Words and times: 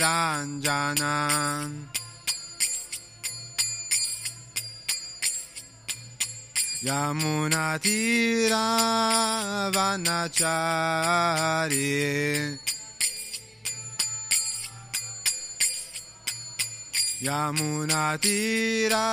Ranjana 17.22 17.54
Yamuna 17.54 18.18
Tira 18.20 19.08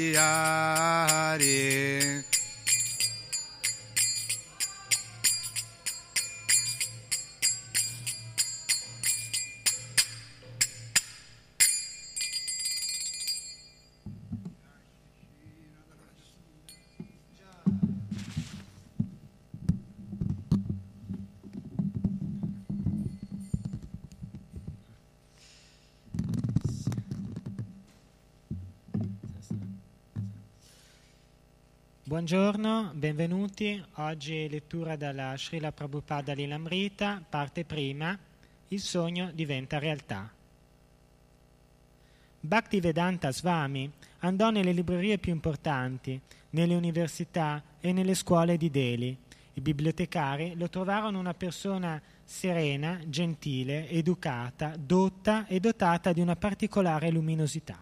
Buongiorno, 32.11 32.91
benvenuti. 32.93 33.81
Oggi 33.93 34.49
lettura 34.49 34.97
dalla 34.97 35.34
Srila 35.37 35.72
Prabhupada 35.72 36.34
Lilamrita, 36.34 37.23
parte 37.29 37.63
prima, 37.63 38.19
il 38.67 38.81
sogno 38.81 39.31
diventa 39.34 39.79
realtà. 39.79 40.29
Bhaktivedanta 42.41 43.31
Swami 43.31 43.90
andò 44.19 44.49
nelle 44.49 44.73
librerie 44.73 45.19
più 45.19 45.31
importanti, 45.31 46.19
nelle 46.49 46.75
università 46.75 47.63
e 47.79 47.93
nelle 47.93 48.16
scuole 48.16 48.58
di 48.58 48.69
Delhi. 48.69 49.17
I 49.53 49.61
bibliotecari 49.61 50.55
lo 50.58 50.67
trovarono 50.67 51.17
una 51.17 51.34
persona 51.34 52.02
serena, 52.25 52.99
gentile, 53.08 53.87
educata, 53.87 54.75
dotta 54.78 55.47
e 55.47 55.61
dotata 55.61 56.11
di 56.11 56.19
una 56.19 56.35
particolare 56.35 57.09
luminosità. 57.09 57.81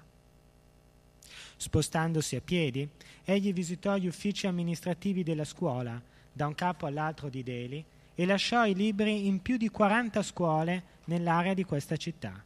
Spostandosi 1.61 2.37
a 2.37 2.41
piedi, 2.41 2.87
egli 3.25 3.51
visitò 3.51 3.97
gli 3.97 4.07
uffici 4.07 4.47
amministrativi 4.47 5.23
della 5.23 5.43
scuola, 5.43 6.01
da 6.31 6.47
un 6.47 6.55
capo 6.55 6.85
all'altro 6.85 7.27
di 7.27 7.43
Delhi, 7.43 7.83
e 8.15 8.25
lasciò 8.25 8.65
i 8.65 8.73
libri 8.73 9.27
in 9.27 9.41
più 9.41 9.57
di 9.57 9.67
40 9.67 10.23
scuole 10.23 10.83
nell'area 11.05 11.53
di 11.53 11.65
questa 11.65 11.97
città. 11.97 12.41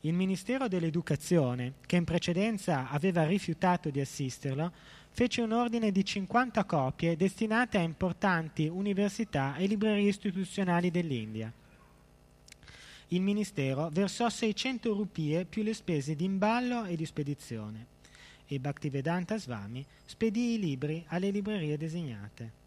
Il 0.00 0.14
Ministero 0.14 0.66
dell'Educazione, 0.66 1.74
che 1.84 1.96
in 1.96 2.04
precedenza 2.04 2.88
aveva 2.88 3.26
rifiutato 3.26 3.90
di 3.90 4.00
assisterlo, 4.00 4.72
fece 5.10 5.42
un 5.42 5.52
ordine 5.52 5.92
di 5.92 6.02
50 6.02 6.64
copie 6.64 7.18
destinate 7.18 7.76
a 7.76 7.82
importanti 7.82 8.66
università 8.66 9.56
e 9.56 9.66
librerie 9.66 10.08
istituzionali 10.08 10.90
dell'India. 10.90 11.52
Il 13.08 13.20
Ministero 13.20 13.90
versò 13.92 14.30
600 14.30 14.94
rupie 14.94 15.44
più 15.44 15.62
le 15.62 15.74
spese 15.74 16.16
di 16.16 16.24
imballo 16.24 16.84
e 16.84 16.96
di 16.96 17.04
spedizione 17.04 17.92
e 18.54 18.60
Bhaktivedanta 18.60 19.38
Swami 19.38 19.82
spedì 20.04 20.54
i 20.54 20.58
libri 20.58 21.02
alle 21.08 21.30
librerie 21.30 21.78
designate. 21.78 22.60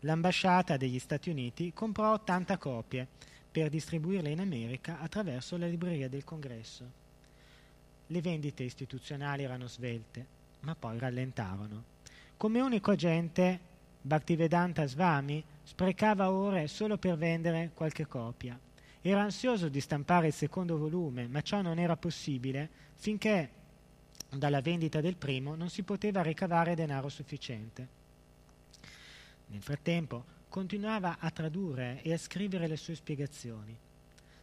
L'ambasciata 0.00 0.76
degli 0.76 1.00
Stati 1.00 1.30
Uniti 1.30 1.72
comprò 1.72 2.12
80 2.12 2.58
copie 2.58 3.08
per 3.50 3.70
distribuirle 3.70 4.30
in 4.30 4.38
America 4.38 5.00
attraverso 5.00 5.56
la 5.56 5.66
libreria 5.66 6.08
del 6.08 6.22
Congresso. 6.22 7.02
Le 8.06 8.20
vendite 8.20 8.62
istituzionali 8.62 9.42
erano 9.42 9.66
svelte, 9.66 10.26
ma 10.60 10.76
poi 10.76 10.96
rallentarono. 10.98 11.82
Come 12.36 12.60
unico 12.60 12.92
agente, 12.92 13.58
Bhaktivedanta 14.00 14.86
Swami 14.86 15.42
sprecava 15.64 16.30
ore 16.30 16.68
solo 16.68 16.98
per 16.98 17.16
vendere 17.16 17.72
qualche 17.74 18.06
copia. 18.06 18.56
Era 19.00 19.22
ansioso 19.22 19.68
di 19.68 19.80
stampare 19.80 20.28
il 20.28 20.32
secondo 20.32 20.78
volume, 20.78 21.26
ma 21.26 21.40
ciò 21.40 21.62
non 21.62 21.80
era 21.80 21.96
possibile 21.96 22.70
finché 22.94 23.62
dalla 24.38 24.60
vendita 24.60 25.00
del 25.00 25.16
primo 25.16 25.54
non 25.54 25.70
si 25.70 25.82
poteva 25.82 26.22
ricavare 26.22 26.74
denaro 26.74 27.08
sufficiente. 27.08 27.88
Nel 29.46 29.62
frattempo 29.62 30.24
continuava 30.48 31.16
a 31.18 31.30
tradurre 31.30 32.00
e 32.02 32.12
a 32.12 32.18
scrivere 32.18 32.66
le 32.66 32.76
sue 32.76 32.94
spiegazioni. 32.94 33.76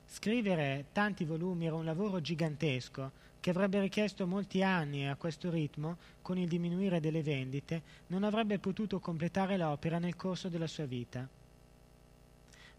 Scrivere 0.06 0.88
tanti 0.92 1.24
volumi 1.24 1.68
era 1.68 1.76
un 1.76 1.86
lavoro 1.86 2.20
gigantesco 2.20 3.12
che 3.40 3.50
avrebbe 3.50 3.80
richiesto 3.80 4.28
molti 4.28 4.62
anni 4.62 5.02
e 5.02 5.08
a 5.08 5.16
questo 5.16 5.50
ritmo, 5.50 5.98
con 6.22 6.38
il 6.38 6.48
diminuire 6.48 7.00
delle 7.00 7.24
vendite, 7.24 7.82
non 8.08 8.24
avrebbe 8.24 8.60
potuto 8.60 9.00
completare 9.00 9.58
l'opera 9.58 9.98
nel 9.98 10.16
corso 10.16 10.48
della 10.48 10.68
sua 10.68 10.86
vita. 10.86 11.28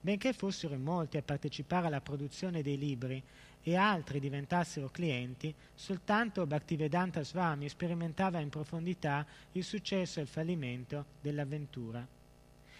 Benché 0.01 0.33
fossero 0.33 0.75
in 0.75 0.83
molti 0.83 1.17
a 1.17 1.23
partecipare 1.23 1.87
alla 1.87 2.01
produzione 2.01 2.63
dei 2.63 2.77
libri 2.77 3.23
e 3.63 3.77
altri 3.77 4.19
diventassero 4.19 4.89
clienti, 4.89 5.55
soltanto 5.75 6.47
Bhaktivedanta 6.47 7.23
Swami 7.23 7.69
sperimentava 7.69 8.41
in 8.41 8.49
profondità 8.49 9.25
il 9.53 9.63
successo 9.63 10.19
e 10.19 10.23
il 10.23 10.29
fallimento 10.29 11.07
dell'avventura. 11.21 12.07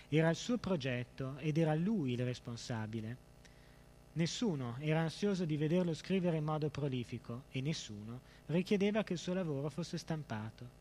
Era 0.09 0.29
il 0.29 0.37
suo 0.37 0.59
progetto 0.59 1.37
ed 1.39 1.57
era 1.57 1.75
lui 1.75 2.13
il 2.13 2.25
responsabile. 2.25 3.31
Nessuno 4.15 4.77
era 4.81 5.01
ansioso 5.01 5.45
di 5.45 5.57
vederlo 5.57 5.95
scrivere 5.95 6.37
in 6.37 6.45
modo 6.45 6.69
prolifico 6.69 7.45
e 7.51 7.63
nessuno 7.63 8.21
richiedeva 8.47 9.05
che 9.05 9.15
il 9.15 9.19
suo 9.19 9.33
lavoro 9.33 9.71
fosse 9.71 9.97
stampato. 9.97 10.81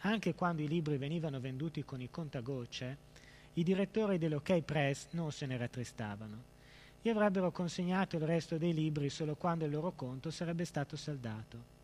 Anche 0.00 0.34
quando 0.34 0.62
i 0.62 0.68
libri 0.68 0.98
venivano 0.98 1.40
venduti 1.40 1.84
con 1.84 2.00
i 2.00 2.10
contagocce, 2.10 3.10
i 3.54 3.62
direttori 3.62 4.18
dell'OK 4.18 4.60
Press 4.60 5.06
non 5.12 5.30
se 5.30 5.46
ne 5.46 5.56
rattristavano. 5.56 6.51
Gli 7.02 7.08
avrebbero 7.08 7.50
consegnato 7.50 8.16
il 8.16 8.22
resto 8.22 8.56
dei 8.56 8.72
libri 8.72 9.10
solo 9.10 9.34
quando 9.34 9.64
il 9.64 9.72
loro 9.72 9.92
conto 9.92 10.30
sarebbe 10.30 10.64
stato 10.64 10.96
saldato 10.96 11.80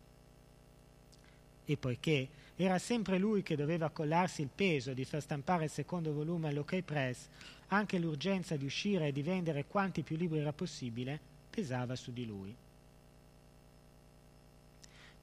e 1.71 1.77
poiché 1.77 2.27
era 2.55 2.79
sempre 2.79 3.19
lui 3.19 3.43
che 3.43 3.55
doveva 3.55 3.91
collarsi 3.91 4.41
il 4.41 4.49
peso 4.53 4.93
di 4.93 5.05
far 5.05 5.21
stampare 5.21 5.65
il 5.65 5.69
secondo 5.69 6.11
volume 6.11 6.47
all'Ok 6.47 6.81
Press, 6.81 7.27
anche 7.67 7.99
l'urgenza 7.99 8.55
di 8.55 8.65
uscire 8.65 9.09
e 9.09 9.11
di 9.11 9.21
vendere 9.21 9.65
quanti 9.67 10.01
più 10.01 10.17
libri 10.17 10.39
era 10.39 10.51
possibile 10.51 11.19
pesava 11.47 11.95
su 11.95 12.11
di 12.11 12.25
lui. 12.25 12.55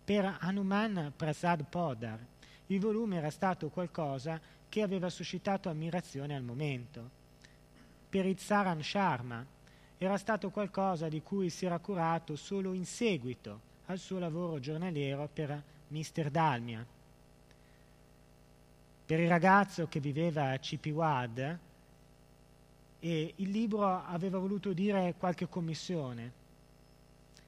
Per 0.05 0.37
Hanuman 0.39 1.13
Prasad 1.17 1.65
Podar 1.69 2.25
il 2.67 2.79
volume 2.79 3.17
era 3.17 3.31
stato 3.31 3.69
qualcosa 3.69 4.41
che 4.69 4.83
aveva 4.83 5.11
suscitato 5.11 5.69
ammirazione 5.69 6.37
al 6.37 6.45
momento. 6.45 7.11
Per 8.09 8.25
Izzaran 8.25 8.85
Sharma 8.85 9.45
era 9.99 10.19
stato 10.19 10.51
qualcosa 10.51 11.09
di 11.09 11.23
cui 11.23 11.49
si 11.49 11.65
era 11.65 11.79
curato 11.79 12.37
solo 12.37 12.75
in 12.75 12.85
seguito 12.85 13.61
al 13.87 13.99
suo 13.99 14.19
lavoro 14.19 14.59
giornaliero 14.59 15.29
per 15.33 15.63
Mr. 15.89 16.31
Dalmia. 16.31 16.85
Per 19.07 19.21
il 19.21 19.29
ragazzo 19.29 19.87
che 19.87 20.01
viveva 20.01 20.51
a 20.51 20.59
Cipiwad 20.59 21.59
e 22.99 23.33
il 23.37 23.51
libro 23.51 24.05
aveva 24.05 24.39
voluto 24.39 24.73
dire 24.73 25.15
qualche 25.17 25.49
commissione. 25.49 26.45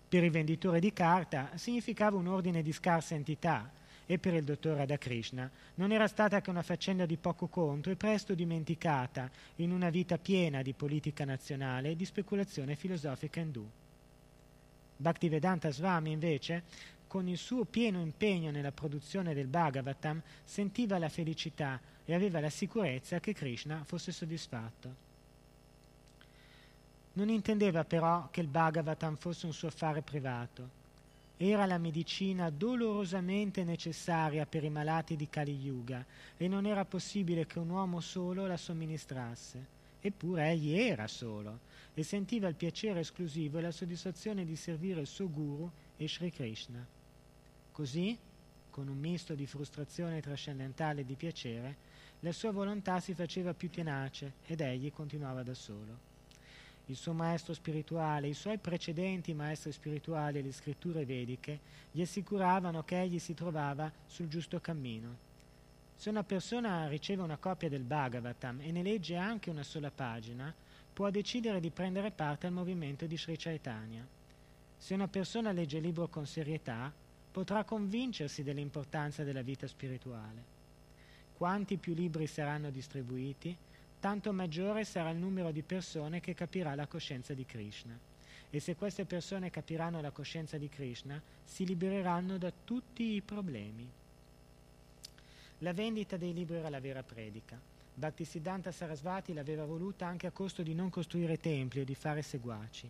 Per 0.08 0.24
il 0.24 0.30
venditore 0.30 0.80
di 0.80 0.92
carta 0.92 1.50
significava 1.56 2.16
un 2.16 2.28
ordine 2.28 2.62
di 2.62 2.72
scarsa 2.72 3.14
entità 3.14 3.70
e 4.10 4.18
per 4.18 4.32
il 4.32 4.42
dottor 4.42 4.78
Radhakrishna 4.78 5.50
non 5.74 5.92
era 5.92 6.08
stata 6.08 6.40
che 6.40 6.48
una 6.48 6.62
faccenda 6.62 7.04
di 7.04 7.18
poco 7.18 7.46
conto 7.46 7.90
e 7.90 7.96
presto 7.96 8.34
dimenticata 8.34 9.30
in 9.56 9.70
una 9.70 9.90
vita 9.90 10.16
piena 10.16 10.62
di 10.62 10.72
politica 10.72 11.26
nazionale 11.26 11.90
e 11.90 11.96
di 11.96 12.06
speculazione 12.06 12.74
filosofica 12.74 13.40
indù. 13.40 13.68
Bhaktivedanta 14.96 15.70
Swami 15.70 16.10
invece 16.10 16.62
con 17.06 17.28
il 17.28 17.36
suo 17.36 17.66
pieno 17.66 18.00
impegno 18.00 18.50
nella 18.50 18.72
produzione 18.72 19.34
del 19.34 19.46
Bhagavatam, 19.46 20.22
sentiva 20.42 20.98
la 20.98 21.08
felicità 21.08 21.80
e 22.04 22.14
aveva 22.14 22.40
la 22.40 22.50
sicurezza 22.50 23.20
che 23.20 23.34
Krishna 23.34 23.82
fosse 23.84 24.12
soddisfatto. 24.12 25.06
Non 27.14 27.28
intendeva 27.28 27.84
però 27.84 28.28
che 28.30 28.40
il 28.40 28.46
Bhagavatam 28.46 29.16
fosse 29.16 29.46
un 29.46 29.52
suo 29.52 29.68
affare 29.68 30.02
privato. 30.02 30.77
Era 31.40 31.66
la 31.66 31.78
medicina 31.78 32.50
dolorosamente 32.50 33.62
necessaria 33.62 34.44
per 34.44 34.64
i 34.64 34.70
malati 34.70 35.14
di 35.14 35.28
Kali 35.28 35.54
Yuga 35.54 36.04
e 36.36 36.48
non 36.48 36.66
era 36.66 36.84
possibile 36.84 37.46
che 37.46 37.60
un 37.60 37.70
uomo 37.70 38.00
solo 38.00 38.48
la 38.48 38.56
somministrasse. 38.56 39.76
Eppure 40.00 40.50
egli 40.50 40.76
era 40.76 41.06
solo 41.06 41.60
e 41.94 42.02
sentiva 42.02 42.48
il 42.48 42.56
piacere 42.56 43.00
esclusivo 43.00 43.58
e 43.58 43.62
la 43.62 43.70
soddisfazione 43.70 44.44
di 44.44 44.56
servire 44.56 45.00
il 45.00 45.06
suo 45.06 45.30
guru 45.30 45.70
e 45.96 46.08
Sri 46.08 46.32
Krishna. 46.32 46.84
Così, 47.70 48.18
con 48.70 48.88
un 48.88 48.98
misto 48.98 49.36
di 49.36 49.46
frustrazione 49.46 50.20
trascendentale 50.20 51.02
e 51.02 51.04
di 51.04 51.14
piacere, 51.14 51.76
la 52.20 52.32
sua 52.32 52.50
volontà 52.50 52.98
si 52.98 53.14
faceva 53.14 53.54
più 53.54 53.70
tenace 53.70 54.34
ed 54.44 54.60
egli 54.60 54.92
continuava 54.92 55.44
da 55.44 55.54
solo. 55.54 56.07
Il 56.90 56.96
suo 56.96 57.12
maestro 57.12 57.52
spirituale, 57.52 58.28
i 58.28 58.34
suoi 58.34 58.56
precedenti 58.56 59.34
maestri 59.34 59.72
spirituali 59.72 60.38
e 60.38 60.42
le 60.42 60.52
scritture 60.52 61.04
vediche 61.04 61.60
gli 61.90 62.00
assicuravano 62.00 62.82
che 62.82 62.98
egli 62.98 63.18
si 63.18 63.34
trovava 63.34 63.92
sul 64.06 64.28
giusto 64.28 64.58
cammino. 64.58 65.26
Se 65.94 66.08
una 66.08 66.24
persona 66.24 66.88
riceve 66.88 67.20
una 67.20 67.36
copia 67.36 67.68
del 67.68 67.82
Bhagavatam 67.82 68.60
e 68.62 68.72
ne 68.72 68.82
legge 68.82 69.16
anche 69.16 69.50
una 69.50 69.64
sola 69.64 69.90
pagina, 69.90 70.54
può 70.90 71.10
decidere 71.10 71.60
di 71.60 71.70
prendere 71.70 72.10
parte 72.10 72.46
al 72.46 72.54
movimento 72.54 73.04
di 73.04 73.18
Sri 73.18 73.36
Chaitanya. 73.36 74.06
Se 74.78 74.94
una 74.94 75.08
persona 75.08 75.52
legge 75.52 75.76
il 75.76 75.82
libro 75.82 76.08
con 76.08 76.24
serietà, 76.24 76.90
potrà 77.30 77.64
convincersi 77.64 78.42
dell'importanza 78.42 79.24
della 79.24 79.42
vita 79.42 79.66
spirituale. 79.66 80.56
Quanti 81.36 81.76
più 81.76 81.92
libri 81.92 82.26
saranno 82.26 82.70
distribuiti, 82.70 83.54
tanto 84.00 84.32
maggiore 84.32 84.84
sarà 84.84 85.10
il 85.10 85.18
numero 85.18 85.50
di 85.50 85.62
persone 85.62 86.20
che 86.20 86.34
capirà 86.34 86.74
la 86.74 86.86
coscienza 86.86 87.34
di 87.34 87.44
Krishna. 87.44 87.98
E 88.50 88.60
se 88.60 88.76
queste 88.76 89.04
persone 89.04 89.50
capiranno 89.50 90.00
la 90.00 90.10
coscienza 90.10 90.56
di 90.56 90.68
Krishna, 90.68 91.20
si 91.44 91.66
libereranno 91.66 92.38
da 92.38 92.52
tutti 92.64 93.14
i 93.14 93.20
problemi. 93.20 93.86
La 95.58 95.72
vendita 95.72 96.16
dei 96.16 96.32
libri 96.32 96.56
era 96.56 96.70
la 96.70 96.80
vera 96.80 97.02
predica. 97.02 97.60
Bhaktisiddhanta 97.94 98.70
Sarasvati 98.70 99.34
l'aveva 99.34 99.64
voluta 99.64 100.06
anche 100.06 100.28
a 100.28 100.30
costo 100.30 100.62
di 100.62 100.72
non 100.72 100.88
costruire 100.88 101.38
templi 101.38 101.80
o 101.80 101.84
di 101.84 101.96
fare 101.96 102.22
seguaci. 102.22 102.88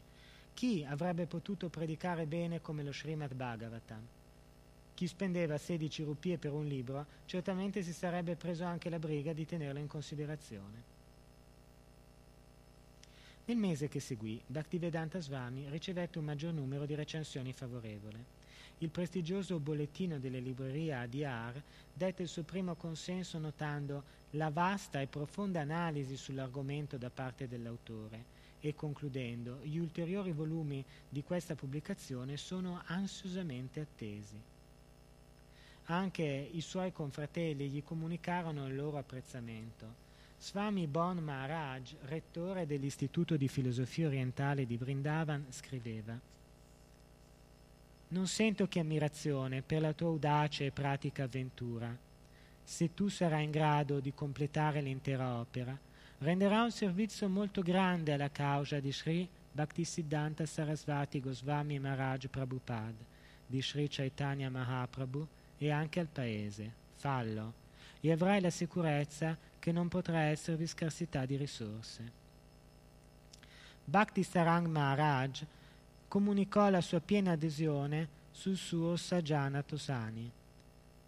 Chi 0.52 0.84
avrebbe 0.86 1.26
potuto 1.26 1.68
predicare 1.68 2.26
bene 2.26 2.60
come 2.60 2.82
lo 2.82 2.92
Srimad 2.92 3.32
Bhagavatam? 3.32 4.06
Chi 4.92 5.06
spendeva 5.06 5.56
16 5.56 6.02
rupie 6.02 6.38
per 6.38 6.52
un 6.52 6.66
libro 6.66 7.06
certamente 7.24 7.82
si 7.82 7.92
sarebbe 7.92 8.34
preso 8.34 8.64
anche 8.64 8.90
la 8.90 8.98
briga 8.98 9.32
di 9.32 9.46
tenerlo 9.46 9.78
in 9.78 9.86
considerazione. 9.86 10.97
Nel 13.48 13.56
mese 13.56 13.88
che 13.88 13.98
seguì, 13.98 14.38
Bhaktivedanta 14.46 15.20
Swami 15.20 15.70
ricevette 15.70 16.18
un 16.18 16.26
maggior 16.26 16.52
numero 16.52 16.84
di 16.84 16.94
recensioni 16.94 17.54
favorevoli. 17.54 18.22
Il 18.80 18.90
prestigioso 18.90 19.58
bollettino 19.58 20.18
delle 20.18 20.38
librerie 20.38 20.92
ADR 20.92 21.62
dette 21.90 22.20
il 22.20 22.28
suo 22.28 22.42
primo 22.42 22.74
consenso 22.74 23.38
notando 23.38 24.04
la 24.32 24.50
vasta 24.50 25.00
e 25.00 25.06
profonda 25.06 25.62
analisi 25.62 26.14
sull'argomento 26.18 26.98
da 26.98 27.08
parte 27.08 27.48
dell'autore 27.48 28.26
e 28.60 28.74
concludendo 28.74 29.60
gli 29.62 29.78
ulteriori 29.78 30.32
volumi 30.32 30.84
di 31.08 31.22
questa 31.22 31.54
pubblicazione 31.54 32.36
sono 32.36 32.82
ansiosamente 32.84 33.80
attesi. 33.80 34.38
Anche 35.84 36.50
i 36.52 36.60
suoi 36.60 36.92
confratelli 36.92 37.70
gli 37.70 37.82
comunicarono 37.82 38.66
il 38.66 38.76
loro 38.76 38.98
apprezzamento. 38.98 40.07
Swami 40.40 40.86
Bon 40.86 41.18
Maharaj, 41.18 41.94
rettore 42.02 42.64
dell'Istituto 42.64 43.36
di 43.36 43.48
Filosofia 43.48 44.06
Orientale 44.06 44.66
di 44.66 44.76
Vrindavan, 44.76 45.46
scriveva 45.50 46.18
non 48.10 48.26
sento 48.26 48.66
che 48.68 48.80
ammirazione 48.80 49.60
per 49.60 49.82
la 49.82 49.92
tua 49.92 50.08
audace 50.08 50.66
e 50.66 50.70
pratica 50.70 51.24
avventura. 51.24 51.94
Se 52.62 52.94
tu 52.94 53.08
sarai 53.08 53.44
in 53.44 53.50
grado 53.50 54.00
di 54.00 54.14
completare 54.14 54.80
l'intera 54.80 55.38
opera, 55.38 55.78
renderà 56.18 56.62
un 56.62 56.70
servizio 56.70 57.28
molto 57.28 57.60
grande 57.60 58.12
alla 58.14 58.30
causa 58.30 58.80
di 58.80 58.92
Sri 58.92 59.28
Bhaktisiddhanta 59.52 60.46
Sarasvati 60.46 61.20
Goswami 61.20 61.78
Maharaj 61.78 62.26
Prabhupada, 62.28 63.04
di 63.46 63.60
Sri 63.60 63.88
Chaitanya 63.90 64.48
Mahaprabhu 64.48 65.26
e 65.58 65.70
anche 65.70 66.00
al 66.00 66.08
paese. 66.08 66.72
Fallo 66.94 67.66
e 68.00 68.12
avrai 68.12 68.40
la 68.40 68.50
sicurezza 68.50 69.36
che 69.58 69.72
non 69.72 69.88
potrà 69.88 70.20
esservi 70.22 70.66
scarsità 70.66 71.26
di 71.26 71.36
risorse. 71.36 72.12
Bhakti 73.84 74.22
Sarang 74.22 74.66
Maharaj 74.66 75.42
comunicò 76.08 76.68
la 76.68 76.80
sua 76.80 77.00
piena 77.00 77.32
adesione 77.32 78.08
sul 78.30 78.56
suo 78.56 78.96
Sajjana 78.96 79.62
Tosani. 79.62 80.30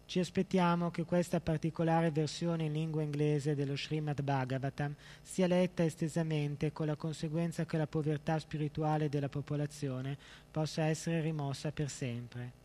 Ci 0.05 0.19
aspettiamo 0.19 0.91
che 0.91 1.05
questa 1.05 1.39
particolare 1.39 2.11
versione 2.11 2.65
in 2.65 2.73
lingua 2.73 3.01
inglese 3.01 3.55
dello 3.55 3.77
Srimad 3.77 4.21
Bhagavatam 4.21 4.93
sia 5.21 5.47
letta 5.47 5.85
estesamente 5.85 6.73
con 6.73 6.87
la 6.87 6.97
conseguenza 6.97 7.65
che 7.65 7.77
la 7.77 7.87
povertà 7.87 8.37
spirituale 8.37 9.07
della 9.07 9.29
popolazione 9.29 10.17
possa 10.51 10.83
essere 10.83 11.21
rimossa 11.21 11.71
per 11.71 11.89
sempre. 11.89 12.60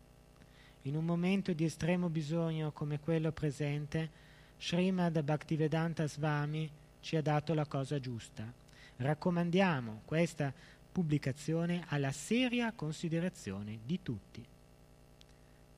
In 0.87 0.95
un 0.95 1.03
momento 1.03 1.51
di 1.51 1.65
estremo 1.65 2.07
bisogno 2.07 2.71
come 2.71 3.01
quello 3.01 3.33
presente, 3.33 4.09
Srimad 4.57 5.21
Bhaktivedanta 5.21 6.07
Swami 6.07 6.69
ci 7.01 7.17
ha 7.17 7.21
dato 7.21 7.53
la 7.53 7.65
cosa 7.65 7.99
giusta. 7.99 8.49
Raccomandiamo 8.95 10.03
questa 10.05 10.53
pubblicazione 10.89 11.83
alla 11.89 12.13
seria 12.13 12.71
considerazione 12.71 13.79
di 13.85 13.99
tutti. 14.01 14.45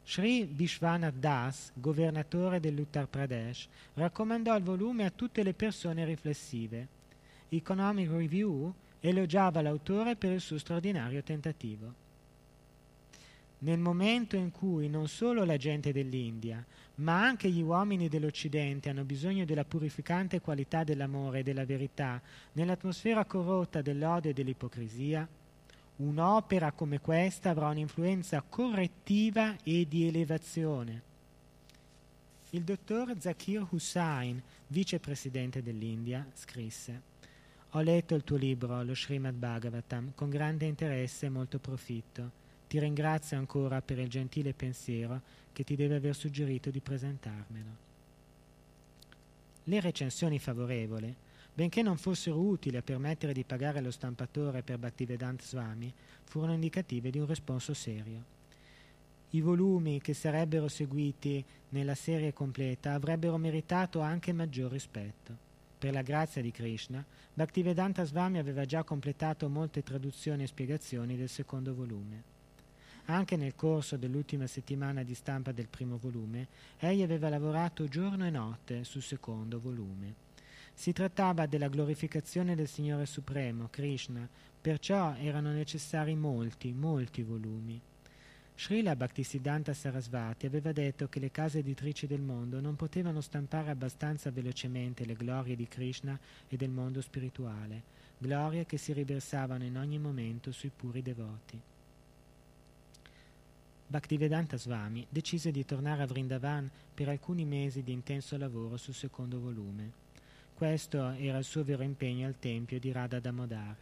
Sri 0.04 0.46
Vishwanath 0.46 1.16
Das, 1.16 1.72
governatore 1.74 2.60
dell'Uttar 2.60 3.08
Pradesh, 3.08 3.68
raccomandò 3.96 4.56
il 4.56 4.64
volume 4.64 5.06
a 5.06 5.10
tutte 5.10 5.42
le 5.42 5.56
persone 5.56 6.06
riflessive. 6.06 6.88
Economic 7.50 8.12
Review 8.12 8.72
elogiava 9.00 9.64
l'autore 9.64 10.16
per 10.16 10.34
il 10.34 10.40
suo 10.40 10.60
straordinario 10.60 11.24
tentativo. 11.24 12.09
Nel 13.62 13.80
momento 13.80 14.38
in 14.38 14.52
cui 14.52 14.88
non 14.88 15.10
solo 15.10 15.44
la 15.44 15.58
gente 15.58 15.92
dell'India, 15.92 16.66
ma 16.96 17.22
anche 17.22 17.50
gli 17.50 17.62
uomini 17.62 18.08
dell'Occidente 18.08 18.90
hanno 18.90 19.04
bisogno 19.04 19.44
della 19.44 19.66
purificante 19.66 20.40
qualità 20.40 20.84
dell'amore 20.84 21.40
e 21.40 21.44
della 21.44 21.66
verità 21.66 22.22
nell'atmosfera 22.54 23.26
corrotta 23.26 23.82
dell'odio 23.82 24.30
e 24.30 24.34
dell'ipocrisia, 24.34 25.28
un'opera 25.98 26.72
come 26.72 27.02
questa 27.02 27.50
avrà 27.50 27.68
un'influenza 27.70 28.42
correttiva 28.48 29.58
e 29.64 29.86
di 29.88 30.08
elevazione. 30.08 31.02
Il 32.52 32.64
dottor 32.64 33.14
Zakir 33.20 33.68
Hussain, 33.70 34.42
vicepresidente 34.68 35.62
dell'India, 35.62 36.26
scrisse 36.34 37.02
Ho 37.72 37.82
letto 37.82 38.16
il 38.16 38.24
tuo 38.24 38.38
libro, 38.38 38.82
lo 38.84 38.96
Srimad 38.96 39.36
Bhagavatam, 39.36 40.14
con 40.16 40.30
grande 40.30 40.66
interesse 40.66 41.26
e 41.26 41.30
molto 41.30 41.60
profitto. 41.60 42.39
Ti 42.70 42.78
ringrazio 42.78 43.36
ancora 43.36 43.82
per 43.82 43.98
il 43.98 44.10
gentile 44.10 44.54
pensiero 44.54 45.22
che 45.54 45.64
ti 45.64 45.76
deve 45.76 45.96
aver 45.96 46.14
suggerito 46.14 46.70
di 46.70 46.80
presentarmelo. 46.80 47.88
Le 49.64 49.80
recensioni 49.80 50.38
favorevoli, 50.38 51.12
benché 51.52 51.82
non 51.82 51.98
fossero 51.98 52.38
utili 52.38 52.78
a 52.78 52.84
permettere 52.84 53.34
di 53.34 53.44
pagare 53.44 53.82
lo 53.82 53.90
stampatore 53.90 54.62
per 54.62 54.78
Bhaktivedanta 54.78 55.44
Swami, 55.44 55.92
furono 56.26 56.54
indicative 56.54 57.10
di 57.10 57.18
un 57.18 57.26
responso 57.26 57.74
serio. 57.74 58.24
I 59.32 59.42
volumi 59.42 60.00
che 60.00 60.14
sarebbero 60.14 60.68
seguiti 60.68 61.44
nella 61.70 61.96
serie 61.96 62.34
completa 62.34 62.94
avrebbero 62.94 63.38
meritato 63.38 64.02
anche 64.02 64.32
maggior 64.32 64.70
rispetto. 64.70 65.36
Per 65.80 65.92
la 65.92 66.04
grazia 66.04 66.44
di 66.44 66.52
Krishna, 66.52 67.04
Bhaktivedanta 67.34 68.04
Swami 68.04 68.38
aveva 68.38 68.66
già 68.66 68.84
completato 68.84 69.50
molte 69.50 69.82
traduzioni 69.82 70.44
e 70.44 70.48
spiegazioni 70.48 71.18
del 71.18 71.30
secondo 71.30 71.74
volume. 71.74 72.38
Anche 73.10 73.38
nel 73.38 73.56
corso 73.56 73.98
dell'ultima 73.98 74.46
settimana 74.46 75.02
di 75.02 75.16
stampa 75.16 75.52
del 75.52 75.68
primo 75.68 75.98
volume, 75.98 76.48
egli 76.78 77.02
aveva 77.02 77.28
lavorato 77.28 77.88
giorno 77.88 78.24
e 78.24 78.30
notte 78.30 78.84
sul 78.84 79.02
secondo 79.02 79.60
volume. 79.60 80.14
Si 80.76 80.94
trattava 80.94 81.48
della 81.48 81.70
glorificazione 81.70 82.54
del 82.54 82.68
Signore 82.68 83.08
Supremo, 83.08 83.68
Krishna, 83.72 84.30
perciò 84.62 85.16
erano 85.16 85.52
necessari 85.52 86.14
molti, 86.14 86.72
molti 86.72 87.24
volumi. 87.24 87.82
Srila 88.56 88.96
Bhaktisiddhanta 88.96 89.74
Sarasvati 89.74 90.46
aveva 90.46 90.72
detto 90.72 91.10
che 91.10 91.20
le 91.20 91.32
case 91.32 91.60
editrici 91.60 92.06
del 92.06 92.22
mondo 92.22 92.62
non 92.62 92.76
potevano 92.76 93.22
stampare 93.22 93.72
abbastanza 93.72 94.30
velocemente 94.30 95.04
le 95.04 95.16
glorie 95.16 95.56
di 95.56 95.68
Krishna 95.68 96.18
e 96.48 96.56
del 96.56 96.70
mondo 96.70 97.02
spirituale, 97.02 97.82
glorie 98.20 98.68
che 98.68 98.78
si 98.78 98.94
riversavano 98.94 99.64
in 99.64 99.80
ogni 99.80 99.98
momento 99.98 100.52
sui 100.52 100.70
puri 100.70 101.02
devoti. 101.02 101.60
Bhaktivedanta 103.92 104.56
Swami 104.56 105.04
decise 105.10 105.50
di 105.50 105.66
tornare 105.66 106.04
a 106.04 106.06
Vrindavan 106.06 106.70
per 106.94 107.10
alcuni 107.10 107.44
mesi 107.44 107.82
di 107.82 107.92
intenso 107.92 108.38
lavoro 108.38 108.78
sul 108.78 108.94
secondo 108.94 109.40
volume. 109.40 109.92
Questo 110.54 111.10
era 111.14 111.40
il 111.40 111.44
suo 111.44 111.64
vero 111.64 111.82
impegno 111.82 112.28
al 112.28 112.38
tempio 112.38 112.80
di 112.80 112.92
Radha 112.92 113.20
Damodar. 113.20 113.76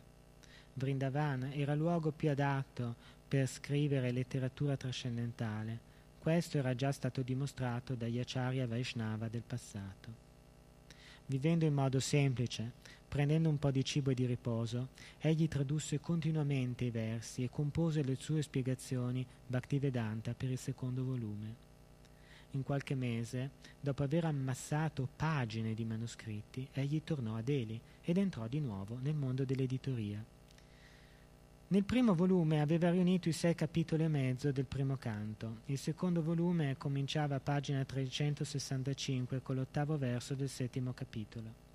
Vrindavan 0.76 1.52
era 1.54 1.74
il 1.74 1.80
luogo 1.80 2.12
più 2.12 2.30
adatto 2.30 2.96
per 3.28 3.50
scrivere 3.50 4.12
letteratura 4.12 4.78
trascendentale. 4.78 5.78
Questo 6.20 6.58
era 6.58 6.74
già 6.74 6.94
stato 6.94 7.22
dimostrato 7.22 7.94
dagli 7.94 8.20
acharya 8.20 8.66
Vaishnava 8.66 9.28
del 9.28 9.44
passato. 9.46 10.26
Vivendo 11.26 11.66
in 11.66 11.74
modo 11.74 12.00
semplice, 12.00 12.72
Prendendo 13.08 13.48
un 13.50 13.58
po' 13.58 13.72
di 13.72 13.84
cibo 13.86 14.12
e 14.12 14.14
di 14.14 14.26
riposo, 14.26 14.90
egli 15.20 15.48
tradusse 15.48 16.00
continuamente 16.00 16.86
i 16.86 16.92
versi 16.92 17.44
e 17.44 17.50
compose 17.50 18.04
le 18.04 18.16
sue 18.16 18.42
spiegazioni 18.42 19.26
Bhaktivedanta 19.48 20.34
per 20.34 20.52
il 20.52 20.58
secondo 20.58 21.04
volume. 21.04 21.66
In 22.52 22.64
qualche 22.64 22.96
mese, 22.96 23.52
dopo 23.80 24.04
aver 24.04 24.26
ammassato 24.26 25.08
pagine 25.16 25.74
di 25.74 25.86
manoscritti, 25.86 26.68
egli 26.74 27.02
tornò 27.04 27.36
a 27.36 27.42
Delhi 27.42 27.80
ed 28.04 28.18
entrò 28.18 28.48
di 28.48 28.60
nuovo 28.60 28.98
nel 29.02 29.16
mondo 29.16 29.46
dell'editoria. 29.46 30.24
Nel 31.70 31.84
primo 31.84 32.16
volume 32.16 32.62
aveva 32.62 32.90
riunito 32.90 33.28
i 33.28 33.34
sei 33.34 33.54
capitoli 33.54 34.04
e 34.04 34.08
mezzo 34.08 34.52
del 34.52 34.66
primo 34.66 34.96
canto. 34.96 35.60
Il 35.66 35.78
secondo 35.78 36.22
volume 36.22 36.78
cominciava 36.78 37.36
a 37.36 37.42
pagina 37.42 37.84
365 37.84 39.42
con 39.42 39.56
l'ottavo 39.56 39.98
verso 39.98 40.34
del 40.34 40.48
settimo 40.48 40.94
capitolo. 40.94 41.67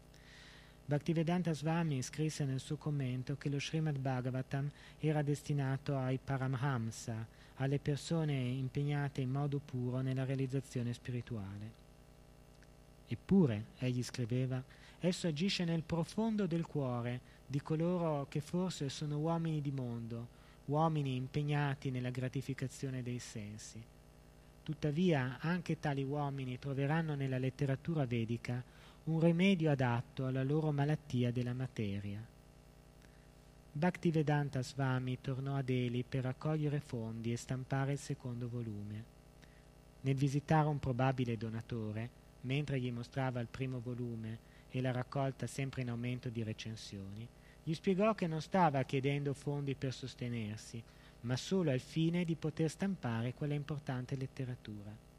Bhaktivedanta 0.93 1.55
Swami 1.55 2.03
scrisse 2.03 2.45
nel 2.45 2.61
suo 2.61 2.77
commento 2.77 3.39
che 3.39 3.49
lo 3.49 3.59
Srimad 3.59 3.97
Bhagavatam 3.97 4.71
era 4.99 5.23
destinato 5.23 5.97
ai 5.97 6.19
Paramhamsa, 6.23 7.27
alle 7.55 7.79
persone 7.79 8.35
impegnate 8.35 9.23
in 9.23 9.31
modo 9.31 9.59
puro 9.59 10.03
nella 10.03 10.27
realizzazione 10.27 10.93
spirituale. 10.93 11.73
Eppure, 13.07 13.69
egli 13.79 14.03
scriveva, 14.03 14.63
esso 15.01 15.29
agisce 15.29 15.65
nel 15.65 15.83
profondo 15.83 16.47
del 16.47 16.67
cuore 16.67 17.21
di 17.47 17.63
coloro 17.63 18.27
che 18.29 18.43
forse 18.43 18.91
sono 18.91 19.17
uomini 19.17 19.63
di 19.63 19.71
mondo, 19.71 20.29
uomini 20.67 21.17
impegnati 21.17 21.91
nella 21.91 22.11
gratificazione 22.11 23.03
dei 23.03 23.19
sensi. 23.19 23.83
Tuttavia, 24.63 25.39
anche 25.41 25.79
tali 25.79 26.03
uomini 26.03 26.59
troveranno 26.59 27.15
nella 27.15 27.39
letteratura 27.39 28.05
vedica 28.05 28.63
un 29.05 29.19
rimedio 29.19 29.73
adatto 29.73 30.27
alla 30.27 30.45
loro 30.45 30.71
malattia 30.71 31.33
della 31.33 31.55
materia. 31.55 32.25
Bhaktivedanta 33.73 34.63
Swami 34.63 35.21
tornò 35.21 35.57
a 35.57 35.63
Delhi 35.63 36.05
per 36.09 36.23
raccogliere 36.23 36.79
fondi 36.79 37.33
e 37.33 37.37
stampare 37.37 37.93
il 37.93 37.99
secondo 37.99 38.49
volume. 38.49 39.05
Nel 40.03 40.15
visitare 40.15 40.69
un 40.69 40.79
probabile 40.79 41.37
donatore, 41.37 42.11
mentre 42.43 42.79
gli 42.79 42.93
mostrava 42.93 43.41
il 43.41 43.49
primo 43.49 43.81
volume 43.81 44.39
e 44.71 44.81
la 44.81 44.93
raccolta 44.93 45.49
sempre 45.49 45.83
in 45.83 45.91
aumento 45.91 46.29
di 46.29 46.45
recensioni, 46.45 47.27
gli 47.65 47.75
spiegò 47.75 48.15
che 48.15 48.29
non 48.29 48.41
stava 48.41 48.85
chiedendo 48.85 49.35
fondi 49.35 49.75
per 49.75 49.93
sostenersi, 49.93 50.81
ma 51.23 51.37
solo 51.37 51.73
al 51.73 51.81
fine 51.81 52.25
di 52.25 52.37
poter 52.37 52.71
stampare 52.71 53.35
quella 53.35 53.55
importante 53.55 54.15
letteratura. 54.15 55.11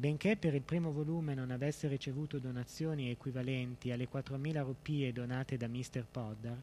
Benché 0.00 0.34
per 0.38 0.54
il 0.54 0.62
primo 0.62 0.92
volume 0.92 1.34
non 1.34 1.50
avesse 1.50 1.86
ricevuto 1.86 2.38
donazioni 2.38 3.10
equivalenti 3.10 3.90
alle 3.90 4.08
4.000 4.10 4.62
rupie 4.62 5.12
donate 5.12 5.58
da 5.58 5.68
Mr. 5.68 6.06
Poddar, 6.10 6.56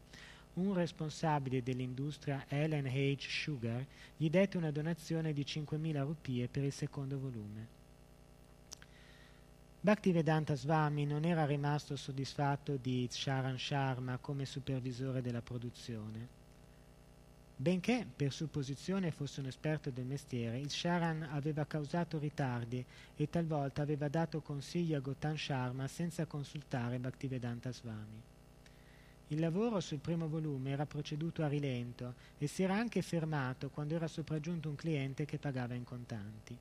un 0.54 0.74
responsabile 0.74 1.62
dell'industria 1.62 2.46
Ellen 2.48 2.86
H. 2.86 3.28
Sugar 3.28 3.86
gli 4.16 4.28
dette 4.28 4.56
una 4.56 4.72
donazione 4.72 5.32
di 5.32 5.44
5.000 5.44 6.02
rupie 6.02 6.48
per 6.48 6.64
il 6.64 6.72
secondo 6.72 7.16
volume. 7.16 7.66
Bhaktivedanta 9.82 10.56
Swami 10.56 11.06
non 11.06 11.24
era 11.24 11.46
rimasto 11.46 11.94
soddisfatto 11.94 12.76
di 12.76 13.06
Sharan 13.08 13.56
Sharma 13.56 14.18
come 14.18 14.46
supervisore 14.46 15.22
della 15.22 15.42
produzione. 15.42 16.37
Benché 17.60 18.06
per 18.14 18.32
supposizione 18.32 19.10
fosse 19.10 19.40
un 19.40 19.46
esperto 19.46 19.90
del 19.90 20.04
mestiere, 20.04 20.60
il 20.60 20.70
Sharan 20.70 21.24
aveva 21.32 21.66
causato 21.66 22.16
ritardi 22.16 22.84
e 23.16 23.28
talvolta 23.28 23.82
aveva 23.82 24.06
dato 24.06 24.40
consigli 24.40 24.94
a 24.94 25.00
Gotan 25.00 25.36
Sharma 25.36 25.88
senza 25.88 26.24
consultare 26.26 27.00
Bhaktivedanta 27.00 27.72
Swami. 27.72 28.22
Il 29.26 29.40
lavoro 29.40 29.80
sul 29.80 29.98
primo 29.98 30.28
volume 30.28 30.70
era 30.70 30.86
proceduto 30.86 31.42
a 31.42 31.48
rilento 31.48 32.14
e 32.38 32.46
si 32.46 32.62
era 32.62 32.76
anche 32.76 33.02
fermato 33.02 33.70
quando 33.70 33.96
era 33.96 34.06
sopraggiunto 34.06 34.68
un 34.68 34.76
cliente 34.76 35.24
che 35.24 35.38
pagava 35.38 35.74
in 35.74 35.82
contanti. 35.82 36.56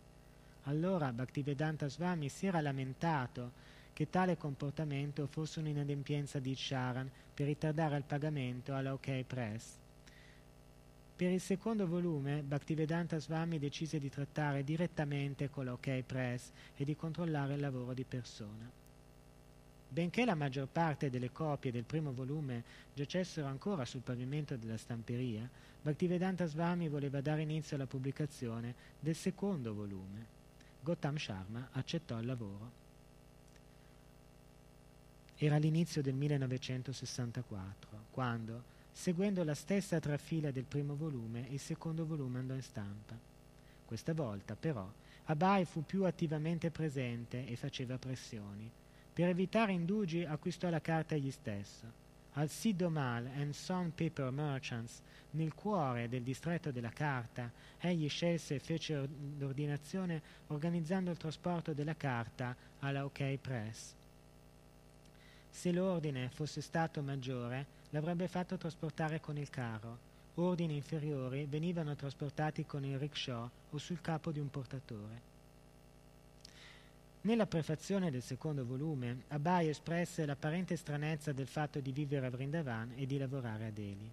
Allora 0.64 1.14
Bhaktivedanta 1.14 1.88
Swami 1.90 2.28
si 2.28 2.48
era 2.48 2.60
lamentato 2.60 3.52
che 3.94 4.10
tale 4.10 4.36
comportamento 4.36 5.28
fosse 5.28 5.60
un'inadempienza 5.60 6.40
di 6.40 6.56
Sharan 6.56 7.08
per 7.36 7.46
ritardare 7.46 7.98
il 7.98 8.04
pagamento 8.04 8.74
alla 8.74 8.94
OK 8.94 9.24
Press. 9.28 9.86
Per 11.18 11.32
il 11.32 11.42
secondo 11.42 11.88
volume 11.88 12.44
Bhaktivedanta 12.44 13.18
Swami 13.18 13.58
decise 13.58 13.98
di 13.98 14.08
trattare 14.08 14.64
direttamente 14.64 15.50
con 15.50 15.66
l'OK 15.66 16.04
Press 16.04 16.52
e 16.76 16.86
di 16.86 16.96
controllare 16.96 17.56
il 17.56 17.60
lavoro 17.60 17.96
di 17.96 18.04
persona. 18.04 18.70
Benché 19.90 20.26
la 20.26 20.36
maggior 20.36 20.68
parte 20.68 21.10
delle 21.10 21.32
copie 21.32 21.72
del 21.72 21.86
primo 21.86 22.14
volume 22.14 22.64
giacessero 22.94 23.48
ancora 23.48 23.84
sul 23.84 24.02
pavimento 24.02 24.58
della 24.58 24.78
stamperia, 24.78 25.50
Bhaktivedanta 25.82 26.46
Swami 26.46 26.88
voleva 26.88 27.20
dare 27.20 27.42
inizio 27.42 27.78
alla 27.78 27.88
pubblicazione 27.88 28.76
del 29.00 29.16
secondo 29.16 29.74
volume. 29.74 30.24
Gautam 30.82 31.16
Sharma 31.16 31.70
accettò 31.72 32.20
il 32.20 32.28
lavoro. 32.28 32.72
Era 35.36 35.58
l'inizio 35.58 36.04
del 36.04 36.14
1964, 36.14 38.06
quando, 38.12 38.76
Seguendo 39.00 39.44
la 39.44 39.54
stessa 39.54 40.00
trafila 40.00 40.50
del 40.50 40.66
primo 40.66 40.96
volume, 40.96 41.46
il 41.52 41.60
secondo 41.60 42.04
volume 42.04 42.40
andò 42.40 42.56
in 42.56 42.64
stampa. 42.64 43.16
Questa 43.86 44.12
volta, 44.16 44.56
però, 44.56 44.92
Abai 45.26 45.66
fu 45.66 45.86
più 45.86 46.04
attivamente 46.04 46.72
presente 46.72 47.46
e 47.46 47.56
faceva 47.56 48.00
pressioni. 48.00 48.70
Per 49.14 49.28
evitare 49.28 49.74
indugi 49.74 50.26
acquistò 50.26 50.70
la 50.70 50.82
carta 50.82 51.14
egli 51.14 51.30
stesso. 51.30 51.86
Al 52.34 52.50
Sidomal 52.50 53.28
and 53.28 53.54
Son 53.54 53.94
Paper 53.94 54.32
Merchants, 54.32 55.00
nel 55.32 55.54
cuore 55.54 56.10
del 56.10 56.24
distretto 56.24 56.72
della 56.72 56.90
carta, 56.90 57.52
egli 57.80 58.10
scelse 58.10 58.56
e 58.56 58.60
fece 58.60 59.08
l'ordinazione 59.38 60.24
organizzando 60.48 61.12
il 61.12 61.18
trasporto 61.18 61.72
della 61.72 61.96
carta 61.96 62.56
alla 62.80 63.06
OK 63.06 63.38
Press. 63.38 63.97
Se 65.58 65.72
l'ordine 65.72 66.30
fosse 66.30 66.62
stato 66.62 67.02
maggiore, 67.02 67.66
l'avrebbe 67.90 68.28
fatto 68.28 68.58
trasportare 68.58 69.20
con 69.20 69.40
il 69.40 69.50
carro. 69.50 69.98
Ordini 70.36 70.76
inferiori 70.76 71.48
venivano 71.50 71.96
trasportati 71.96 72.64
con 72.64 72.86
il 72.86 73.00
rickshaw 73.00 73.50
o 73.72 73.78
sul 73.80 74.00
capo 74.00 74.32
di 74.32 74.40
un 74.40 74.52
portatore. 74.52 75.22
Nella 77.22 77.48
prefazione 77.48 78.12
del 78.12 78.22
secondo 78.22 78.64
volume, 78.64 79.24
Abai 79.30 79.70
espresse 79.70 80.28
l'apparente 80.28 80.76
stranezza 80.76 81.32
del 81.32 81.48
fatto 81.48 81.80
di 81.80 81.92
vivere 81.92 82.28
a 82.28 82.30
Vrindavan 82.30 82.94
e 82.96 83.08
di 83.08 83.18
lavorare 83.18 83.66
a 83.66 83.72
Delhi. 83.72 84.12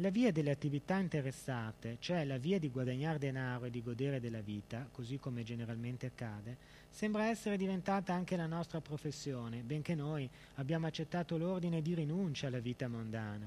La 0.00 0.10
via 0.10 0.30
delle 0.30 0.50
attività 0.50 0.98
interessate, 0.98 1.96
cioè 2.00 2.26
la 2.26 2.36
via 2.36 2.58
di 2.58 2.68
guadagnare 2.68 3.18
denaro 3.18 3.64
e 3.64 3.70
di 3.70 3.82
godere 3.82 4.20
della 4.20 4.42
vita, 4.42 4.86
così 4.92 5.18
come 5.18 5.42
generalmente 5.42 6.04
accade, 6.04 6.58
sembra 6.90 7.28
essere 7.28 7.56
diventata 7.56 8.12
anche 8.12 8.36
la 8.36 8.44
nostra 8.44 8.82
professione, 8.82 9.62
benché 9.62 9.94
noi 9.94 10.28
abbiamo 10.56 10.86
accettato 10.86 11.38
l'ordine 11.38 11.80
di 11.80 11.94
rinuncia 11.94 12.48
alla 12.48 12.58
vita 12.58 12.88
mondana. 12.88 13.46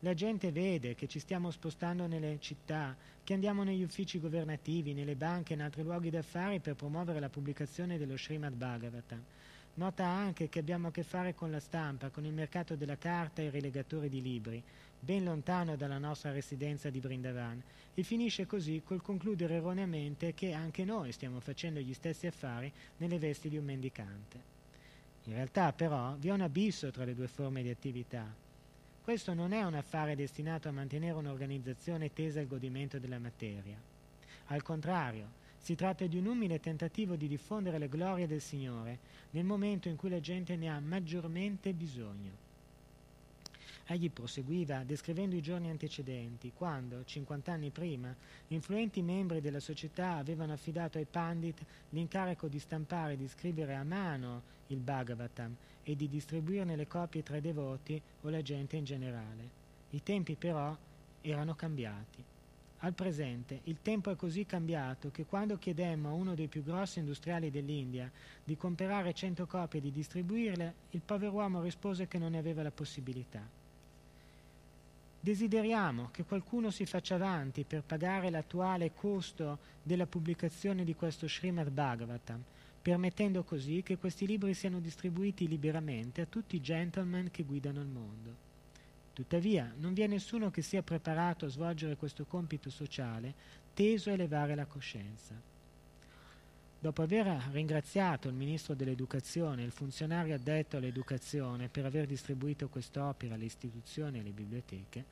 La 0.00 0.12
gente 0.12 0.52
vede 0.52 0.94
che 0.94 1.08
ci 1.08 1.18
stiamo 1.18 1.50
spostando 1.50 2.06
nelle 2.06 2.36
città, 2.40 2.94
che 3.24 3.32
andiamo 3.32 3.62
negli 3.62 3.82
uffici 3.82 4.20
governativi, 4.20 4.92
nelle 4.92 5.14
banche 5.14 5.54
e 5.54 5.56
in 5.56 5.62
altri 5.62 5.82
luoghi 5.82 6.10
d'affari 6.10 6.60
per 6.60 6.74
promuovere 6.74 7.20
la 7.20 7.30
pubblicazione 7.30 7.96
dello 7.96 8.18
Srimad 8.18 8.52
Bhagavatam. 8.52 9.22
Nota 9.72 10.04
anche 10.04 10.48
che 10.48 10.58
abbiamo 10.58 10.88
a 10.88 10.90
che 10.90 11.04
fare 11.04 11.34
con 11.34 11.50
la 11.50 11.60
stampa, 11.60 12.10
con 12.10 12.26
il 12.26 12.32
mercato 12.34 12.74
della 12.74 12.98
carta 12.98 13.40
e 13.40 13.46
i 13.46 13.50
rilegatori 13.50 14.08
di 14.08 14.20
libri, 14.20 14.62
ben 15.00 15.24
lontano 15.24 15.76
dalla 15.76 15.98
nostra 15.98 16.30
residenza 16.30 16.90
di 16.90 17.00
Brindavan, 17.00 17.62
e 17.94 18.02
finisce 18.02 18.46
così 18.46 18.82
col 18.84 19.02
concludere 19.02 19.54
erroneamente 19.54 20.34
che 20.34 20.52
anche 20.52 20.84
noi 20.84 21.12
stiamo 21.12 21.40
facendo 21.40 21.80
gli 21.80 21.94
stessi 21.94 22.26
affari 22.26 22.72
nelle 22.98 23.18
vesti 23.18 23.48
di 23.48 23.56
un 23.56 23.64
mendicante. 23.64 24.58
In 25.24 25.34
realtà, 25.34 25.72
però, 25.72 26.14
vi 26.18 26.28
è 26.28 26.32
un 26.32 26.40
abisso 26.40 26.90
tra 26.90 27.04
le 27.04 27.14
due 27.14 27.28
forme 27.28 27.62
di 27.62 27.70
attività. 27.70 28.32
Questo 29.02 29.34
non 29.34 29.52
è 29.52 29.62
un 29.62 29.74
affare 29.74 30.14
destinato 30.14 30.68
a 30.68 30.72
mantenere 30.72 31.18
un'organizzazione 31.18 32.12
tesa 32.12 32.40
al 32.40 32.46
godimento 32.46 32.98
della 32.98 33.18
materia. 33.18 33.76
Al 34.46 34.62
contrario, 34.62 35.38
si 35.58 35.74
tratta 35.74 36.06
di 36.06 36.16
un 36.16 36.26
umile 36.26 36.58
tentativo 36.58 37.16
di 37.16 37.28
diffondere 37.28 37.78
le 37.78 37.88
glorie 37.88 38.26
del 38.26 38.40
Signore 38.40 38.98
nel 39.30 39.44
momento 39.44 39.88
in 39.88 39.96
cui 39.96 40.08
la 40.08 40.20
gente 40.20 40.56
ne 40.56 40.68
ha 40.68 40.80
maggiormente 40.80 41.72
bisogno. 41.72 42.48
Egli 43.90 44.08
proseguiva 44.08 44.84
descrivendo 44.84 45.34
i 45.34 45.42
giorni 45.42 45.68
antecedenti, 45.68 46.52
quando, 46.54 47.02
50 47.04 47.50
anni 47.50 47.70
prima, 47.70 48.14
influenti 48.46 49.02
membri 49.02 49.40
della 49.40 49.58
società 49.58 50.12
avevano 50.12 50.52
affidato 50.52 50.98
ai 50.98 51.06
Pandit 51.06 51.60
l'incarico 51.88 52.46
di 52.46 52.60
stampare 52.60 53.14
e 53.14 53.16
di 53.16 53.26
scrivere 53.26 53.74
a 53.74 53.82
mano 53.82 54.42
il 54.68 54.78
Bhagavatam 54.78 55.56
e 55.82 55.96
di 55.96 56.08
distribuirne 56.08 56.76
le 56.76 56.86
copie 56.86 57.24
tra 57.24 57.38
i 57.38 57.40
devoti 57.40 58.00
o 58.20 58.28
la 58.28 58.40
gente 58.42 58.76
in 58.76 58.84
generale. 58.84 59.50
I 59.90 60.04
tempi 60.04 60.36
però 60.36 60.72
erano 61.20 61.56
cambiati. 61.56 62.22
Al 62.82 62.94
presente 62.94 63.62
il 63.64 63.82
tempo 63.82 64.12
è 64.12 64.14
così 64.14 64.46
cambiato 64.46 65.10
che 65.10 65.26
quando 65.26 65.58
chiedemmo 65.58 66.10
a 66.10 66.12
uno 66.12 66.36
dei 66.36 66.46
più 66.46 66.62
grossi 66.62 67.00
industriali 67.00 67.50
dell'India 67.50 68.08
di 68.44 68.56
comprare 68.56 69.12
100 69.12 69.48
copie 69.48 69.80
e 69.80 69.82
di 69.82 69.90
distribuirle, 69.90 70.74
il 70.90 71.00
pover'uomo 71.04 71.60
rispose 71.60 72.06
che 72.06 72.18
non 72.18 72.30
ne 72.30 72.38
aveva 72.38 72.62
la 72.62 72.70
possibilità. 72.70 73.58
Desideriamo 75.22 76.08
che 76.12 76.24
qualcuno 76.24 76.70
si 76.70 76.86
faccia 76.86 77.16
avanti 77.16 77.64
per 77.64 77.82
pagare 77.82 78.30
l'attuale 78.30 78.94
costo 78.94 79.58
della 79.82 80.06
pubblicazione 80.06 80.82
di 80.82 80.94
questo 80.94 81.28
Srimad 81.28 81.68
Bhagavatam, 81.68 82.42
permettendo 82.80 83.42
così 83.42 83.82
che 83.82 83.98
questi 83.98 84.26
libri 84.26 84.54
siano 84.54 84.80
distribuiti 84.80 85.46
liberamente 85.46 86.22
a 86.22 86.26
tutti 86.26 86.56
i 86.56 86.62
gentleman 86.62 87.30
che 87.30 87.42
guidano 87.42 87.82
il 87.82 87.88
mondo. 87.88 88.48
Tuttavia, 89.12 89.70
non 89.76 89.92
vi 89.92 90.00
è 90.00 90.06
nessuno 90.06 90.50
che 90.50 90.62
sia 90.62 90.82
preparato 90.82 91.44
a 91.44 91.50
svolgere 91.50 91.96
questo 91.96 92.24
compito 92.24 92.70
sociale 92.70 93.34
teso 93.74 94.08
a 94.08 94.14
elevare 94.14 94.54
la 94.54 94.64
coscienza. 94.64 95.49
Dopo 96.82 97.02
aver 97.02 97.26
ringraziato 97.50 98.28
il 98.28 98.34
ministro 98.34 98.72
dell'Educazione 98.72 99.60
e 99.60 99.66
il 99.66 99.70
funzionario 99.70 100.34
addetto 100.34 100.78
all'educazione 100.78 101.68
per 101.68 101.84
aver 101.84 102.06
distribuito 102.06 102.70
quest'opera 102.70 103.34
alle 103.34 103.44
istituzioni 103.44 104.16
e 104.16 104.20
alle 104.20 104.30
biblioteche, 104.30 105.04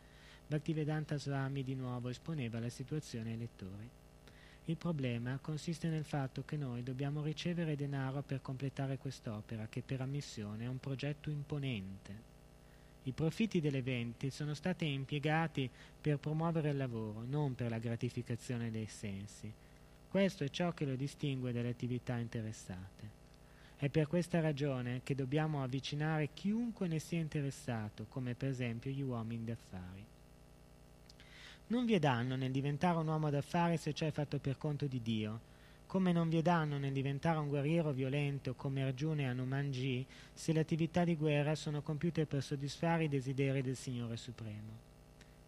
Bhaktivedanta 0.46 1.18
Swami 1.18 1.62
di 1.62 1.74
nuovo 1.74 2.08
esponeva 2.08 2.58
la 2.58 2.70
situazione 2.70 3.32
ai 3.32 3.36
lettori. 3.36 3.86
Il 4.64 4.78
problema 4.78 5.38
consiste 5.42 5.88
nel 5.88 6.04
fatto 6.04 6.42
che 6.46 6.56
noi 6.56 6.82
dobbiamo 6.82 7.22
ricevere 7.22 7.76
denaro 7.76 8.22
per 8.22 8.40
completare 8.40 8.96
quest'opera, 8.96 9.66
che 9.68 9.82
per 9.82 10.00
ammissione 10.00 10.64
è 10.64 10.68
un 10.68 10.80
progetto 10.80 11.28
imponente. 11.28 12.36
I 13.02 13.12
profitti 13.12 13.60
delle 13.60 13.82
vendite 13.82 14.30
sono 14.30 14.54
stati 14.54 14.90
impiegati 14.90 15.68
per 16.00 16.16
promuovere 16.16 16.70
il 16.70 16.78
lavoro, 16.78 17.24
non 17.28 17.54
per 17.54 17.68
la 17.68 17.78
gratificazione 17.78 18.70
dei 18.70 18.86
sensi. 18.86 19.52
Questo 20.08 20.42
è 20.42 20.48
ciò 20.48 20.72
che 20.72 20.86
lo 20.86 20.96
distingue 20.96 21.52
dalle 21.52 21.68
attività 21.68 22.16
interessate. 22.16 23.16
È 23.76 23.90
per 23.90 24.06
questa 24.06 24.40
ragione 24.40 25.02
che 25.04 25.14
dobbiamo 25.14 25.62
avvicinare 25.62 26.30
chiunque 26.32 26.88
ne 26.88 26.98
sia 26.98 27.20
interessato, 27.20 28.06
come 28.08 28.34
per 28.34 28.48
esempio 28.48 28.90
gli 28.90 29.02
uomini 29.02 29.44
d'affari. 29.44 30.04
Non 31.68 31.84
vi 31.84 31.92
è 31.92 31.98
danno 31.98 32.36
nel 32.36 32.50
diventare 32.50 32.96
un 32.96 33.06
uomo 33.06 33.28
d'affari 33.28 33.76
se 33.76 33.92
ciò 33.92 34.06
è 34.06 34.10
fatto 34.10 34.38
per 34.38 34.56
conto 34.56 34.86
di 34.86 35.02
Dio, 35.02 35.40
come 35.86 36.12
non 36.12 36.30
vi 36.30 36.38
è 36.38 36.42
danno 36.42 36.78
nel 36.78 36.92
diventare 36.92 37.38
un 37.38 37.48
guerriero 37.48 37.92
violento 37.92 38.54
come 38.54 38.82
Arjuna 38.82 39.22
e 39.22 39.26
Hanumanji 39.26 40.06
se 40.32 40.52
le 40.52 40.60
attività 40.60 41.04
di 41.04 41.16
guerra 41.16 41.54
sono 41.54 41.82
compiute 41.82 42.24
per 42.24 42.42
soddisfare 42.42 43.04
i 43.04 43.08
desideri 43.08 43.60
del 43.60 43.76
Signore 43.76 44.16
Supremo. 44.16 44.86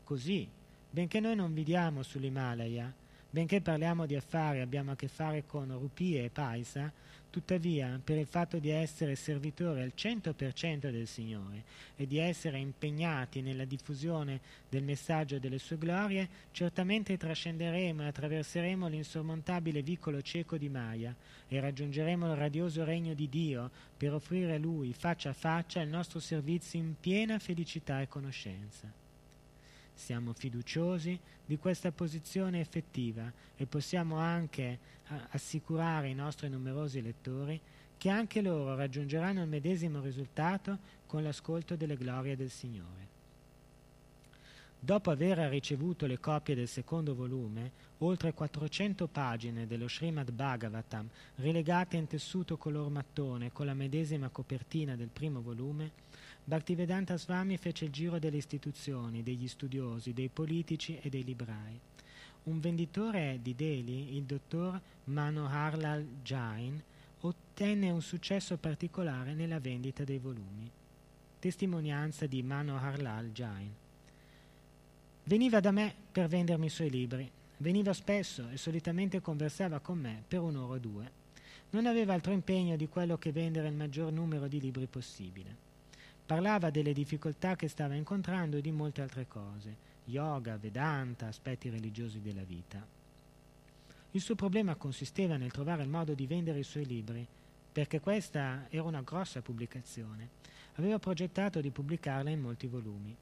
Così, 0.04 0.46
benché 0.90 1.20
noi 1.20 1.34
non 1.34 1.54
viviamo 1.54 2.02
sull'Himalaya, 2.02 2.99
Benché 3.32 3.60
parliamo 3.60 4.06
di 4.06 4.16
affari 4.16 4.58
abbiamo 4.58 4.90
a 4.90 4.96
che 4.96 5.06
fare 5.06 5.44
con 5.46 5.70
rupie 5.78 6.24
e 6.24 6.30
paisa, 6.30 6.92
tuttavia, 7.30 8.00
per 8.02 8.18
il 8.18 8.26
fatto 8.26 8.58
di 8.58 8.70
essere 8.70 9.14
servitori 9.14 9.82
al 9.82 9.92
100% 9.96 10.90
del 10.90 11.06
Signore 11.06 11.62
e 11.94 12.08
di 12.08 12.18
essere 12.18 12.58
impegnati 12.58 13.40
nella 13.40 13.64
diffusione 13.64 14.40
del 14.68 14.82
messaggio 14.82 15.38
delle 15.38 15.58
sue 15.58 15.78
glorie, 15.78 16.28
certamente 16.50 17.16
trascenderemo 17.16 18.02
e 18.02 18.06
attraverseremo 18.06 18.88
l'insormontabile 18.88 19.80
vicolo 19.80 20.20
cieco 20.22 20.56
di 20.58 20.68
Maya 20.68 21.14
e 21.46 21.60
raggiungeremo 21.60 22.32
il 22.32 22.36
radioso 22.36 22.82
regno 22.82 23.14
di 23.14 23.28
Dio 23.28 23.70
per 23.96 24.12
offrire 24.12 24.56
a 24.56 24.58
Lui 24.58 24.92
faccia 24.92 25.30
a 25.30 25.34
faccia 25.34 25.80
il 25.80 25.88
nostro 25.88 26.18
servizio 26.18 26.80
in 26.80 26.96
piena 26.98 27.38
felicità 27.38 28.00
e 28.00 28.08
conoscenza. 28.08 28.99
Siamo 30.00 30.32
fiduciosi 30.32 31.20
di 31.44 31.58
questa 31.58 31.92
posizione 31.92 32.58
effettiva 32.58 33.30
e 33.54 33.66
possiamo 33.66 34.16
anche 34.16 34.78
assicurare 35.28 36.06
ai 36.06 36.14
nostri 36.14 36.48
numerosi 36.48 37.02
lettori 37.02 37.60
che 37.98 38.08
anche 38.08 38.40
loro 38.40 38.74
raggiungeranno 38.74 39.42
il 39.42 39.48
medesimo 39.48 40.00
risultato 40.00 40.78
con 41.04 41.22
l'ascolto 41.22 41.76
delle 41.76 41.98
glorie 41.98 42.34
del 42.34 42.48
Signore. 42.48 43.08
Dopo 44.80 45.10
aver 45.10 45.36
ricevuto 45.50 46.06
le 46.06 46.18
copie 46.18 46.54
del 46.54 46.66
secondo 46.66 47.14
volume, 47.14 47.70
oltre 47.98 48.32
400 48.32 49.06
pagine 49.06 49.66
dello 49.66 49.86
Srimad 49.86 50.32
Bhagavatam 50.32 51.06
rilegate 51.36 51.98
in 51.98 52.06
tessuto 52.06 52.56
color 52.56 52.88
mattone 52.88 53.52
con 53.52 53.66
la 53.66 53.74
medesima 53.74 54.30
copertina 54.30 54.96
del 54.96 55.10
primo 55.12 55.42
volume, 55.42 55.92
Bhaktivedanta 56.50 57.16
Swami 57.16 57.56
fece 57.58 57.84
il 57.84 57.92
giro 57.92 58.18
delle 58.18 58.38
istituzioni, 58.38 59.22
degli 59.22 59.46
studiosi, 59.46 60.12
dei 60.12 60.28
politici 60.28 60.98
e 61.00 61.08
dei 61.08 61.22
librai. 61.22 61.78
Un 62.42 62.58
venditore 62.58 63.38
di 63.40 63.54
Delhi, 63.54 64.16
il 64.16 64.24
dottor 64.24 64.80
Manoharlal 65.04 66.04
Jain, 66.24 66.82
ottenne 67.20 67.90
un 67.90 68.02
successo 68.02 68.56
particolare 68.56 69.32
nella 69.32 69.60
vendita 69.60 70.02
dei 70.02 70.18
volumi. 70.18 70.68
Testimonianza 71.38 72.26
di 72.26 72.42
Manoharlal 72.42 73.30
Jain. 73.30 73.72
Veniva 75.22 75.60
da 75.60 75.70
me 75.70 75.94
per 76.10 76.26
vendermi 76.26 76.66
i 76.66 76.70
suoi 76.70 76.90
libri. 76.90 77.30
Veniva 77.58 77.92
spesso 77.92 78.48
e 78.48 78.56
solitamente 78.56 79.20
conversava 79.20 79.78
con 79.78 80.00
me 80.00 80.24
per 80.26 80.40
un'ora 80.40 80.74
o 80.74 80.78
due. 80.78 81.12
Non 81.70 81.86
aveva 81.86 82.12
altro 82.12 82.32
impegno 82.32 82.74
di 82.74 82.88
quello 82.88 83.18
che 83.18 83.30
vendere 83.30 83.68
il 83.68 83.74
maggior 83.74 84.10
numero 84.10 84.48
di 84.48 84.60
libri 84.60 84.86
possibile. 84.86 85.69
Parlava 86.30 86.70
delle 86.70 86.92
difficoltà 86.92 87.56
che 87.56 87.66
stava 87.66 87.94
incontrando 87.94 88.56
e 88.56 88.60
di 88.60 88.70
molte 88.70 89.02
altre 89.02 89.26
cose, 89.26 89.76
yoga, 90.04 90.56
vedanta, 90.58 91.26
aspetti 91.26 91.68
religiosi 91.68 92.20
della 92.20 92.44
vita. 92.44 92.86
Il 94.12 94.20
suo 94.20 94.36
problema 94.36 94.76
consisteva 94.76 95.36
nel 95.36 95.50
trovare 95.50 95.82
il 95.82 95.88
modo 95.88 96.14
di 96.14 96.28
vendere 96.28 96.60
i 96.60 96.62
suoi 96.62 96.86
libri, 96.86 97.26
perché 97.72 97.98
questa 97.98 98.66
era 98.70 98.84
una 98.84 99.02
grossa 99.02 99.42
pubblicazione. 99.42 100.28
Aveva 100.74 101.00
progettato 101.00 101.60
di 101.60 101.72
pubblicarla 101.72 102.30
in 102.30 102.40
molti 102.40 102.68
volumi. 102.68 103.16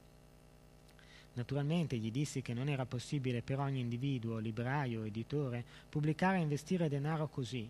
Naturalmente 1.33 1.97
gli 1.97 2.11
dissi 2.11 2.43
che 2.43 2.53
non 2.53 2.69
era 2.69 2.85
possibile 2.85 3.41
per 3.41 3.57
ogni 3.57 3.79
individuo, 3.79 4.37
libraio 4.37 5.03
editore, 5.03 5.65
pubblicare 5.89 6.37
e 6.37 6.41
investire 6.41 6.87
denaro 6.87 7.27
così, 7.27 7.67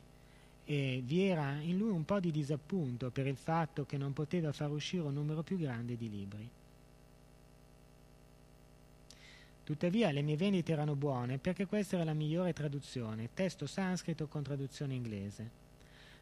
e 0.71 1.01
vi 1.03 1.23
era 1.23 1.59
in 1.61 1.79
lui 1.79 1.89
un 1.89 2.05
po' 2.05 2.19
di 2.19 2.29
disappunto 2.29 3.09
per 3.09 3.25
il 3.25 3.37
fatto 3.37 3.87
che 3.87 3.97
non 3.97 4.13
poteva 4.13 4.51
far 4.51 4.69
uscire 4.69 5.01
un 5.01 5.15
numero 5.15 5.41
più 5.41 5.57
grande 5.57 5.97
di 5.97 6.07
libri. 6.07 6.47
Tuttavia 9.63 10.11
le 10.11 10.21
mie 10.21 10.37
vendite 10.37 10.71
erano 10.71 10.93
buone 10.93 11.39
perché 11.39 11.65
questa 11.65 11.95
era 11.95 12.05
la 12.05 12.13
migliore 12.13 12.53
traduzione, 12.53 13.29
testo 13.33 13.65
sanscrito 13.65 14.27
con 14.27 14.43
traduzione 14.43 14.93
inglese. 14.93 15.49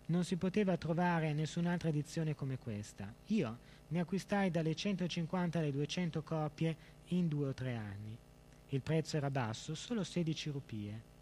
Non 0.05 0.23
si 0.23 0.37
poteva 0.37 0.77
trovare 0.77 1.33
nessun'altra 1.33 1.89
edizione 1.89 2.33
come 2.33 2.57
questa. 2.57 3.13
Io 3.25 3.57
ne 3.89 3.99
acquistai 3.99 4.49
dalle 4.49 4.75
150 4.75 5.59
alle 5.59 5.73
200 5.73 6.23
copie 6.23 6.77
in 7.07 7.27
due 7.27 7.49
o 7.49 7.53
tre 7.53 7.75
anni. 7.75 8.17
Il 8.69 8.79
prezzo 8.79 9.17
era 9.17 9.29
basso, 9.29 9.75
solo 9.75 10.05
16 10.05 10.49
rupie. 10.51 11.16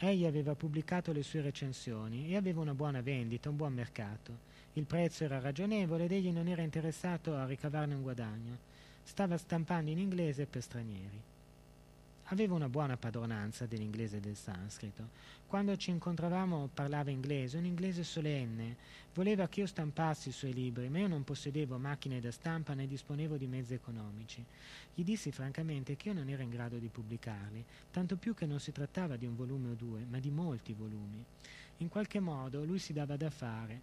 Egli 0.00 0.26
aveva 0.26 0.54
pubblicato 0.54 1.10
le 1.10 1.24
sue 1.24 1.40
recensioni 1.40 2.28
e 2.28 2.36
aveva 2.36 2.60
una 2.60 2.74
buona 2.74 3.00
vendita, 3.00 3.48
un 3.48 3.56
buon 3.56 3.72
mercato. 3.72 4.46
Il 4.74 4.84
prezzo 4.84 5.24
era 5.24 5.40
ragionevole 5.40 6.04
ed 6.04 6.12
egli 6.12 6.30
non 6.30 6.46
era 6.46 6.62
interessato 6.62 7.34
a 7.34 7.44
ricavarne 7.44 7.94
un 7.94 8.02
guadagno. 8.02 8.58
Stava 9.02 9.36
stampando 9.36 9.90
in 9.90 9.98
inglese 9.98 10.46
per 10.46 10.62
stranieri. 10.62 11.20
Aveva 12.30 12.54
una 12.54 12.68
buona 12.68 12.98
padronanza 12.98 13.64
dell'inglese 13.64 14.18
e 14.18 14.20
del 14.20 14.36
sanscrito. 14.36 15.08
Quando 15.46 15.74
ci 15.78 15.88
incontravamo 15.88 16.68
parlava 16.74 17.10
inglese, 17.10 17.56
un 17.56 17.64
inglese 17.64 18.04
solenne. 18.04 18.76
Voleva 19.14 19.48
che 19.48 19.60
io 19.60 19.66
stampassi 19.66 20.28
i 20.28 20.32
suoi 20.32 20.52
libri, 20.52 20.90
ma 20.90 20.98
io 20.98 21.08
non 21.08 21.24
possedevo 21.24 21.78
macchine 21.78 22.20
da 22.20 22.30
stampa 22.30 22.74
né 22.74 22.86
disponevo 22.86 23.38
di 23.38 23.46
mezzi 23.46 23.72
economici. 23.72 24.44
Gli 24.94 25.04
dissi 25.04 25.32
francamente 25.32 25.96
che 25.96 26.08
io 26.08 26.14
non 26.14 26.28
ero 26.28 26.42
in 26.42 26.50
grado 26.50 26.76
di 26.76 26.88
pubblicarli, 26.88 27.64
tanto 27.90 28.16
più 28.16 28.34
che 28.34 28.44
non 28.44 28.60
si 28.60 28.72
trattava 28.72 29.16
di 29.16 29.24
un 29.24 29.34
volume 29.34 29.70
o 29.70 29.74
due, 29.74 30.04
ma 30.06 30.18
di 30.18 30.30
molti 30.30 30.74
volumi. 30.74 31.24
In 31.78 31.88
qualche 31.88 32.20
modo 32.20 32.62
lui 32.62 32.78
si 32.78 32.92
dava 32.92 33.16
da 33.16 33.30
fare. 33.30 33.80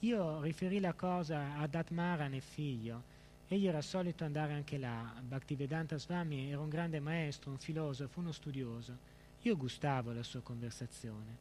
Io 0.00 0.40
riferì 0.42 0.78
la 0.78 0.92
cosa 0.92 1.56
ad 1.56 1.74
Atmaran 1.74 2.34
e 2.34 2.40
figlio, 2.40 3.18
Egli 3.52 3.66
era 3.66 3.82
solito 3.82 4.22
andare 4.22 4.52
anche 4.52 4.78
là. 4.78 5.12
Bhaktivedanta 5.26 5.98
Swami 5.98 6.52
era 6.52 6.60
un 6.60 6.68
grande 6.68 7.00
maestro, 7.00 7.50
un 7.50 7.58
filosofo, 7.58 8.20
uno 8.20 8.30
studioso. 8.30 8.96
Io 9.42 9.56
gustavo 9.56 10.12
la 10.12 10.22
sua 10.22 10.38
conversazione. 10.38 11.36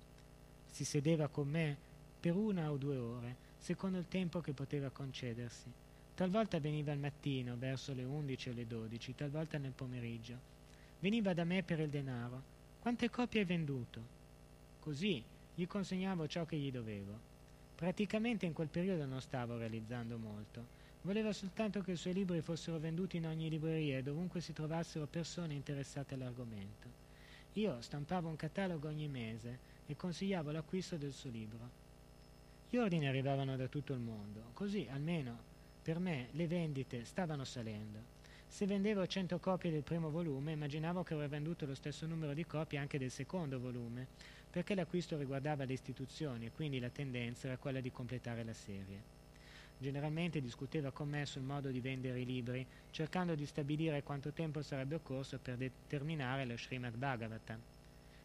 Si 0.71 0.85
sedeva 0.85 1.27
con 1.27 1.47
me 1.47 1.77
per 2.19 2.35
una 2.35 2.71
o 2.71 2.77
due 2.77 2.97
ore, 2.97 3.35
secondo 3.59 3.99
il 3.99 4.07
tempo 4.07 4.41
che 4.41 4.53
poteva 4.53 4.89
concedersi. 4.89 5.71
Talvolta 6.15 6.59
veniva 6.59 6.91
al 6.91 6.97
mattino, 6.97 7.55
verso 7.55 7.93
le 7.93 8.05
undici 8.05 8.49
o 8.49 8.53
le 8.53 8.65
dodici, 8.65 9.13
talvolta 9.13 9.59
nel 9.59 9.73
pomeriggio. 9.73 10.35
Veniva 11.01 11.35
da 11.35 11.43
me 11.43 11.61
per 11.61 11.79
il 11.79 11.89
denaro. 11.89 12.41
Quante 12.79 13.11
copie 13.11 13.41
hai 13.41 13.45
venduto? 13.45 14.01
Così 14.79 15.23
gli 15.53 15.67
consegnavo 15.67 16.27
ciò 16.27 16.43
che 16.47 16.57
gli 16.57 16.71
dovevo. 16.71 17.13
Praticamente 17.75 18.47
in 18.47 18.53
quel 18.53 18.67
periodo 18.67 19.05
non 19.05 19.21
stavo 19.21 19.57
realizzando 19.57 20.17
molto. 20.17 20.78
Voleva 21.01 21.31
soltanto 21.31 21.81
che 21.81 21.93
i 21.93 21.95
suoi 21.95 22.13
libri 22.13 22.41
fossero 22.41 22.77
venduti 22.77 23.17
in 23.17 23.25
ogni 23.25 23.49
libreria 23.49 23.97
e 23.97 24.03
dovunque 24.03 24.41
si 24.41 24.51
trovassero 24.51 25.07
persone 25.07 25.53
interessate 25.53 26.13
all'argomento. 26.13 27.07
Io 27.53 27.81
stampavo 27.81 28.27
un 28.27 28.35
catalogo 28.35 28.89
ogni 28.89 29.07
mese 29.07 29.59
e 29.85 29.95
consigliavo 29.95 30.51
l'acquisto 30.51 30.97
del 30.97 31.13
suo 31.13 31.29
libro. 31.29 31.69
Gli 32.69 32.75
ordini 32.75 33.07
arrivavano 33.07 33.55
da 33.55 33.67
tutto 33.67 33.93
il 33.93 33.99
mondo, 33.99 34.51
così 34.53 34.87
almeno 34.91 35.37
per 35.81 35.99
me 35.99 36.27
le 36.31 36.47
vendite 36.47 37.05
stavano 37.05 37.45
salendo. 37.45 38.17
Se 38.45 38.65
vendevo 38.65 39.07
100 39.07 39.39
copie 39.39 39.71
del 39.71 39.83
primo 39.83 40.09
volume, 40.09 40.51
immaginavo 40.51 41.03
che 41.03 41.13
avrei 41.13 41.29
venduto 41.29 41.65
lo 41.65 41.75
stesso 41.75 42.05
numero 42.07 42.33
di 42.33 42.45
copie 42.45 42.77
anche 42.77 42.97
del 42.97 43.09
secondo 43.09 43.57
volume, 43.59 44.05
perché 44.51 44.75
l'acquisto 44.75 45.17
riguardava 45.17 45.63
le 45.63 45.73
istituzioni 45.73 46.47
e 46.47 46.51
quindi 46.51 46.79
la 46.79 46.89
tendenza 46.89 47.47
era 47.47 47.57
quella 47.57 47.79
di 47.79 47.91
completare 47.91 48.43
la 48.43 48.53
serie. 48.53 49.18
Generalmente 49.81 50.41
discuteva 50.41 50.91
con 50.91 51.07
me 51.07 51.25
sul 51.25 51.41
modo 51.41 51.69
di 51.69 51.79
vendere 51.79 52.19
i 52.19 52.25
libri, 52.25 52.67
cercando 52.91 53.33
di 53.33 53.45
stabilire 53.45 54.03
quanto 54.03 54.33
tempo 54.33 54.61
sarebbe 54.61 54.95
occorso 54.95 55.39
per 55.39 55.55
determinare 55.55 56.45
lo 56.45 56.57
Srimad 56.57 56.97
Bhagavatam. 56.97 57.61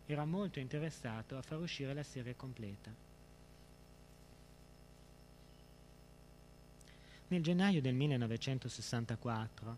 Era 0.05 0.25
molto 0.25 0.59
interessato 0.59 1.37
a 1.37 1.43
far 1.43 1.61
uscire 1.61 1.95
la 1.95 2.03
serie 2.03 2.35
completa. 2.35 2.93
Nel 7.29 7.43
gennaio 7.43 7.81
del 7.81 7.95
1964, 7.95 9.77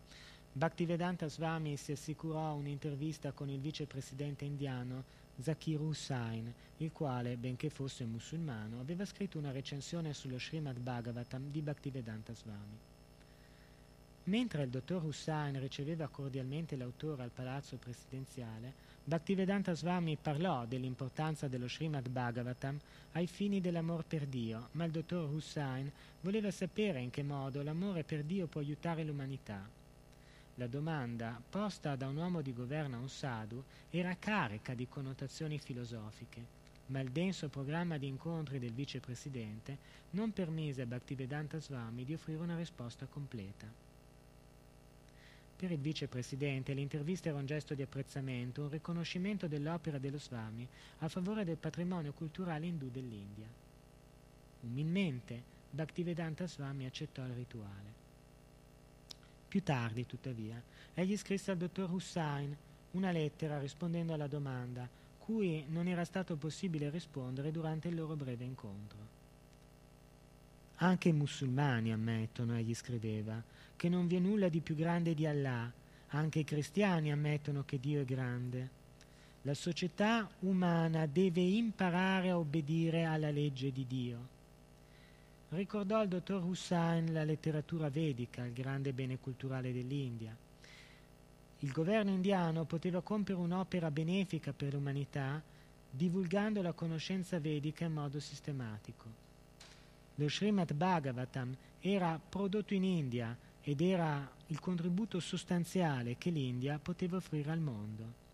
Bhaktivedanta 0.53 1.27
Swami 1.29 1.77
si 1.77 1.91
assicurò 1.91 2.55
un'intervista 2.55 3.31
con 3.33 3.49
il 3.49 3.59
vicepresidente 3.59 4.45
indiano 4.45 5.03
Zakir 5.39 5.79
Hussain, 5.79 6.51
il 6.77 6.91
quale, 6.91 7.37
benché 7.37 7.69
fosse 7.69 8.05
musulmano, 8.05 8.79
aveva 8.79 9.05
scritto 9.05 9.37
una 9.37 9.51
recensione 9.51 10.13
sullo 10.13 10.39
Srimad 10.39 10.79
Bhagavatam 10.79 11.51
di 11.51 11.61
Bhaktivedanta 11.61 12.33
Swami. 12.33 12.77
Mentre 14.23 14.63
il 14.63 14.69
dottor 14.69 15.03
Hussain 15.03 15.59
riceveva 15.59 16.07
cordialmente 16.07 16.75
l'autore 16.75 17.23
al 17.23 17.29
palazzo 17.29 17.77
presidenziale, 17.77 18.73
Bhaktivedanta 19.03 19.73
Swami 19.73 20.17
parlò 20.19 20.65
dell'importanza 20.65 21.47
dello 21.47 21.69
Srimad 21.69 22.09
Bhagavatam 22.09 22.77
ai 23.13 23.27
fini 23.27 23.61
dell'amor 23.61 24.05
per 24.05 24.25
Dio, 24.25 24.69
ma 24.71 24.85
il 24.85 24.91
dottor 24.91 25.29
Hussain 25.29 25.89
voleva 26.21 26.51
sapere 26.51 26.99
in 26.99 27.11
che 27.11 27.23
modo 27.23 27.61
l'amore 27.61 28.03
per 28.03 28.23
Dio 28.23 28.47
può 28.47 28.59
aiutare 28.59 29.03
l'umanità. 29.03 29.76
La 30.59 30.65
domanda, 30.65 31.39
posta 31.47 31.95
da 31.95 32.07
un 32.07 32.15
uomo 32.15 32.41
di 32.41 32.51
governo 32.51 32.95
a 32.95 32.99
un 32.99 33.09
sadhu, 33.09 33.63
era 33.91 34.15
carica 34.17 34.73
di 34.73 34.87
connotazioni 34.87 35.59
filosofiche, 35.59 36.43
ma 36.87 36.99
il 36.99 37.11
denso 37.11 37.47
programma 37.47 37.99
di 37.99 38.07
incontri 38.07 38.57
del 38.57 38.73
vicepresidente 38.73 39.77
non 40.11 40.33
permise 40.33 40.81
a 40.81 40.87
Bhaktivedanta 40.87 41.59
Swami 41.59 42.05
di 42.05 42.15
offrire 42.15 42.41
una 42.41 42.57
risposta 42.57 43.05
completa. 43.05 43.71
Per 45.55 45.71
il 45.71 45.79
vicepresidente 45.79 46.73
l'intervista 46.73 47.29
era 47.29 47.37
un 47.37 47.45
gesto 47.45 47.75
di 47.75 47.83
apprezzamento, 47.83 48.63
un 48.63 48.69
riconoscimento 48.69 49.47
dell'opera 49.47 49.99
dello 49.99 50.17
Swami 50.17 50.67
a 50.99 51.07
favore 51.07 51.45
del 51.45 51.57
patrimonio 51.57 52.13
culturale 52.13 52.65
indù 52.65 52.89
dell'India. 52.89 53.47
Umilmente 54.61 55.43
Bhaktivedanta 55.69 56.47
Swami 56.47 56.87
accettò 56.87 57.23
il 57.25 57.33
rituale. 57.33 58.06
Più 59.47 59.63
tardi, 59.63 60.05
tuttavia, 60.05 60.61
egli 60.93 61.17
scrisse 61.17 61.51
al 61.51 61.57
dottor 61.57 61.91
Hussain 61.91 62.55
una 62.91 63.11
lettera 63.11 63.59
rispondendo 63.59 64.13
alla 64.13 64.27
domanda, 64.27 64.87
cui 65.19 65.65
non 65.69 65.87
era 65.87 66.05
stato 66.05 66.35
possibile 66.35 66.89
rispondere 66.89 67.51
durante 67.51 67.87
il 67.87 67.95
loro 67.95 68.15
breve 68.15 68.43
incontro. 68.43 69.15
Anche 70.77 71.09
i 71.09 71.13
musulmani 71.13 71.91
ammettono, 71.91 72.55
egli 72.55 72.73
scriveva, 72.73 73.41
che 73.75 73.89
non 73.89 74.07
vi 74.07 74.17
è 74.17 74.19
nulla 74.19 74.49
di 74.49 74.61
più 74.61 74.75
grande 74.75 75.13
di 75.13 75.25
Allah, 75.25 75.71
Anche 76.11 76.39
i 76.39 76.43
cristiani 76.45 77.11
ammettono 77.11 77.63
che 77.65 77.79
Dio 77.79 78.01
è 78.01 78.05
grande. 78.05 78.69
La 79.41 79.53
società 79.53 80.29
umana 80.39 81.05
deve 81.05 81.41
imparare 81.41 82.29
a 82.29 82.37
obbedire 82.37 83.03
alla 83.03 83.29
legge 83.29 83.71
di 83.73 83.85
Dio. 83.85 84.35
Ricordò 85.49 86.03
il 86.03 86.09
dottor 86.09 86.43
Hussain 86.43 87.13
la 87.13 87.23
letteratura 87.23 87.89
vedica, 87.89 88.43
il 88.43 88.51
grande 88.51 88.91
bene 88.91 89.17
culturale 89.17 89.71
dell'India. 89.71 90.35
Il 91.59 91.71
governo 91.71 92.11
indiano 92.11 92.65
poteva 92.65 93.01
compiere 93.01 93.39
un'opera 93.39 93.89
benefica 93.89 94.51
per 94.51 94.73
l'umanità 94.73 95.41
divulgando 95.89 96.61
la 96.61 96.73
conoscenza 96.73 97.39
vedica 97.39 97.85
in 97.85 97.93
modo 97.93 98.19
sistematico. 98.19 99.25
Lo 100.15 100.29
Srimad 100.29 100.73
Bhagavatam 100.73 101.55
era 101.79 102.19
prodotto 102.19 102.73
in 102.73 102.83
India 102.83 103.35
ed 103.61 103.81
era 103.81 104.29
il 104.47 104.59
contributo 104.59 105.19
sostanziale 105.19 106.17
che 106.17 106.29
l'India 106.29 106.77
poteva 106.77 107.17
offrire 107.17 107.51
al 107.51 107.59
mondo. 107.59 108.25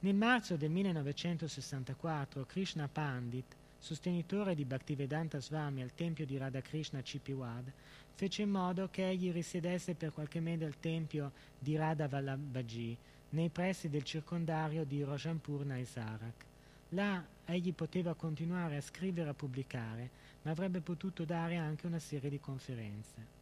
Nel 0.00 0.14
marzo 0.14 0.56
del 0.56 0.70
1964 0.70 2.44
Krishna 2.46 2.88
Pandit, 2.88 3.54
sostenitore 3.82 4.54
di 4.54 4.64
Bhaktivedanta 4.64 5.40
Swami 5.40 5.82
al 5.82 5.92
tempio 5.92 6.24
di 6.24 6.36
Radhakrishna 6.36 7.00
Chipiwad, 7.00 7.72
fece 8.14 8.42
in 8.42 8.50
modo 8.50 8.88
che 8.88 9.08
egli 9.08 9.32
risiedesse 9.32 9.94
per 9.94 10.12
qualche 10.12 10.38
mese 10.38 10.64
al 10.64 10.78
tempio 10.78 11.32
di 11.58 11.74
Radha 11.74 12.06
Vallabhaji, 12.06 12.96
nei 13.30 13.48
pressi 13.48 13.88
del 13.88 14.04
circondario 14.04 14.84
di 14.84 15.02
Rojanpur 15.02 15.64
Naisarak. 15.64 16.44
Là 16.90 17.26
egli 17.44 17.72
poteva 17.72 18.14
continuare 18.14 18.76
a 18.76 18.82
scrivere 18.82 19.26
e 19.26 19.30
a 19.30 19.34
pubblicare, 19.34 20.10
ma 20.42 20.52
avrebbe 20.52 20.80
potuto 20.80 21.24
dare 21.24 21.56
anche 21.56 21.88
una 21.88 21.98
serie 21.98 22.30
di 22.30 22.38
conferenze. 22.38 23.40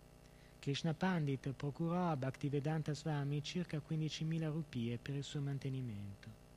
Krishna 0.58 0.94
Pandit 0.94 1.50
procurò 1.50 2.08
a 2.08 2.16
Bhaktivedanta 2.16 2.94
Swami 2.94 3.42
circa 3.42 3.78
15.000 3.86 4.50
rupie 4.50 4.96
per 4.96 5.16
il 5.16 5.24
suo 5.24 5.40
mantenimento. 5.40 6.49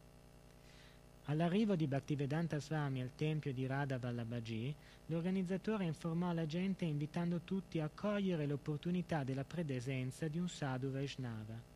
All'arrivo 1.27 1.77
di 1.77 1.87
Bhaktivedanta 1.87 2.59
Swami 2.59 3.01
al 3.01 3.15
tempio 3.15 3.53
di 3.53 3.65
Radha 3.65 3.97
Vallabhaji, 3.97 4.75
l'organizzatore 5.05 5.85
informò 5.85 6.33
la 6.33 6.45
gente 6.45 6.83
invitando 6.83 7.39
tutti 7.45 7.79
a 7.79 7.89
cogliere 7.93 8.45
l'opportunità 8.45 9.23
della 9.23 9.45
presenza 9.45 10.27
di 10.27 10.37
un 10.37 10.49
sadhu 10.49 10.91
Vaishnava. 10.91 11.71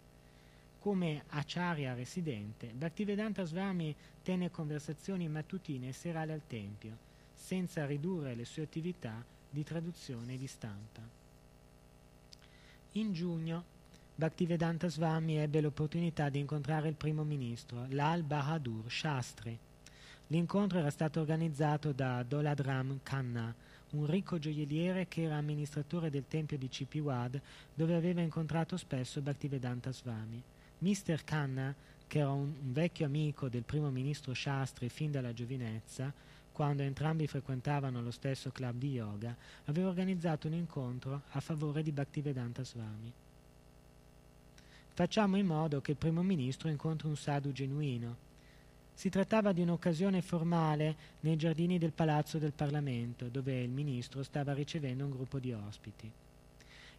Come 0.80 1.24
acharya 1.30 1.94
residente, 1.94 2.68
Bhaktivedanta 2.68 3.46
Swami 3.46 3.96
tenne 4.22 4.52
conversazioni 4.52 5.30
mattutine 5.30 5.90
e 5.90 5.94
serali 5.94 6.34
al 6.34 6.46
Tempio, 6.46 6.98
senza 7.34 7.86
ridurre 7.86 8.36
le 8.36 8.44
sue 8.44 8.64
attività 8.64 9.24
di 9.50 9.64
traduzione 9.64 10.34
e 10.34 10.38
di 10.38 10.48
stampa. 10.48 11.02
In 12.94 13.14
giugno, 13.14 13.64
Bhaktivedanta 14.20 14.90
Swami 14.90 15.38
ebbe 15.38 15.62
l'opportunità 15.62 16.30
di 16.30 16.40
incontrare 16.40 16.88
il 16.88 16.96
primo 16.96 17.24
ministro, 17.24 17.86
Lal 17.90 18.24
Bahadur 18.24 18.92
Shastri. 18.92 19.56
L'incontro 20.30 20.80
era 20.80 20.90
stato 20.90 21.20
organizzato 21.20 21.92
da 21.92 22.24
Doladram 22.24 23.02
Khanna, 23.04 23.54
un 23.92 24.08
ricco 24.08 24.40
gioielliere 24.40 25.08
che 25.08 25.22
era 25.22 25.36
amministratore 25.36 26.10
del 26.10 26.26
tempio 26.28 26.58
di 26.58 26.68
Cipiwad, 26.68 27.40
dove 27.72 27.94
aveva 27.94 28.22
incontrato 28.22 28.76
spesso 28.76 29.22
Bhaktivedanta 29.22 29.92
Swami. 29.92 30.42
Mr. 30.80 31.24
Khanna, 31.24 31.76
che 32.08 32.18
era 32.18 32.32
un, 32.32 32.56
un 32.60 32.74
vecchio 32.74 33.06
amico 33.06 33.50
del 33.50 33.66
primo 33.66 33.92
ministro 33.92 34.34
Shastri 34.34 34.90
fin 34.90 35.12
dalla 35.12 35.32
giovinezza, 35.32 36.12
quando 36.52 36.82
entrambi 36.82 37.28
frequentavano 37.28 38.02
lo 38.02 38.10
stesso 38.10 38.50
club 38.50 38.78
di 38.78 38.94
yoga, 38.94 39.36
aveva 39.66 39.90
organizzato 39.90 40.48
un 40.48 40.54
incontro 40.54 41.22
a 41.34 41.40
favore 41.40 41.84
di 41.84 41.92
Bhaktivedanta 41.92 42.64
Swami. 42.64 43.14
Facciamo 44.98 45.38
in 45.38 45.46
modo 45.46 45.80
che 45.80 45.92
il 45.92 45.98
primo 45.98 46.24
ministro 46.24 46.70
incontri 46.70 47.08
un 47.08 47.16
sadhu 47.16 47.52
genuino. 47.52 48.18
Si 48.96 49.10
trattava 49.10 49.52
di 49.52 49.62
un'occasione 49.62 50.24
formale 50.24 50.96
nei 51.20 51.36
giardini 51.36 51.78
del 51.78 51.92
palazzo 51.92 52.40
del 52.40 52.54
Parlamento, 52.54 53.30
dove 53.30 53.62
il 53.62 53.70
ministro 53.70 54.24
stava 54.24 54.56
ricevendo 54.56 55.04
un 55.04 55.12
gruppo 55.12 55.38
di 55.38 55.54
ospiti. 55.54 56.12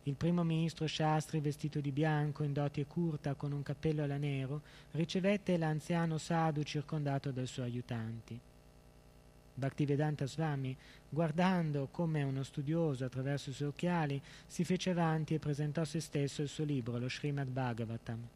Il 0.04 0.14
primo 0.14 0.44
ministro 0.44 0.86
Shastri, 0.86 1.40
vestito 1.40 1.80
di 1.80 1.90
bianco, 1.90 2.44
in 2.44 2.52
dote 2.52 2.86
curta, 2.86 3.34
con 3.34 3.50
un 3.50 3.64
cappello 3.64 4.04
alla 4.04 4.16
nero, 4.16 4.62
ricevette 4.92 5.56
l'anziano 5.56 6.18
Sadhu 6.18 6.62
circondato 6.62 7.32
dai 7.32 7.48
suoi 7.48 7.66
aiutanti. 7.66 8.40
Bhaktivedanta 9.58 10.24
Swami, 10.26 10.74
guardando 11.08 11.88
come 11.90 12.22
uno 12.22 12.44
studioso 12.44 13.04
attraverso 13.04 13.50
i 13.50 13.52
suoi 13.52 13.68
occhiali, 13.68 14.22
si 14.46 14.62
fece 14.62 14.90
avanti 14.90 15.34
e 15.34 15.40
presentò 15.40 15.80
a 15.80 15.84
se 15.84 15.98
stesso 15.98 16.42
il 16.42 16.48
suo 16.48 16.64
libro, 16.64 16.96
lo 16.96 17.08
Srimad 17.08 17.48
Bhagavatam. 17.48 18.28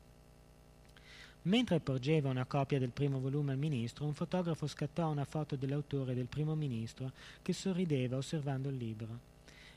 Mentre 1.42 1.80
porgeva 1.80 2.28
una 2.28 2.44
copia 2.44 2.80
del 2.80 2.90
primo 2.90 3.20
volume 3.20 3.52
al 3.52 3.58
ministro, 3.58 4.04
un 4.04 4.14
fotografo 4.14 4.66
scattò 4.66 5.08
una 5.08 5.24
foto 5.24 5.54
dell'autore 5.54 6.14
del 6.14 6.26
primo 6.26 6.56
ministro 6.56 7.12
che 7.40 7.52
sorrideva 7.52 8.16
osservando 8.16 8.68
il 8.68 8.76
libro. 8.76 9.30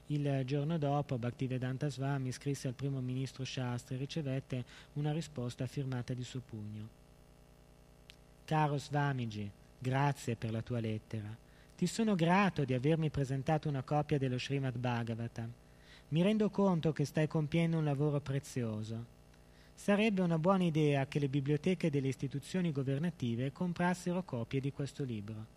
Il 0.07 0.43
giorno 0.45 0.77
dopo 0.77 1.17
Bhaktivedanta 1.17 1.89
Swami 1.89 2.31
scrisse 2.31 2.67
al 2.67 2.73
primo 2.73 3.01
ministro 3.01 3.43
Shastri 3.43 3.95
e 3.95 3.99
ricevette 3.99 4.65
una 4.93 5.11
risposta 5.11 5.65
firmata 5.67 6.13
di 6.13 6.23
suo 6.23 6.41
pugno. 6.47 6.87
Caro 8.45 8.77
Swamiji, 8.77 9.49
grazie 9.77 10.35
per 10.35 10.51
la 10.51 10.61
tua 10.61 10.79
lettera. 10.79 11.35
Ti 11.75 11.87
sono 11.87 12.15
grato 12.15 12.63
di 12.63 12.73
avermi 12.73 13.09
presentato 13.09 13.67
una 13.67 13.83
copia 13.83 14.17
dello 14.17 14.39
Srimad 14.39 14.77
Bhagavatam. 14.77 15.51
Mi 16.09 16.21
rendo 16.21 16.49
conto 16.49 16.93
che 16.93 17.03
stai 17.03 17.27
compiendo 17.27 17.77
un 17.77 17.83
lavoro 17.83 18.21
prezioso. 18.21 19.13
Sarebbe 19.73 20.21
una 20.21 20.39
buona 20.39 20.63
idea 20.63 21.05
che 21.07 21.19
le 21.19 21.27
biblioteche 21.27 21.89
delle 21.89 22.07
istituzioni 22.07 22.71
governative 22.71 23.51
comprassero 23.51 24.23
copie 24.23 24.61
di 24.61 24.71
questo 24.71 25.03
libro. 25.03 25.53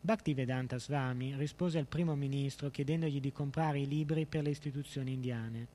Bhaktivedanta 0.00 0.78
Swami 0.78 1.34
rispose 1.34 1.78
al 1.78 1.86
primo 1.86 2.14
ministro 2.14 2.70
chiedendogli 2.70 3.20
di 3.20 3.32
comprare 3.32 3.80
i 3.80 3.88
libri 3.88 4.26
per 4.26 4.42
le 4.42 4.50
istituzioni 4.50 5.14
indiane. 5.14 5.66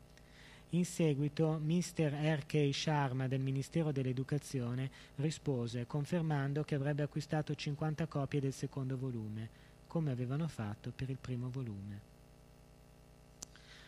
In 0.73 0.85
seguito 0.85 1.59
Mr. 1.63 2.11
R.K. 2.11 2.69
Sharma 2.71 3.27
del 3.27 3.39
Ministero 3.39 3.91
dell'Educazione 3.91 4.91
rispose 5.15 5.87
confermando 5.87 6.63
che 6.63 6.75
avrebbe 6.75 7.01
acquistato 7.01 7.55
50 7.55 8.05
copie 8.05 8.39
del 8.39 8.53
secondo 8.53 8.95
volume, 8.95 9.49
come 9.87 10.11
avevano 10.11 10.47
fatto 10.47 10.91
per 10.95 11.09
il 11.09 11.17
primo 11.19 11.49
volume. 11.49 11.99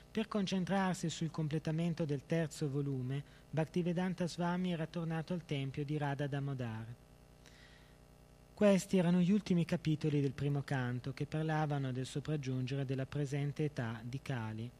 Per 0.09 0.27
concentrarsi 0.27 1.07
sul 1.11 1.29
completamento 1.29 2.03
del 2.03 2.23
terzo 2.25 2.67
volume, 2.67 3.23
Bhaktivedanta 3.51 4.27
Swami 4.27 4.73
era 4.73 4.87
tornato 4.87 5.33
al 5.33 5.45
tempio 5.45 5.85
di 5.85 5.99
Radha 5.99 6.25
Damodar. 6.25 6.85
Questi 8.55 8.97
erano 8.97 9.19
gli 9.19 9.31
ultimi 9.31 9.65
capitoli 9.65 10.19
del 10.19 10.33
primo 10.33 10.63
canto 10.63 11.13
che 11.13 11.27
parlavano 11.27 11.91
del 11.91 12.07
sopraggiungere 12.07 12.85
della 12.85 13.05
presente 13.05 13.65
età 13.65 14.01
di 14.03 14.19
Kali. 14.21 14.71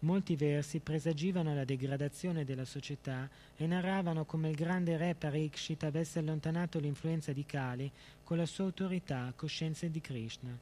Molti 0.00 0.34
versi 0.34 0.80
presagivano 0.80 1.54
la 1.54 1.64
degradazione 1.64 2.44
della 2.44 2.64
società 2.64 3.28
e 3.56 3.66
narravano 3.66 4.24
come 4.24 4.48
il 4.48 4.54
grande 4.54 4.96
re 4.96 5.14
Parikshit 5.14 5.82
avesse 5.84 6.18
allontanato 6.18 6.78
l'influenza 6.78 7.32
di 7.32 7.44
Kali 7.44 7.90
con 8.24 8.38
la 8.38 8.46
sua 8.46 8.64
autorità, 8.64 9.32
coscienza 9.36 9.86
di 9.86 10.00
Krishna. 10.00 10.56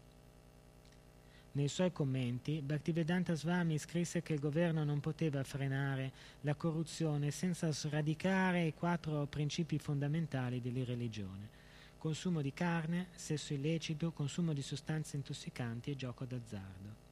Nei 1.53 1.69
suoi 1.69 1.93
commenti, 1.93 2.61
Bhaktivedanta 2.61 3.35
Swami 3.35 3.79
scrisse 3.79 4.23
che 4.23 4.35
il 4.35 4.41
governo 4.41 4.85
non 4.85 5.01
poteva 5.01 5.43
frenare 5.45 6.13
la 6.43 6.55
corruzione 6.55 7.31
senza 7.31 7.71
sradicare 7.73 8.67
i 8.67 8.75
quattro 8.75 9.27
principi 9.27 9.79
fondamentali 9.79 10.61
della 10.61 10.85
religione 10.85 11.67
consumo 11.99 12.41
di 12.41 12.53
carne, 12.55 13.09
sesso 13.17 13.53
illecito, 13.53 14.13
consumo 14.13 14.53
di 14.53 14.63
sostanze 14.63 15.17
intossicanti 15.17 15.91
e 15.91 15.97
gioco 15.97 16.25
d'azzardo. 16.25 17.08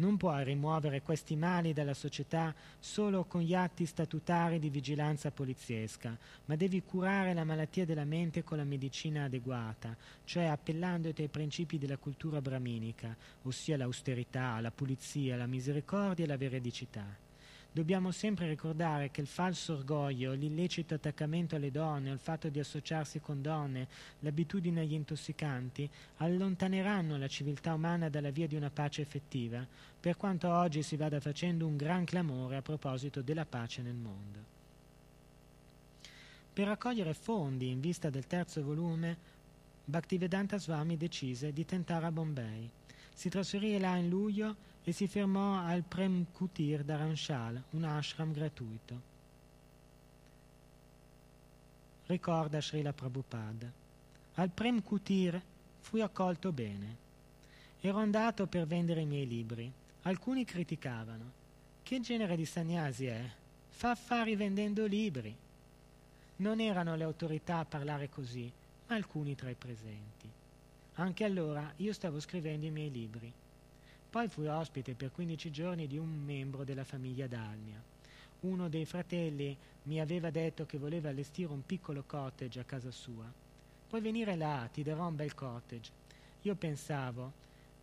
Non 0.00 0.16
puoi 0.16 0.44
rimuovere 0.44 1.02
questi 1.02 1.34
mali 1.34 1.72
dalla 1.72 1.92
società 1.92 2.54
solo 2.78 3.24
con 3.24 3.40
gli 3.40 3.52
atti 3.52 3.84
statutari 3.84 4.60
di 4.60 4.70
vigilanza 4.70 5.32
poliziesca, 5.32 6.16
ma 6.44 6.54
devi 6.54 6.84
curare 6.84 7.34
la 7.34 7.42
malattia 7.42 7.84
della 7.84 8.04
mente 8.04 8.44
con 8.44 8.58
la 8.58 8.64
medicina 8.64 9.24
adeguata, 9.24 9.96
cioè 10.22 10.44
appellandoti 10.44 11.22
ai 11.22 11.28
principi 11.28 11.78
della 11.78 11.96
cultura 11.96 12.40
brahminica, 12.40 13.16
ossia 13.42 13.76
l'austerità, 13.76 14.60
la 14.60 14.70
pulizia, 14.70 15.36
la 15.36 15.46
misericordia 15.46 16.24
e 16.24 16.28
la 16.28 16.36
veridicità. 16.36 17.27
Dobbiamo 17.70 18.10
sempre 18.10 18.48
ricordare 18.48 19.10
che 19.10 19.20
il 19.20 19.26
falso 19.26 19.74
orgoglio, 19.74 20.32
l'illecito 20.32 20.94
attaccamento 20.94 21.54
alle 21.54 21.70
donne, 21.70 22.10
il 22.10 22.18
fatto 22.18 22.48
di 22.48 22.58
associarsi 22.58 23.20
con 23.20 23.40
donne, 23.40 23.86
l'abitudine 24.20 24.80
agli 24.80 24.94
intossicanti, 24.94 25.88
allontaneranno 26.16 27.16
la 27.16 27.28
civiltà 27.28 27.74
umana 27.74 28.08
dalla 28.08 28.30
via 28.30 28.48
di 28.48 28.56
una 28.56 28.70
pace 28.70 29.02
effettiva, 29.02 29.64
per 30.00 30.16
quanto 30.16 30.48
oggi 30.48 30.82
si 30.82 30.96
vada 30.96 31.20
facendo 31.20 31.66
un 31.66 31.76
gran 31.76 32.04
clamore 32.04 32.56
a 32.56 32.62
proposito 32.62 33.22
della 33.22 33.44
pace 33.44 33.82
nel 33.82 33.94
mondo. 33.94 34.56
Per 36.52 36.66
raccogliere 36.66 37.14
fondi 37.14 37.70
in 37.70 37.78
vista 37.78 38.10
del 38.10 38.26
terzo 38.26 38.64
volume, 38.64 39.36
Bhaktivedanta 39.84 40.58
Swami 40.58 40.96
decise 40.96 41.52
di 41.52 41.64
tentare 41.64 42.06
a 42.06 42.10
Bombay. 42.10 42.68
Si 43.14 43.28
trasferì 43.28 43.78
là 43.78 43.96
in 43.96 44.08
luglio 44.08 44.56
e 44.88 44.92
si 44.92 45.06
fermò 45.06 45.58
al 45.58 45.82
Prem 45.82 46.28
Kutir 46.32 46.82
Dharamshal, 46.82 47.62
un 47.72 47.84
ashram 47.84 48.32
gratuito. 48.32 49.00
Ricorda 52.06 52.62
Srila 52.62 52.94
Prabhupada. 52.94 53.70
Al 54.36 54.48
Prem 54.48 54.82
Kutir 54.82 55.38
fui 55.80 56.00
accolto 56.00 56.52
bene. 56.52 56.96
Ero 57.82 57.98
andato 57.98 58.46
per 58.46 58.66
vendere 58.66 59.02
i 59.02 59.04
miei 59.04 59.26
libri. 59.26 59.70
Alcuni 60.04 60.46
criticavano. 60.46 61.32
Che 61.82 62.00
genere 62.00 62.34
di 62.34 62.46
sannyasi 62.46 63.04
è? 63.04 63.30
Fa 63.68 63.90
affari 63.90 64.36
vendendo 64.36 64.86
libri. 64.86 65.36
Non 66.36 66.60
erano 66.60 66.96
le 66.96 67.04
autorità 67.04 67.58
a 67.58 67.66
parlare 67.66 68.08
così, 68.08 68.50
ma 68.86 68.94
alcuni 68.94 69.34
tra 69.34 69.50
i 69.50 69.54
presenti. 69.54 70.30
Anche 70.94 71.24
allora 71.24 71.74
io 71.76 71.92
stavo 71.92 72.18
scrivendo 72.20 72.64
i 72.64 72.70
miei 72.70 72.90
libri. 72.90 73.30
Poi 74.10 74.26
fui 74.28 74.46
ospite 74.46 74.94
per 74.94 75.12
15 75.12 75.50
giorni 75.50 75.86
di 75.86 75.98
un 75.98 76.08
membro 76.08 76.64
della 76.64 76.84
famiglia 76.84 77.26
Dalmia. 77.26 77.82
Uno 78.40 78.68
dei 78.70 78.86
fratelli 78.86 79.54
mi 79.82 80.00
aveva 80.00 80.30
detto 80.30 80.64
che 80.64 80.78
voleva 80.78 81.10
allestire 81.10 81.52
un 81.52 81.66
piccolo 81.66 82.04
cottage 82.06 82.58
a 82.58 82.64
casa 82.64 82.90
sua. 82.90 83.30
Puoi 83.86 84.00
venire 84.00 84.34
là, 84.34 84.66
ti 84.72 84.82
darò 84.82 85.08
un 85.08 85.16
bel 85.16 85.34
cottage. 85.34 85.90
Io 86.42 86.54
pensavo, 86.54 87.32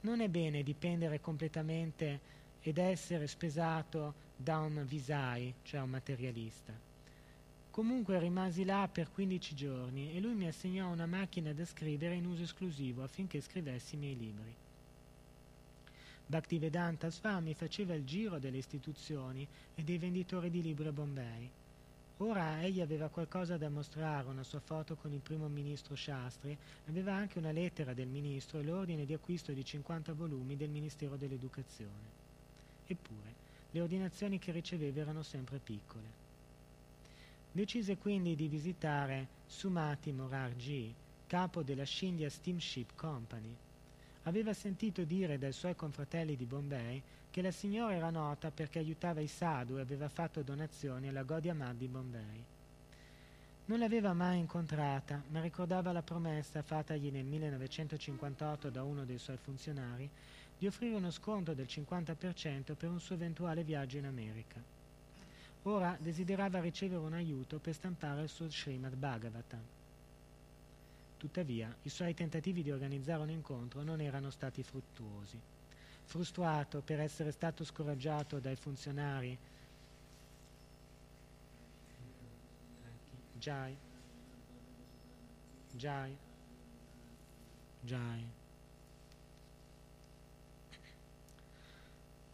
non 0.01 0.19
è 0.19 0.27
bene 0.27 0.63
dipendere 0.63 1.21
completamente 1.21 2.19
ed 2.61 2.79
essere 2.79 3.27
spesato 3.27 4.15
da 4.35 4.57
un 4.57 4.83
visai, 4.87 5.53
cioè 5.61 5.81
un 5.81 5.91
materialista. 5.91 6.73
Comunque 7.69 8.17
rimasi 8.17 8.65
là 8.65 8.89
per 8.91 9.11
15 9.11 9.53
giorni 9.53 10.15
e 10.15 10.19
lui 10.19 10.33
mi 10.33 10.47
assegnò 10.47 10.89
una 10.89 11.05
macchina 11.05 11.53
da 11.53 11.65
scrivere 11.65 12.15
in 12.15 12.25
uso 12.25 12.41
esclusivo 12.41 13.03
affinché 13.03 13.41
scrivessi 13.41 13.93
i 13.93 13.99
miei 13.99 14.17
libri. 14.17 14.64
Bhaktivedanta 16.27 17.11
Swami 17.11 17.53
faceva 17.53 17.93
il 17.93 18.03
giro 18.03 18.39
delle 18.39 18.57
istituzioni 18.57 19.47
e 19.75 19.83
dei 19.83 19.99
venditori 19.99 20.49
di 20.49 20.63
libri 20.63 20.87
a 20.87 20.91
Bombay. 20.91 21.49
Ora 22.17 22.63
egli 22.63 22.81
aveva 22.81 23.09
qualcosa 23.09 23.57
da 23.57 23.69
mostrare, 23.69 24.29
una 24.29 24.43
sua 24.43 24.59
foto 24.59 24.95
con 24.95 25.11
il 25.11 25.19
primo 25.19 25.47
ministro 25.47 25.95
Shastri, 25.95 26.57
aveva 26.87 27.13
anche 27.13 27.37
una 27.37 27.51
lettera 27.51 27.93
del 27.93 28.07
ministro 28.07 28.57
e 28.57 28.63
l'ordine 28.63 29.05
di 29.05 29.13
acquisto 29.13 29.51
di 29.51 29.63
50 29.63 30.13
volumi 30.13 30.55
del 30.55 30.69
Ministero 30.69 31.15
dell'Educazione. 31.15 32.23
Eppure, 32.87 33.33
le 33.71 33.81
ordinazioni 33.81 34.39
che 34.39 34.51
riceveva 34.51 35.01
erano 35.01 35.21
sempre 35.21 35.59
piccole. 35.59 36.23
Decise 37.51 37.97
quindi 37.97 38.35
di 38.35 38.47
visitare 38.47 39.27
Sumati 39.45 40.11
Morarji, 40.11 40.93
capo 41.27 41.61
della 41.63 41.83
Scindia 41.83 42.29
Steamship 42.29 42.95
Company, 42.95 43.55
aveva 44.25 44.53
sentito 44.53 45.03
dire 45.03 45.37
dai 45.37 45.51
suoi 45.51 45.75
confratelli 45.75 46.35
di 46.35 46.45
Bombay 46.45 47.01
che 47.29 47.41
la 47.41 47.51
signora 47.51 47.93
era 47.93 48.09
nota 48.09 48.51
perché 48.51 48.79
aiutava 48.79 49.19
i 49.19 49.27
sadhu 49.27 49.77
e 49.77 49.81
aveva 49.81 50.07
fatto 50.07 50.41
donazioni 50.41 51.09
alla 51.09 51.23
Gaudiya 51.23 51.53
Math 51.53 51.75
di 51.75 51.87
Bombay. 51.87 52.43
Non 53.65 53.79
l'aveva 53.79 54.13
mai 54.13 54.39
incontrata, 54.39 55.23
ma 55.29 55.41
ricordava 55.41 55.91
la 55.91 56.03
promessa 56.03 56.61
fatagli 56.61 57.11
nel 57.11 57.25
1958 57.25 58.69
da 58.69 58.83
uno 58.83 59.05
dei 59.05 59.17
suoi 59.17 59.37
funzionari 59.37 60.09
di 60.57 60.67
offrire 60.67 60.95
uno 60.95 61.11
sconto 61.11 61.53
del 61.53 61.65
50% 61.67 62.75
per 62.75 62.89
un 62.89 62.99
suo 62.99 63.15
eventuale 63.15 63.63
viaggio 63.63 63.97
in 63.97 64.05
America. 64.05 64.61
Ora 65.63 65.97
desiderava 65.99 66.61
ricevere 66.61 67.01
un 67.01 67.13
aiuto 67.13 67.57
per 67.59 67.73
stampare 67.73 68.21
il 68.21 68.29
suo 68.29 68.49
Srimad 68.49 68.95
Bhagavatam. 68.95 69.74
Tuttavia, 71.17 71.75
i 71.83 71.89
suoi 71.89 72.13
tentativi 72.13 72.61
di 72.61 72.71
organizzare 72.71 73.21
un 73.21 73.29
incontro 73.29 73.81
non 73.81 74.01
erano 74.01 74.29
stati 74.29 74.63
fruttuosi. 74.63 75.39
Frustrato 76.03 76.81
per 76.81 76.99
essere 76.99 77.31
stato 77.31 77.63
scoraggiato 77.63 78.39
dai 78.39 78.55
funzionari, 78.55 79.37
Jai, 83.39 83.75
Jai, 85.73 86.17
Jai. 87.81 88.27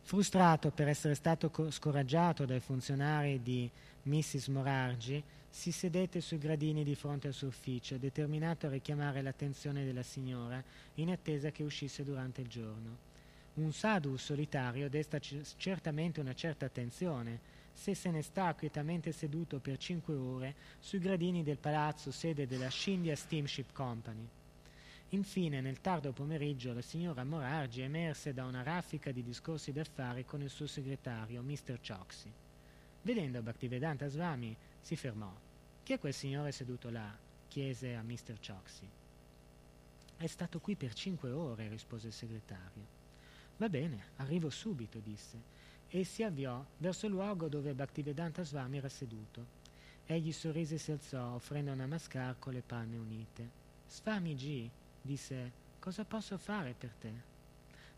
Frustrato 0.03 0.71
per 0.71 0.89
essere 0.89 1.15
stato 1.15 1.51
scoraggiato 1.69 2.45
dai 2.45 2.59
funzionari 2.59 3.41
di 3.41 3.69
Mrs. 4.03 4.47
Morargi, 4.47 5.23
si 5.51 5.73
sedette 5.73 6.21
sui 6.21 6.37
gradini 6.37 6.83
di 6.83 6.95
fronte 6.95 7.27
al 7.27 7.33
suo 7.33 7.49
ufficio, 7.49 7.97
determinato 7.97 8.65
a 8.65 8.69
richiamare 8.69 9.21
l'attenzione 9.21 9.83
della 9.83 10.01
signora 10.01 10.63
in 10.95 11.11
attesa 11.11 11.51
che 11.51 11.61
uscisse 11.61 12.05
durante 12.05 12.39
il 12.39 12.47
giorno. 12.47 13.09
Un 13.55 13.73
sadhu 13.73 14.15
solitario 14.15 14.89
desta 14.89 15.19
c- 15.19 15.41
certamente 15.57 16.21
una 16.21 16.33
certa 16.33 16.65
attenzione 16.65 17.59
se 17.73 17.93
se 17.93 18.09
ne 18.11 18.21
sta 18.21 18.55
quietamente 18.55 19.11
seduto 19.11 19.59
per 19.59 19.77
cinque 19.77 20.15
ore 20.15 20.55
sui 20.79 20.99
gradini 20.99 21.43
del 21.43 21.57
palazzo 21.57 22.11
sede 22.11 22.47
della 22.47 22.69
Scindia 22.69 23.15
Steamship 23.15 23.73
Company. 23.73 24.25
Infine, 25.09 25.59
nel 25.59 25.81
tardo 25.81 26.13
pomeriggio, 26.13 26.71
la 26.73 26.81
signora 26.81 27.25
Morargi 27.25 27.81
emerse 27.81 28.33
da 28.33 28.45
una 28.45 28.63
raffica 28.63 29.11
di 29.11 29.21
discorsi 29.21 29.73
d'affari 29.73 30.23
con 30.23 30.41
il 30.41 30.49
suo 30.49 30.67
segretario, 30.67 31.41
Mr. 31.41 31.79
Choksi. 31.85 32.31
Vedendo 33.01 33.41
Bhaktivedanta 33.41 34.07
Swami, 34.07 34.55
si 34.81 34.95
fermò. 34.95 35.33
Chi 35.83 35.93
è 35.93 35.99
quel 35.99 36.13
signore 36.13 36.51
seduto 36.51 36.89
là? 36.89 37.17
chiese 37.47 37.95
a 37.95 38.01
Mr. 38.01 38.39
Choksi. 38.39 38.89
È 40.15 40.27
stato 40.27 40.59
qui 40.59 40.75
per 40.75 40.93
cinque 40.93 41.31
ore, 41.31 41.67
rispose 41.67 42.07
il 42.07 42.13
segretario. 42.13 42.99
Va 43.57 43.67
bene, 43.69 44.05
arrivo 44.17 44.49
subito, 44.49 44.99
disse, 44.99 45.37
e 45.87 46.03
si 46.03 46.23
avviò 46.23 46.63
verso 46.77 47.07
il 47.07 47.11
luogo 47.11 47.47
dove 47.47 47.73
Bhaktivedanta 47.73 48.43
Swami 48.43 48.77
era 48.77 48.87
seduto. 48.87 49.59
Egli 50.05 50.31
sorrise 50.31 50.75
e 50.75 50.77
si 50.77 50.91
alzò, 50.91 51.33
offrendo 51.33 51.71
una 51.71 51.87
mascar 51.87 52.39
con 52.39 52.53
le 52.53 52.61
panne 52.61 52.97
unite. 52.97 53.49
Swami 53.87 54.35
G, 54.35 54.69
disse, 55.01 55.51
cosa 55.79 56.05
posso 56.05 56.37
fare 56.37 56.73
per 56.77 56.93
te? 56.99 57.11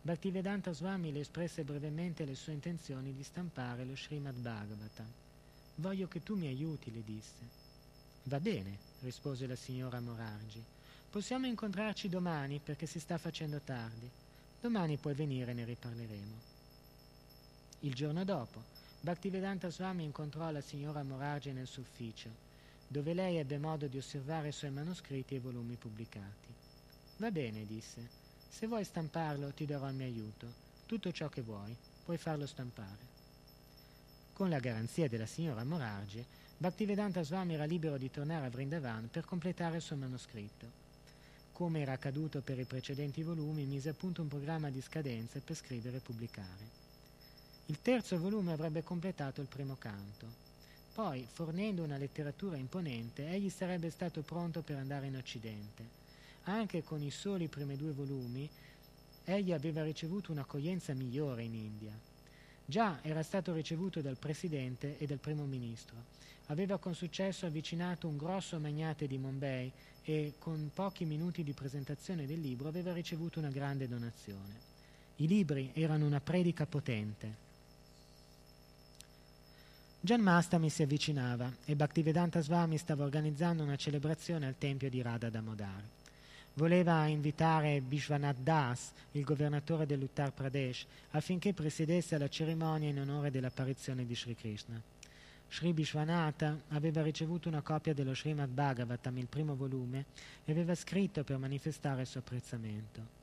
Bhaktivedanta 0.02 0.74
Swami 0.74 1.12
le 1.12 1.20
espresse 1.20 1.64
brevemente 1.64 2.26
le 2.26 2.36
sue 2.36 2.54
intenzioni 2.54 3.14
di 3.14 3.24
stampare 3.24 3.86
lo 3.86 3.96
Srimad 3.96 4.38
Bhagavatam. 4.38 5.23
Voglio 5.76 6.08
che 6.08 6.22
tu 6.22 6.36
mi 6.36 6.48
aiuti, 6.48 6.94
le 6.94 7.04
disse. 7.04 7.62
Va 8.24 8.40
bene, 8.40 8.78
rispose 9.02 9.48
la 9.48 9.56
signora 9.56 10.00
Morargi. 10.00 10.64
Possiamo 11.10 11.48
incontrarci 11.48 12.10
domani 12.10 12.60
perché 12.60 12.86
si 12.86 13.00
sta 13.00 13.18
facendo 13.18 13.60
tardi. 13.60 14.10
Domani 14.62 14.98
puoi 14.98 15.14
venire 15.14 15.52
e 15.52 15.54
ne 15.54 15.66
riparleremo. 15.66 16.52
Il 17.82 17.94
giorno 17.94 18.24
dopo, 18.24 18.62
Bhaktivedanta 19.02 19.70
Swami 19.70 20.04
incontrò 20.04 20.50
la 20.52 20.62
signora 20.62 21.04
Morargi 21.04 21.52
nel 21.52 21.68
suo 21.68 21.82
ufficio, 21.82 22.30
dove 22.88 23.14
lei 23.14 23.38
ebbe 23.38 23.58
modo 23.58 23.88
di 23.88 23.98
osservare 23.98 24.48
i 24.50 24.54
suoi 24.54 24.72
manoscritti 24.72 25.36
e 25.36 25.40
volumi 25.40 25.76
pubblicati. 25.76 26.54
Va 27.18 27.30
bene, 27.30 27.66
disse. 27.66 28.08
Se 28.48 28.68
vuoi 28.68 28.86
stamparlo 28.86 29.52
ti 29.52 29.66
darò 29.66 29.90
il 29.90 29.96
mio 29.96 30.06
aiuto. 30.06 30.48
Tutto 30.86 31.12
ciò 31.12 31.28
che 31.28 31.42
vuoi, 31.42 31.76
puoi 32.06 32.18
farlo 32.18 32.46
stampare. 32.46 33.13
Con 34.34 34.50
la 34.50 34.60
garanzia 34.60 35.08
della 35.08 35.26
signora 35.26 35.64
Morargi, 35.64 36.26
Bhaktivedanta 36.58 37.24
Swami 37.24 37.54
era 37.54 37.66
libero 37.66 37.98
di 37.98 38.10
tornare 38.10 38.48
a 38.48 38.50
Vrindavan 38.50 39.10
per 39.10 39.26
completare 39.26 39.78
il 39.78 39.82
suo 39.82 39.96
manoscritto. 39.96 40.82
Come 41.52 41.82
era 41.82 41.94
accaduto 41.94 42.42
per 42.42 42.60
i 42.60 42.66
precedenti 42.66 43.24
volumi, 43.24 43.66
mise 43.66 43.90
a 43.90 43.94
punto 43.94 44.22
un 44.22 44.28
programma 44.28 44.70
di 44.70 44.82
scadenze 44.82 45.40
per 45.40 45.56
scrivere 45.56 45.98
e 45.98 46.02
pubblicare. 46.02 46.82
Il 47.68 47.80
terzo 47.82 48.18
volume 48.18 48.52
avrebbe 48.52 48.84
completato 48.84 49.40
il 49.40 49.48
primo 49.48 49.76
canto. 49.78 50.28
Poi, 50.94 51.26
fornendo 51.32 51.84
una 51.84 51.98
letteratura 51.98 52.58
imponente, 52.58 53.30
egli 53.30 53.50
sarebbe 53.50 53.90
stato 53.90 54.22
pronto 54.22 54.62
per 54.62 54.78
andare 54.78 55.08
in 55.08 55.16
Occidente 55.16 56.02
anche 56.46 56.84
con 56.84 57.02
i 57.02 57.12
soli 57.12 57.48
primi 57.48 57.78
due 57.78 57.92
volumi, 57.92 58.50
egli 59.24 59.54
aveva 59.54 59.84
ricevuto 59.84 60.32
un'accoglienza 60.32 60.94
migliore 60.94 61.44
in 61.44 61.54
India. 61.54 61.98
Già 62.66 63.00
era 63.02 63.24
stato 63.24 63.54
ricevuto 63.54 64.02
dal 64.02 64.18
presidente 64.18 64.98
e 64.98 65.06
dal 65.06 65.20
primo 65.20 65.46
ministro. 65.46 66.22
Aveva 66.48 66.78
con 66.78 66.96
successo 66.96 67.46
avvicinato 67.46 68.08
un 68.08 68.18
grosso 68.18 68.60
magnate 68.60 69.08
di 69.08 69.18
Bombay 69.18 69.72
e 70.04 70.34
con 70.40 70.72
pochi 70.74 71.06
minuti 71.06 71.44
di 71.44 71.54
presentazione 71.54 72.26
del 72.26 72.40
libro 72.40 72.68
aveva 72.68 72.94
ricevuto 72.94 73.40
una 73.40 73.50
grande 73.50 73.88
donazione. 73.88 74.72
I 75.18 75.28
libri 75.28 75.72
erano 75.74 76.06
una 76.06 76.20
predica 76.20 76.66
potente. 76.66 77.42
Janmastami 80.00 80.70
si 80.70 80.84
avvicinava 80.84 81.52
e 81.64 81.76
Bhaktivedanta 81.76 82.42
Swami 82.42 82.78
stava 82.78 83.04
organizzando 83.04 83.64
una 83.64 83.78
celebrazione 83.78 84.48
al 84.48 84.58
tempio 84.58 84.90
di 84.90 85.02
Radha 85.02 85.30
Damodar 85.30 85.82
voleva 86.56 87.08
invitare 87.08 87.82
Vishwanath 87.82 88.40
Das, 88.40 88.92
il 89.12 89.24
governatore 89.24 89.86
dell'Uttar 89.86 90.32
Pradesh, 90.32 90.86
affinché 91.12 91.54
presiedesse 91.54 92.18
la 92.18 92.30
cerimonia 92.30 92.90
in 92.90 93.00
onore 93.00 93.32
dell'apparizione 93.32 94.06
di 94.06 94.16
Sri 94.16 94.36
Krishna. 94.36 94.80
Sri 95.50 95.72
Vishwanatha 95.72 96.62
aveva 96.70 97.02
ricevuto 97.02 97.48
una 97.48 97.62
copia 97.62 97.94
dello 97.94 98.16
Srimad 98.16 98.50
Bhagavatam, 98.50 99.18
il 99.18 99.28
primo 99.28 99.56
volume, 99.56 100.06
e 100.46 100.52
aveva 100.52 100.74
scritto 100.74 101.24
per 101.24 101.38
manifestare 101.38 102.02
il 102.02 102.08
suo 102.08 102.20
apprezzamento. 102.20 103.22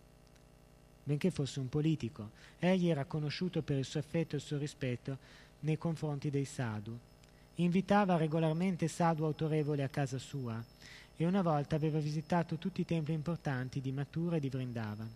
benché 1.03 1.31
fosse 1.33 1.59
un 1.59 1.68
politico. 1.68 2.31
Egli 2.61 2.89
era 2.89 3.05
conosciuto 3.05 3.62
per 3.62 3.78
il 3.78 3.85
suo 3.85 3.99
affetto 3.99 4.35
e 4.35 4.39
il 4.39 4.45
suo 4.45 4.59
rispetto 4.59 5.18
nei 5.61 5.76
confronti 5.76 6.31
dei 6.31 6.45
sadhu. 6.45 6.97
Invitava 7.57 8.16
regolarmente 8.16 8.87
sadhu 8.87 9.24
autorevoli 9.24 9.83
a 9.83 9.89
casa 9.89 10.18
sua 10.18 10.62
e 11.21 11.27
una 11.27 11.43
volta 11.43 11.77
aveva 11.77 11.99
visitato 11.99 12.57
tutti 12.57 12.81
i 12.81 12.87
templi 12.87 13.12
importanti 13.12 13.83
di 13.83 13.93
Mathura 13.93 14.37
e 14.37 14.41
di 14.41 14.49
Vrindavan. 14.49 15.07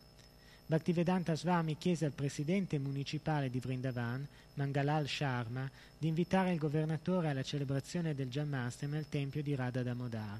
Bhaktivedanta 0.66 1.34
Swami 1.34 1.78
chiese 1.78 2.04
al 2.04 2.12
presidente 2.12 2.78
municipale 2.78 3.48
di 3.48 3.58
Vrindavan, 3.58 4.26
Mangalal 4.52 5.08
Sharma, 5.08 5.66
di 5.96 6.06
invitare 6.06 6.52
il 6.52 6.58
governatore 6.58 7.30
alla 7.30 7.42
celebrazione 7.42 8.14
del 8.14 8.28
Janmashtami 8.28 8.98
al 8.98 9.08
tempio 9.08 9.42
di 9.42 9.54
Radha 9.54 9.82
Damodar. 9.82 10.38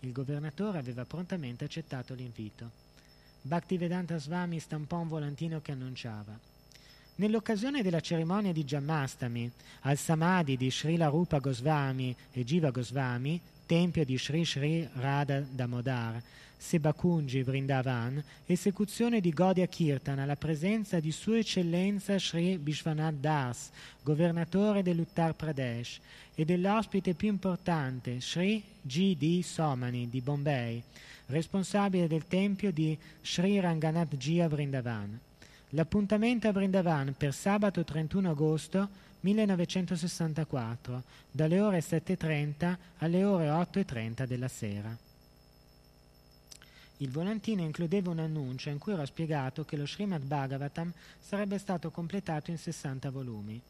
Il 0.00 0.10
governatore 0.10 0.78
aveva 0.78 1.04
prontamente 1.04 1.64
accettato 1.64 2.14
l'invito. 2.14 2.68
Bhaktivedanta 3.42 4.18
Swami 4.18 4.58
stampò 4.58 4.98
un 4.98 5.06
volantino 5.06 5.60
che 5.60 5.70
annunciava 5.70 6.36
Nell'occasione 7.18 7.82
della 7.82 7.98
cerimonia 7.98 8.52
di 8.52 8.62
Janmashtami 8.62 9.50
al 9.82 9.96
Samadhi 9.96 10.56
di 10.56 10.70
Srila 10.70 11.08
Rupa 11.08 11.38
Goswami 11.38 12.14
e 12.30 12.44
Jiva 12.44 12.70
Goswami, 12.70 13.40
tempio 13.68 14.02
di 14.02 14.16
Sri 14.16 14.46
Sri 14.46 14.88
Radha 14.94 15.40
Damodar, 15.40 16.22
Sebakunji 16.56 17.42
Vrindavan, 17.42 18.24
esecuzione 18.46 19.20
di 19.20 19.28
Godia 19.28 19.66
Kirtan 19.66 20.18
alla 20.18 20.36
presenza 20.36 21.00
di 21.00 21.12
Sua 21.12 21.36
Eccellenza 21.36 22.18
Sri 22.18 22.56
Vishwanath 22.56 23.16
Das, 23.20 23.68
governatore 24.02 24.82
dell'Uttar 24.82 25.34
Pradesh, 25.34 26.00
e 26.34 26.46
dell'ospite 26.46 27.12
più 27.12 27.28
importante 27.28 28.22
Sri 28.22 28.64
G. 28.80 29.14
D. 29.14 29.42
Somani 29.42 30.08
di 30.08 30.22
Bombay, 30.22 30.82
responsabile 31.26 32.08
del 32.08 32.26
tempio 32.26 32.72
di 32.72 32.96
Sri 33.20 33.60
Ranganath 33.60 34.16
Jia 34.16 34.48
Vrindavan. 34.48 35.20
L'appuntamento 35.72 36.48
a 36.48 36.52
Vrindavan 36.52 37.14
per 37.14 37.34
sabato 37.34 37.84
31 37.84 38.30
agosto 38.30 38.88
1964, 39.20 41.02
dalle 41.30 41.60
ore 41.60 41.80
7.30 41.80 42.76
alle 42.98 43.24
ore 43.24 43.48
8.30 43.48 44.26
della 44.26 44.48
sera. 44.48 44.96
Il 47.00 47.10
volantino 47.10 47.62
includeva 47.62 48.10
un 48.10 48.18
annuncio 48.18 48.70
in 48.70 48.78
cui 48.78 48.92
era 48.92 49.06
spiegato 49.06 49.64
che 49.64 49.76
lo 49.76 49.86
Srimad 49.86 50.22
Bhagavatam 50.22 50.92
sarebbe 51.20 51.58
stato 51.58 51.90
completato 51.90 52.50
in 52.50 52.58
60 52.58 53.10
volumi. 53.10 53.60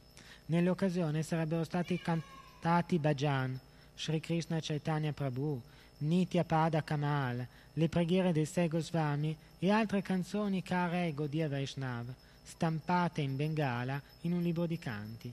Nell'occasione 0.47 1.23
sarebbero 1.23 1.63
stati 1.65 1.99
cantati 1.99 2.99
bhajan, 2.99 3.59
Sri 3.95 4.21
Krishna 4.21 4.61
Chaitanya 4.61 5.13
Prabhu, 5.13 5.61
Nitya 5.99 6.45
Pada 6.45 6.83
Kamal, 6.83 7.47
le 7.75 7.89
preghiere 7.89 8.33
dei 8.33 8.47
sei 8.47 8.69
Goswami 8.69 9.37
e 9.59 9.71
altre 9.71 10.01
canzoni 10.01 10.63
care 10.63 11.01
ai 11.01 11.15
Godia 11.15 11.49
Vaishnav, 11.49 12.07
stampate 12.49 13.21
in 13.21 13.37
Bengala 13.37 14.01
in 14.23 14.33
un 14.33 14.41
libro 14.41 14.65
di 14.65 14.79
canti. 14.79 15.33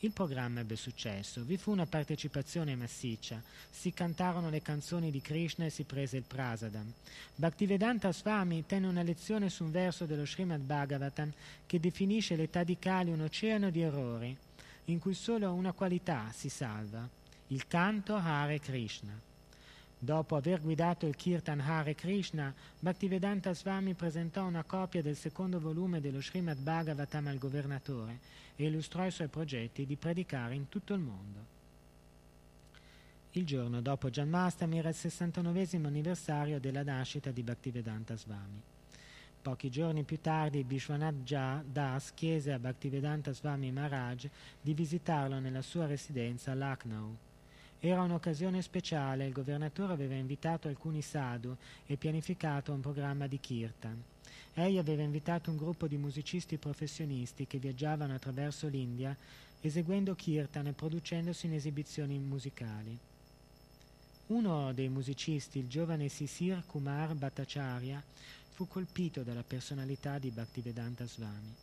Il 0.00 0.10
programma 0.10 0.60
ebbe 0.60 0.76
successo, 0.76 1.42
vi 1.42 1.56
fu 1.56 1.70
una 1.70 1.86
partecipazione 1.86 2.76
massiccia, 2.76 3.40
si 3.70 3.92
cantarono 3.92 4.50
le 4.50 4.60
canzoni 4.60 5.10
di 5.10 5.20
Krishna 5.20 5.64
e 5.64 5.70
si 5.70 5.84
prese 5.84 6.16
il 6.16 6.24
prasadam. 6.24 6.92
Bhaktivedanta 7.34 8.12
Swami 8.12 8.66
tenne 8.66 8.86
una 8.86 9.02
lezione 9.02 9.48
su 9.48 9.64
un 9.64 9.70
verso 9.70 10.04
dello 10.04 10.26
Srimad 10.26 10.60
Bhagavatam 10.60 11.32
che 11.66 11.80
definisce 11.80 12.36
l'età 12.36 12.64
di 12.64 12.78
Kali 12.78 13.10
un 13.10 13.22
oceano 13.22 13.70
di 13.70 13.80
errori, 13.80 14.36
in 14.86 14.98
cui 14.98 15.14
solo 15.14 15.52
una 15.52 15.72
qualità 15.72 16.30
si 16.32 16.48
salva, 16.48 17.08
il 17.48 17.66
canto 17.66 18.14
Hare 18.14 18.60
Krishna. 18.60 19.27
Dopo 20.00 20.36
aver 20.36 20.60
guidato 20.60 21.06
il 21.06 21.16
Kirtan 21.16 21.58
Hare 21.58 21.96
Krishna, 21.96 22.54
Bhaktivedanta 22.78 23.52
Swami 23.52 23.94
presentò 23.94 24.44
una 24.44 24.62
copia 24.62 25.02
del 25.02 25.16
secondo 25.16 25.58
volume 25.58 26.00
dello 26.00 26.22
Srimad 26.22 26.58
Bhagavatam 26.58 27.26
al 27.26 27.38
governatore 27.38 28.20
e 28.54 28.66
illustrò 28.66 29.04
i 29.04 29.10
suoi 29.10 29.26
progetti 29.26 29.86
di 29.86 29.96
predicare 29.96 30.54
in 30.54 30.68
tutto 30.68 30.94
il 30.94 31.00
mondo. 31.00 31.56
Il 33.32 33.44
giorno 33.44 33.80
dopo 33.80 34.08
Janmastami 34.08 34.78
era 34.78 34.88
il 34.90 34.94
69 34.94 35.68
anniversario 35.82 36.60
della 36.60 36.84
nascita 36.84 37.32
di 37.32 37.42
Bhaktivedanta 37.42 38.16
Swami. 38.16 38.62
Pochi 39.42 39.68
giorni 39.68 40.04
più 40.04 40.20
tardi 40.20 40.62
Vishwanath 40.62 41.64
Das 41.64 42.14
chiese 42.14 42.52
a 42.52 42.58
Bhaktivedanta 42.60 43.32
Swami 43.32 43.72
Maharaj 43.72 44.28
di 44.60 44.74
visitarlo 44.74 45.40
nella 45.40 45.62
sua 45.62 45.86
residenza 45.86 46.52
a 46.52 46.54
Lucknow. 46.54 47.16
Era 47.80 48.02
un'occasione 48.02 48.60
speciale, 48.60 49.26
il 49.26 49.32
governatore 49.32 49.92
aveva 49.92 50.14
invitato 50.14 50.66
alcuni 50.66 51.00
sadhu 51.00 51.56
e 51.86 51.96
pianificato 51.96 52.72
un 52.72 52.80
programma 52.80 53.28
di 53.28 53.38
kirtan. 53.38 54.02
Egli 54.54 54.78
aveva 54.78 55.02
invitato 55.02 55.50
un 55.50 55.56
gruppo 55.56 55.86
di 55.86 55.96
musicisti 55.96 56.56
professionisti 56.56 57.46
che 57.46 57.58
viaggiavano 57.58 58.14
attraverso 58.14 58.66
l'India 58.66 59.16
eseguendo 59.60 60.16
kirtan 60.16 60.66
e 60.66 60.72
producendosi 60.72 61.46
in 61.46 61.54
esibizioni 61.54 62.18
musicali. 62.18 62.98
Uno 64.26 64.72
dei 64.72 64.88
musicisti, 64.88 65.58
il 65.60 65.68
giovane 65.68 66.08
Sisir 66.08 66.64
Kumar 66.66 67.14
Bhattacharya, 67.14 68.02
fu 68.50 68.66
colpito 68.66 69.22
dalla 69.22 69.44
personalità 69.44 70.18
di 70.18 70.30
Bhaktivedanta 70.30 71.06
Swami. 71.06 71.54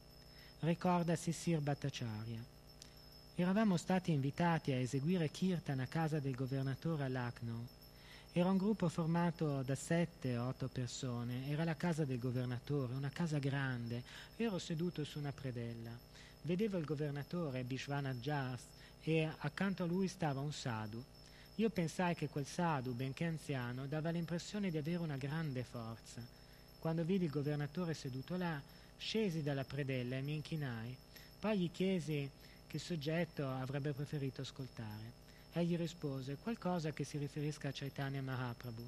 Ricorda 0.62 1.16
Sisir 1.16 1.60
Bhattacharya. 1.60 2.55
Eravamo 3.38 3.76
stati 3.76 4.14
invitati 4.14 4.72
a 4.72 4.78
eseguire 4.78 5.30
kirtan 5.30 5.82
a 5.82 5.88
casa 5.88 6.20
del 6.20 6.36
governatore 6.36 7.04
a 7.04 7.10
Lucknow. 7.10 7.68
Era 8.32 8.50
un 8.50 8.56
gruppo 8.56 8.88
formato 8.88 9.62
da 9.62 9.76
sette 9.76 10.38
o 10.38 10.48
otto 10.48 10.70
persone. 10.70 11.50
Era 11.50 11.66
la 11.66 11.76
casa 11.76 12.06
del 12.06 12.18
governatore, 12.18 12.94
una 12.94 13.10
casa 13.10 13.38
grande. 13.38 14.04
Ero 14.38 14.58
seduto 14.58 15.04
su 15.04 15.20
una 15.20 15.34
predella. 15.34 15.92
Vedevo 16.44 16.78
il 16.78 16.86
governatore, 16.86 17.66
Bishwanath 17.66 18.22
Jas, 18.22 18.62
e 19.02 19.30
accanto 19.40 19.84
a 19.84 19.86
lui 19.86 20.08
stava 20.08 20.40
un 20.40 20.54
sadhu. 20.54 21.04
Io 21.56 21.70
pensai 21.70 22.16
che 22.16 22.30
quel 22.30 22.46
sadhu, 22.46 22.94
benché 22.94 23.26
anziano, 23.26 23.86
dava 23.86 24.12
l'impressione 24.12 24.72
di 24.72 24.78
avere 24.78 25.04
una 25.04 25.18
grande 25.18 25.64
forza. 25.64 26.26
Quando 26.80 27.04
vidi 27.04 27.26
il 27.26 27.32
governatore 27.32 27.96
seduto 27.96 28.38
là, 28.38 28.62
scesi 28.96 29.44
dalla 29.44 29.66
predella 29.66 30.16
e 30.16 30.22
mi 30.22 30.36
inchinai. 30.36 30.96
Poi 31.38 31.60
gli 31.60 31.70
chiesi 31.70 32.30
che 32.68 32.80
soggetto 32.80 33.48
avrebbe 33.48 33.94
preferito 33.94 34.42
ascoltare. 34.42 35.24
Egli 35.54 35.78
rispose 35.78 36.36
qualcosa 36.36 36.92
che 36.92 37.04
si 37.04 37.18
riferisca 37.18 37.70
a 37.70 37.74
Chaitanya 37.74 38.22
Mahaprabhu. 38.22 38.84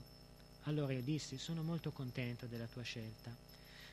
Allora 0.63 0.93
io 0.93 1.01
dissi 1.01 1.37
sono 1.37 1.63
molto 1.63 1.91
contento 1.91 2.45
della 2.45 2.67
tua 2.67 2.81
scelta. 2.81 3.33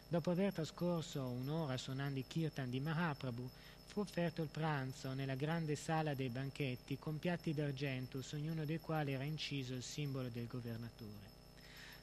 Dopo 0.08 0.30
aver 0.30 0.52
trascorso 0.52 1.24
un'ora 1.24 1.76
suonando 1.76 2.18
i 2.18 2.24
kirtan 2.26 2.70
di 2.70 2.80
Mahaprabhu, 2.80 3.48
fu 3.86 4.00
offerto 4.00 4.42
il 4.42 4.48
pranzo 4.48 5.12
nella 5.12 5.36
grande 5.36 5.76
sala 5.76 6.14
dei 6.14 6.28
banchetti 6.28 6.98
con 6.98 7.18
piatti 7.18 7.54
d'argento 7.54 8.22
su 8.22 8.34
ognuno 8.34 8.64
dei 8.64 8.80
quali 8.80 9.12
era 9.12 9.22
inciso 9.22 9.74
il 9.74 9.82
simbolo 9.82 10.28
del 10.28 10.48
governatore. 10.48 11.32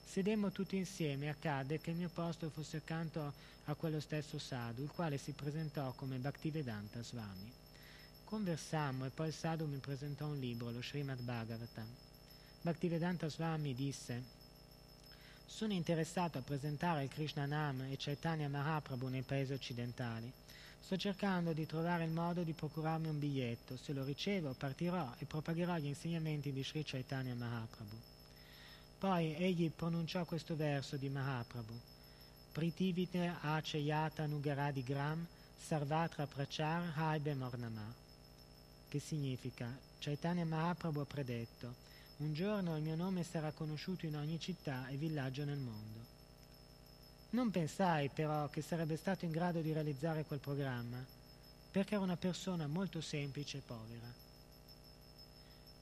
Sedemmo 0.06 0.52
tutti 0.52 0.78
insieme 0.78 1.26
e 1.26 1.30
accadde 1.30 1.80
che 1.80 1.92
il 1.92 1.98
mio 1.98 2.10
posto 2.10 2.50
fosse 2.50 2.78
accanto 2.78 3.34
a 3.66 3.76
quello 3.76 4.00
stesso 4.00 4.40
sadhu, 4.40 4.84
il 4.84 4.92
quale 4.92 5.18
si 5.18 5.32
presentò 5.34 5.92
come 5.94 6.18
Bhaktivedanta 6.18 7.04
Swami. 7.04 7.61
Conversammo 8.32 9.04
e 9.04 9.10
poi 9.10 9.28
il 9.28 9.34
sadhu 9.34 9.66
mi 9.66 9.80
presentò 9.80 10.26
un 10.26 10.40
libro, 10.40 10.72
lo 10.72 10.82
Srimad 10.82 11.20
Bhagavatam. 11.20 11.86
Bhaktivedanta 12.62 13.28
Swami 13.28 13.76
disse 13.76 14.24
sono 15.46 15.74
interessato 15.74 16.38
a 16.38 16.42
presentare 16.42 17.04
il 17.04 17.10
Krishna 17.10 17.46
Nam 17.46 17.82
e 17.82 17.98
Chaitanya 17.98 18.48
Mahaprabhu 18.48 19.10
nei 19.10 19.24
paesi 19.24 19.52
occidentali. 19.52 20.32
Sto 20.80 20.96
cercando 20.96 21.52
di 21.52 21.66
trovare 21.66 22.06
il 22.06 22.12
modo 22.12 22.44
di 22.44 22.54
procurarmi 22.54 23.10
un 23.10 23.20
biglietto. 23.20 23.76
Se 23.76 23.92
lo 23.92 24.06
ricevo, 24.06 24.54
partirò 24.54 25.14
e 25.18 25.26
propagherò 25.26 25.76
gli 25.76 25.88
insegnamenti 25.88 26.54
di 26.54 26.64
Sri 26.64 26.86
Chaitanya 26.86 27.36
Mahaprabhu. 27.36 27.98
Poi 28.98 29.36
egli 29.36 29.70
pronunciò 29.72 30.24
questo 30.24 30.56
verso 30.56 30.96
di 30.96 31.10
Mahaprabhu. 31.10 31.78
Pritivite 32.54 33.36
aceyata 33.42 34.26
nugaradi 34.26 34.84
gram 34.84 35.28
sarvatra 35.58 36.26
prachar 36.26 36.94
haibe 36.96 37.36
mornama 37.36 38.01
che 38.92 39.00
significa 39.00 39.74
Chaitanya 40.00 40.44
Mahaprabhu 40.44 41.00
ha 41.00 41.06
predetto 41.06 41.76
un 42.18 42.34
giorno 42.34 42.76
il 42.76 42.84
mio 42.84 42.98
nome 42.98 43.24
sarà 43.24 43.54
conosciuto 43.54 44.06
in 44.06 44.18
ogni 44.18 44.38
città 44.38 44.90
e 44.90 44.98
villaggio 44.98 45.46
nel 45.46 45.60
mondo. 45.60 46.00
Non 47.30 47.52
pensai 47.52 48.10
però 48.10 48.50
che 48.50 48.62
sarebbe 48.62 48.98
stato 48.98 49.24
in 49.24 49.32
grado 49.32 49.62
di 49.62 49.72
realizzare 49.72 50.26
quel 50.26 50.40
programma, 50.40 51.02
perché 51.72 51.96
era 51.96 52.04
una 52.04 52.18
persona 52.18 52.68
molto 52.68 53.00
semplice 53.00 53.60
e 53.60 53.62
povera. 53.66 54.14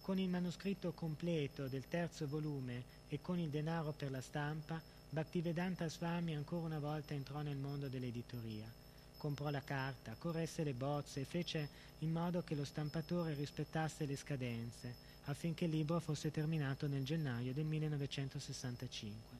Con 0.02 0.20
il 0.20 0.30
manoscritto 0.30 0.92
completo 0.92 1.68
del 1.68 1.88
terzo 1.88 2.28
volume 2.28 2.84
e 3.10 3.20
con 3.22 3.40
il 3.40 3.50
denaro 3.50 3.92
per 3.92 4.12
la 4.12 4.22
stampa, 4.22 4.80
Bhaktivedanta 5.10 5.90
Swami 5.90 6.36
ancora 6.36 6.68
una 6.68 6.80
volta 6.80 7.16
entrò 7.16 7.42
nel 7.42 7.58
mondo 7.58 7.88
dell'editoria 7.88 8.88
comprò 9.20 9.50
la 9.50 9.62
carta, 9.62 10.16
corresse 10.18 10.64
le 10.64 10.74
bozze 10.74 11.20
e 11.20 11.26
fece 11.26 11.68
in 12.00 12.12
modo 12.12 12.42
che 12.42 12.56
lo 12.56 12.64
stampatore 12.64 13.34
rispettasse 13.34 14.06
le 14.06 14.16
scadenze 14.16 14.96
affinché 15.26 15.66
il 15.66 15.72
libro 15.72 16.00
fosse 16.00 16.32
terminato 16.32 16.88
nel 16.88 17.04
gennaio 17.04 17.54
del 17.54 17.66
1965. 17.66 19.38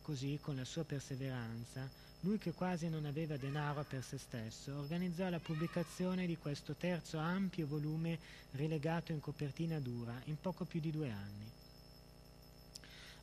così, 0.00 0.38
con 0.40 0.56
la 0.56 0.64
sua 0.64 0.84
perseveranza, 0.84 1.88
lui 2.20 2.38
che 2.38 2.52
quasi 2.52 2.88
non 2.88 3.04
aveva 3.04 3.36
denaro 3.36 3.84
per 3.84 4.02
se 4.02 4.18
stesso, 4.18 4.74
organizzò 4.76 5.28
la 5.28 5.38
pubblicazione 5.38 6.26
di 6.26 6.36
questo 6.36 6.74
terzo 6.74 7.18
ampio 7.18 7.66
volume 7.66 8.18
rilegato 8.52 9.12
in 9.12 9.20
copertina 9.20 9.78
dura 9.80 10.18
in 10.24 10.38
poco 10.40 10.64
più 10.64 10.80
di 10.80 10.90
due 10.90 11.10
anni. 11.10 11.63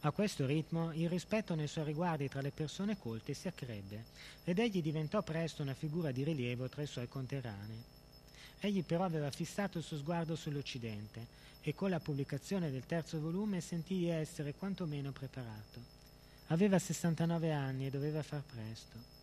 A 0.04 0.12
questo 0.12 0.48
ritmo 0.48 0.92
il 0.94 1.08
rispetto 1.08 1.54
nei 1.54 1.68
suoi 1.68 1.86
riguardi 1.86 2.28
tra 2.28 2.42
le 2.42 2.50
persone 2.50 2.98
colte 2.98 3.36
si 3.36 3.48
accrebbe 3.48 4.06
ed 4.44 4.58
egli 4.58 4.82
diventò 4.82 5.22
presto 5.22 5.62
una 5.62 5.76
figura 5.76 6.10
di 6.10 6.24
rilievo 6.24 6.68
tra 6.70 6.82
i 6.82 6.88
suoi 6.88 7.08
conterranei. 7.08 7.84
Egli 8.62 8.84
però 8.84 9.04
aveva 9.04 9.30
fissato 9.30 9.78
il 9.78 9.84
suo 9.84 9.98
sguardo 9.98 10.36
sull'Occidente 10.36 11.28
e 11.62 11.76
con 11.76 11.92
la 11.92 12.00
pubblicazione 12.00 12.72
del 12.72 12.88
terzo 12.88 13.20
volume 13.20 13.62
sentì 13.62 14.00
di 14.00 14.10
essere 14.10 14.56
quantomeno 14.56 15.12
preparato. 15.12 15.80
Aveva 16.48 16.80
69 16.80 17.52
anni 17.52 17.86
e 17.86 17.92
doveva 17.92 18.24
far 18.24 18.42
presto. 18.42 19.21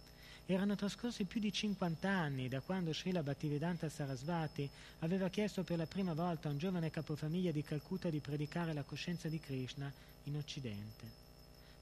Erano 0.50 0.76
trascorsi 0.76 1.26
più 1.26 1.40
di 1.40 1.52
50 1.52 2.08
anni 2.08 2.48
da 2.48 2.60
quando 2.60 2.94
Srila 2.94 3.22
Bhaktivedanta 3.22 3.90
Sarasvati 3.90 4.66
aveva 5.00 5.28
chiesto 5.28 5.62
per 5.62 5.76
la 5.76 5.84
prima 5.84 6.14
volta 6.14 6.48
a 6.48 6.52
un 6.52 6.56
giovane 6.56 6.88
capofamiglia 6.88 7.50
di 7.50 7.62
Calcutta 7.62 8.08
di 8.08 8.18
predicare 8.20 8.72
la 8.72 8.82
coscienza 8.82 9.28
di 9.28 9.38
Krishna 9.38 9.92
in 10.24 10.36
Occidente. 10.36 11.04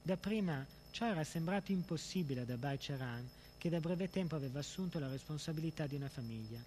Dapprima 0.03 0.67
ciò 0.91 1.07
era 1.07 1.23
sembrato 1.23 1.71
impossibile 1.71 2.41
ad 2.41 2.51
Abhay 2.51 2.77
Charan, 2.81 3.29
che 3.57 3.69
da 3.69 3.79
breve 3.79 4.11
tempo 4.11 4.35
aveva 4.35 4.59
assunto 4.59 4.99
la 4.99 5.07
responsabilità 5.09 5.87
di 5.87 5.95
una 5.95 6.09
famiglia. 6.09 6.59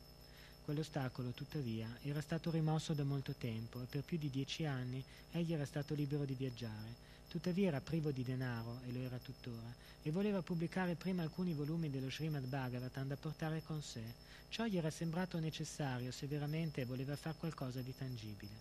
Quell'ostacolo, 0.64 1.32
tuttavia, 1.32 1.98
era 2.04 2.22
stato 2.22 2.50
rimosso 2.50 2.94
da 2.94 3.04
molto 3.04 3.34
tempo 3.34 3.82
e 3.82 3.88
per 3.88 4.04
più 4.04 4.18
di 4.18 4.30
dieci 4.30 4.64
anni 4.64 5.04
egli 5.34 5.52
era 5.52 5.66
stato 5.66 5.94
libero 5.96 6.24
di 6.24 6.34
viaggiare, 6.34 7.09
Tuttavia 7.30 7.68
era 7.68 7.80
privo 7.80 8.10
di 8.10 8.24
denaro, 8.24 8.80
e 8.88 8.92
lo 8.92 9.02
era 9.02 9.20
tuttora, 9.20 9.72
e 10.02 10.10
voleva 10.10 10.42
pubblicare 10.42 10.96
prima 10.96 11.22
alcuni 11.22 11.54
volumi 11.54 11.92
dello 11.92 12.10
Srimad 12.10 12.46
Bhagavatam 12.46 13.08
da 13.08 13.16
portare 13.18 13.62
con 13.64 13.84
sé. 13.84 14.02
Ciò 14.50 14.66
gli 14.66 14.78
era 14.78 14.90
sembrato 14.90 15.38
necessario 15.38 16.12
se 16.12 16.26
veramente 16.26 16.86
voleva 16.86 17.16
fare 17.16 17.36
qualcosa 17.38 17.82
di 17.82 17.96
tangibile. 17.96 18.52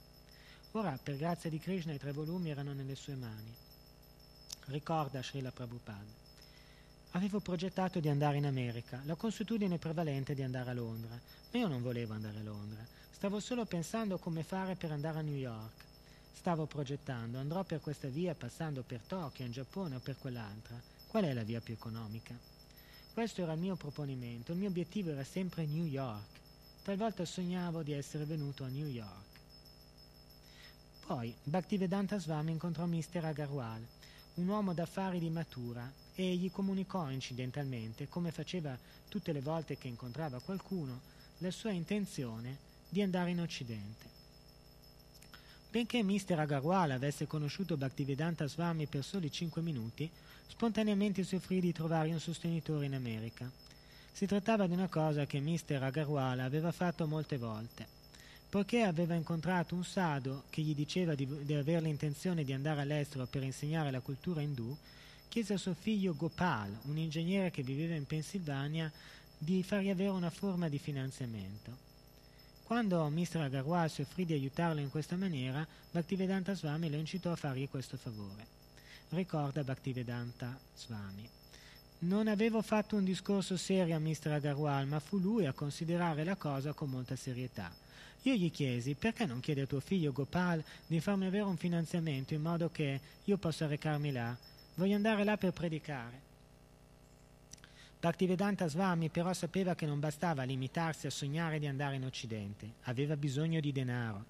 Ora, 0.72 0.98
per 1.02 1.16
grazia 1.16 1.48
di 1.48 1.58
Krishna, 1.58 1.94
i 1.94 1.98
tre 1.98 2.12
volumi 2.12 2.50
erano 2.50 2.74
nelle 2.74 2.94
sue 2.94 3.14
mani. 3.14 3.54
Ricorda 4.66 5.22
Srila 5.22 5.50
Prabhupada. 5.50 6.26
Avevo 7.12 7.40
progettato 7.40 8.00
di 8.00 8.10
andare 8.10 8.36
in 8.36 8.44
America, 8.44 9.00
la 9.06 9.14
consuetudine 9.14 9.78
prevalente 9.78 10.32
è 10.32 10.34
di 10.34 10.42
andare 10.42 10.68
a 10.68 10.74
Londra, 10.74 11.18
ma 11.52 11.58
io 11.58 11.68
non 11.68 11.80
volevo 11.80 12.12
andare 12.12 12.38
a 12.40 12.42
Londra. 12.42 12.84
Stavo 13.10 13.40
solo 13.40 13.64
pensando 13.64 14.18
come 14.18 14.42
fare 14.42 14.74
per 14.74 14.92
andare 14.92 15.20
a 15.20 15.22
New 15.22 15.34
York. 15.34 15.87
Stavo 16.32 16.66
progettando, 16.66 17.38
andrò 17.38 17.64
per 17.64 17.80
questa 17.80 18.08
via 18.08 18.34
passando 18.34 18.82
per 18.82 19.00
Tokyo, 19.06 19.44
in 19.44 19.52
Giappone 19.52 19.96
o 19.96 20.00
per 20.00 20.16
quell'altra. 20.18 20.80
Qual 21.06 21.24
è 21.24 21.32
la 21.32 21.42
via 21.42 21.60
più 21.60 21.74
economica? 21.74 22.38
Questo 23.12 23.42
era 23.42 23.52
il 23.52 23.58
mio 23.58 23.76
proponimento, 23.76 24.52
il 24.52 24.58
mio 24.58 24.68
obiettivo 24.68 25.10
era 25.10 25.24
sempre 25.24 25.66
New 25.66 25.84
York. 25.84 26.38
Talvolta 26.82 27.24
sognavo 27.24 27.82
di 27.82 27.92
essere 27.92 28.24
venuto 28.24 28.64
a 28.64 28.68
New 28.68 28.86
York. 28.86 29.26
Poi 31.06 31.34
Bhaktivedanta 31.42 32.18
Swami 32.18 32.52
incontrò 32.52 32.86
Mr. 32.86 33.24
Agarwal, 33.24 33.86
un 34.34 34.46
uomo 34.46 34.72
d'affari 34.72 35.18
di 35.18 35.30
Matura, 35.30 35.90
e 36.14 36.34
gli 36.34 36.50
comunicò 36.50 37.10
incidentalmente, 37.10 38.08
come 38.08 38.32
faceva 38.32 38.76
tutte 39.08 39.32
le 39.32 39.40
volte 39.40 39.78
che 39.78 39.88
incontrava 39.88 40.40
qualcuno, 40.40 41.00
la 41.38 41.50
sua 41.50 41.70
intenzione 41.70 42.58
di 42.88 43.02
andare 43.02 43.30
in 43.30 43.40
Occidente. 43.40 44.07
Benché 45.78 46.02
Mr. 46.02 46.36
Agarwal 46.40 46.90
avesse 46.90 47.28
conosciuto 47.28 47.76
Bhaktivedanta 47.76 48.48
Swami 48.48 48.86
per 48.86 49.04
soli 49.04 49.30
cinque 49.30 49.62
minuti, 49.62 50.10
spontaneamente 50.48 51.22
si 51.22 51.36
offrì 51.36 51.60
di 51.60 51.70
trovare 51.70 52.10
un 52.10 52.18
sostenitore 52.18 52.86
in 52.86 52.96
America. 52.96 53.48
Si 54.10 54.26
trattava 54.26 54.66
di 54.66 54.72
una 54.72 54.88
cosa 54.88 55.24
che 55.24 55.38
Mr. 55.38 55.80
Agarwal 55.80 56.40
aveva 56.40 56.72
fatto 56.72 57.06
molte 57.06 57.38
volte. 57.38 57.86
Poiché 58.48 58.82
aveva 58.82 59.14
incontrato 59.14 59.76
un 59.76 59.84
sado 59.84 60.46
che 60.50 60.62
gli 60.62 60.74
diceva 60.74 61.14
di, 61.14 61.28
di 61.44 61.54
avere 61.54 61.82
l'intenzione 61.82 62.42
di 62.42 62.52
andare 62.52 62.80
all'estero 62.80 63.26
per 63.26 63.44
insegnare 63.44 63.92
la 63.92 64.00
cultura 64.00 64.40
indù, 64.40 64.76
chiese 65.28 65.52
a 65.52 65.58
suo 65.58 65.74
figlio 65.74 66.16
Gopal, 66.16 66.76
un 66.86 66.98
ingegnere 66.98 67.52
che 67.52 67.62
viveva 67.62 67.94
in 67.94 68.04
Pennsylvania, 68.04 68.90
di 69.38 69.62
fargli 69.62 69.90
avere 69.90 70.10
una 70.10 70.30
forma 70.30 70.68
di 70.68 70.80
finanziamento. 70.80 71.87
Quando 72.68 73.08
Mr. 73.08 73.38
Agarwal 73.38 73.88
si 73.88 74.02
offrì 74.02 74.26
di 74.26 74.34
aiutarlo 74.34 74.78
in 74.78 74.90
questa 74.90 75.16
maniera, 75.16 75.66
Bhaktivedanta 75.90 76.52
Swami 76.52 76.90
lo 76.90 76.96
incitò 76.96 77.32
a 77.32 77.36
fargli 77.36 77.66
questo 77.66 77.96
favore. 77.96 78.46
Ricorda 79.08 79.64
Bhaktivedanta 79.64 80.54
Swami. 80.76 81.26
Non 82.00 82.28
avevo 82.28 82.60
fatto 82.60 82.96
un 82.96 83.04
discorso 83.04 83.56
serio 83.56 83.96
a 83.96 83.98
Mr. 83.98 84.32
Agarwal, 84.32 84.86
ma 84.86 85.00
fu 85.00 85.16
lui 85.16 85.46
a 85.46 85.54
considerare 85.54 86.24
la 86.24 86.36
cosa 86.36 86.74
con 86.74 86.90
molta 86.90 87.16
serietà. 87.16 87.72
Io 88.24 88.34
gli 88.34 88.50
chiesi 88.50 88.92
perché 88.92 89.24
non 89.24 89.40
chiede 89.40 89.62
a 89.62 89.66
tuo 89.66 89.80
figlio 89.80 90.12
Gopal 90.12 90.62
di 90.86 91.00
farmi 91.00 91.24
avere 91.24 91.44
un 91.44 91.56
finanziamento 91.56 92.34
in 92.34 92.42
modo 92.42 92.68
che 92.68 93.00
io 93.24 93.38
possa 93.38 93.66
recarmi 93.66 94.12
là. 94.12 94.36
Voglio 94.74 94.94
andare 94.94 95.24
là 95.24 95.38
per 95.38 95.52
predicare. 95.52 96.27
Bhaktivedanta 98.00 98.68
Swami 98.68 99.08
però 99.08 99.32
sapeva 99.32 99.74
che 99.74 99.84
non 99.84 99.98
bastava 99.98 100.44
limitarsi 100.44 101.08
a 101.08 101.10
sognare 101.10 101.58
di 101.58 101.66
andare 101.66 101.96
in 101.96 102.04
Occidente, 102.04 102.74
aveva 102.82 103.16
bisogno 103.16 103.58
di 103.58 103.72
denaro. 103.72 104.24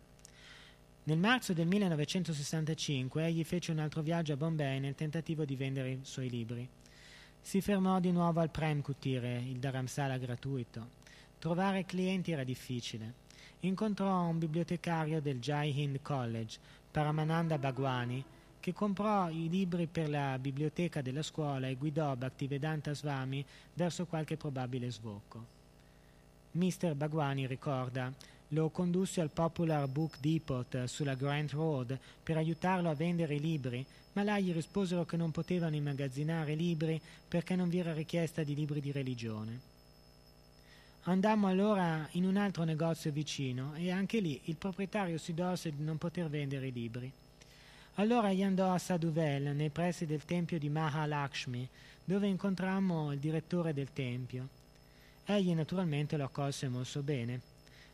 Nel 1.05 1.19
marzo 1.19 1.53
del 1.53 1.67
1965 1.67 3.27
egli 3.27 3.45
fece 3.45 3.71
un 3.71 3.81
altro 3.81 4.01
viaggio 4.01 4.33
a 4.33 4.37
Bombay 4.37 4.81
nel 4.81 4.95
tentativo 4.95 5.45
di 5.45 5.55
vendere 5.55 5.91
i 5.91 5.99
suoi 6.03 6.31
libri. 6.31 6.67
Si 7.43 7.61
fermò 7.61 8.01
di 8.01 8.11
nuovo 8.11 8.41
al 8.41 8.51
Prem 8.51 8.81
Kutire, 8.81 9.37
il 9.37 9.59
Dharamsala 9.59 10.17
gratuito. 10.17 10.89
Trovare 11.39 11.85
clienti 11.85 12.33
era 12.33 12.45
difficile. 12.45 13.27
Incontrò 13.61 14.25
un 14.25 14.39
bibliotecario 14.39 15.21
del 15.21 15.41
Jai 15.41 15.79
Hind 15.79 16.01
College, 16.01 16.59
Paramananda 16.91 17.59
Bhagwani, 17.59 18.25
che 18.69 18.75
comprò 18.75 19.31
i 19.31 19.49
libri 19.49 19.87
per 19.87 20.11
la 20.11 20.39
biblioteca 20.39 21.01
della 21.01 21.23
scuola 21.23 21.69
e 21.69 21.77
guidò 21.77 22.15
Bhaktivedanta 22.15 22.93
Swami 22.93 23.43
verso 23.73 24.05
qualche 24.05 24.37
probabile 24.37 24.91
sbocco. 24.91 25.43
Mr. 26.51 26.95
Bhagwani 26.95 27.47
ricorda 27.47 28.13
lo 28.49 28.69
condusse 28.69 29.23
al 29.23 29.31
Popular 29.31 29.89
Book 29.89 30.21
Depot 30.21 30.85
sulla 30.85 31.15
Grant 31.15 31.53
Road 31.53 31.99
per 32.23 32.37
aiutarlo 32.37 32.91
a 32.91 32.95
vendere 32.95 33.37
i 33.37 33.41
libri, 33.41 33.83
ma 34.13 34.23
là 34.23 34.39
gli 34.39 34.53
risposero 34.53 35.07
che 35.07 35.17
non 35.17 35.31
potevano 35.31 35.75
immagazzinare 35.75 36.55
libri 36.55 37.01
perché 37.27 37.57
non 37.57 37.71
vi 37.71 37.79
era 37.79 37.95
richiesta 37.95 38.43
di 38.43 38.55
libri 38.55 38.83
di 38.83 38.93
religione. 38.93 39.61
Andammo 41.05 41.47
allora 41.47 42.07
in 42.13 42.27
un 42.27 42.37
altro 42.37 42.65
negozio 42.65 43.11
vicino 43.13 43.73
e 43.77 43.91
anche 43.91 44.21
lì 44.21 44.39
il 44.45 44.57
proprietario 44.57 45.17
si 45.17 45.33
dolse 45.33 45.75
di 45.75 45.83
non 45.83 45.97
poter 45.97 46.29
vendere 46.29 46.67
i 46.67 46.73
libri. 46.73 47.11
Allora 47.99 48.33
gli 48.33 48.45
andò 48.45 48.73
a 48.73 48.79
Saduvel, 48.79 49.57
nei 49.57 49.71
pressi 49.71 50.07
del 50.07 50.25
tempio 50.25 50.57
di 50.57 50.69
Mahalakshmi, 50.69 51.69
dove 52.05 52.29
incontrammo 52.29 53.13
il 53.13 53.19
direttore 53.19 53.75
del 53.75 53.93
tempio. 53.93 54.49
Egli 55.25 55.53
naturalmente 55.53 56.17
lo 56.17 56.23
accolse 56.23 56.69
molto 56.69 57.03
bene. 57.03 57.41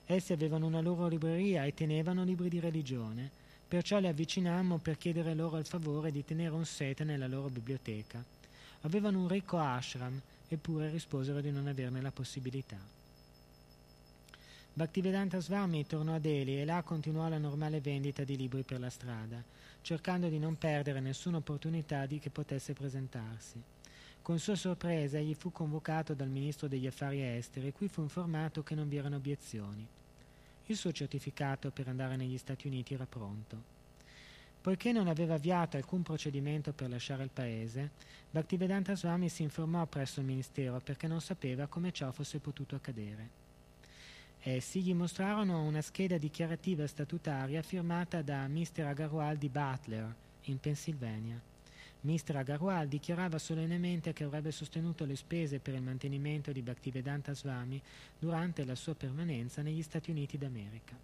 Essi 0.05 0.34
avevano 0.34 0.66
una 0.66 0.82
loro 0.82 1.09
libreria 1.09 1.64
e 1.64 1.72
tenevano 1.72 2.22
libri 2.22 2.50
di 2.50 2.61
religione, 2.61 3.30
perciò 3.66 3.98
li 3.98 4.07
avvicinammo 4.07 4.76
per 4.76 4.98
chiedere 4.98 5.32
loro 5.32 5.57
il 5.57 5.64
favore 5.64 6.12
di 6.12 6.22
tenere 6.22 6.55
un 6.55 6.66
sete 6.66 7.02
nella 7.02 7.26
loro 7.26 7.48
biblioteca. 7.48 8.22
Avevano 8.82 9.20
un 9.20 9.28
ricco 9.28 9.57
ashram, 9.57 10.20
eppure 10.48 10.90
risposero 10.90 11.40
di 11.40 11.50
non 11.50 11.66
averne 11.66 12.02
la 12.02 12.11
possibilità. 12.11 12.76
Bhaktivedanta 14.74 15.40
Swami 15.40 15.86
tornò 15.86 16.16
a 16.16 16.18
Delhi 16.18 16.61
e 16.61 16.66
là 16.66 16.82
continuò 16.82 17.26
la 17.30 17.38
normale 17.38 17.80
vendita 17.80 18.22
di 18.22 18.36
libri 18.36 18.64
per 18.64 18.80
la 18.80 18.90
strada, 18.90 19.42
cercando 19.85 20.28
di 20.28 20.39
non 20.39 20.57
perdere 20.57 20.99
nessuna 20.99 21.37
opportunità 21.37 22.07
di 22.07 22.18
che 22.18 22.30
potesse 22.30 22.72
presentarsi. 22.72 23.62
Con 24.22 24.39
sua 24.39 24.57
sorpresa 24.57 25.18
egli 25.18 25.35
fu 25.35 25.53
convocato 25.53 26.14
dal 26.14 26.30
ministro 26.30 26.68
degli 26.68 26.87
affari 26.87 27.22
esteri 27.22 27.66
e 27.66 27.72
qui 27.72 27.87
fu 27.89 28.01
informato 28.01 28.62
che 28.62 28.74
non 28.74 28.89
vi 28.89 28.97
erano 28.97 29.16
obiezioni. 29.16 29.87
Il 30.64 30.76
suo 30.76 30.91
certificato 30.91 31.70
per 31.70 31.89
andare 31.89 32.16
negli 32.16 32.39
Stati 32.39 32.66
Uniti 32.66 32.95
era 32.95 33.05
pronto. 33.05 33.72
Poiché 34.62 34.91
non 34.91 35.07
aveva 35.07 35.35
avviato 35.35 35.76
alcun 35.76 36.03
procedimento 36.03 36.72
per 36.72 36.89
lasciare 36.89 37.22
il 37.22 37.30
paese, 37.30 37.91
Bhaktivedanta 38.30 38.97
Swami 38.97 39.28
si 39.28 39.43
informò 39.43 39.85
presso 39.85 40.20
il 40.20 40.26
ministero 40.26 40.80
perché 40.80 41.07
non 41.07 41.20
sapeva 41.20 41.66
come 41.66 41.93
ciò 41.93 42.11
fosse 42.11 42.39
potuto 42.39 42.74
accadere. 42.74 43.43
Essi 44.47 44.82
gli 44.82 44.92
mostrarono 44.92 45.62
una 45.62 45.80
scheda 45.80 46.18
dichiarativa 46.18 46.86
statutaria 46.86 47.62
firmata 47.62 48.20
da 48.20 48.47
Mr. 48.47 48.84
Agarwal 48.84 49.38
di 49.38 49.49
Butler, 49.49 50.14
in 50.42 50.61
Pennsylvania. 50.61 51.40
Mr. 52.03 52.36
Agarwal 52.36 52.86
dichiarava 52.86 53.38
solennemente 53.38 54.12
che 54.12 54.24
avrebbe 54.24 54.51
sostenuto 54.51 55.07
le 55.07 55.16
spese 55.16 55.61
per 55.61 55.72
il 55.72 55.80
mantenimento 55.80 56.53
di 56.53 56.61
Bhaktivedanta 56.61 57.32
Swami 57.32 57.80
durante 58.18 58.66
la 58.66 58.74
sua 58.74 58.95
permanenza 58.95 59.62
negli 59.62 59.80
Stati 59.80 60.11
Uniti 60.11 60.36
d'America. 60.36 60.95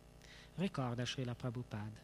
Ricorda 0.57 1.07
Srila 1.07 1.35
Prabhupada. 1.35 1.99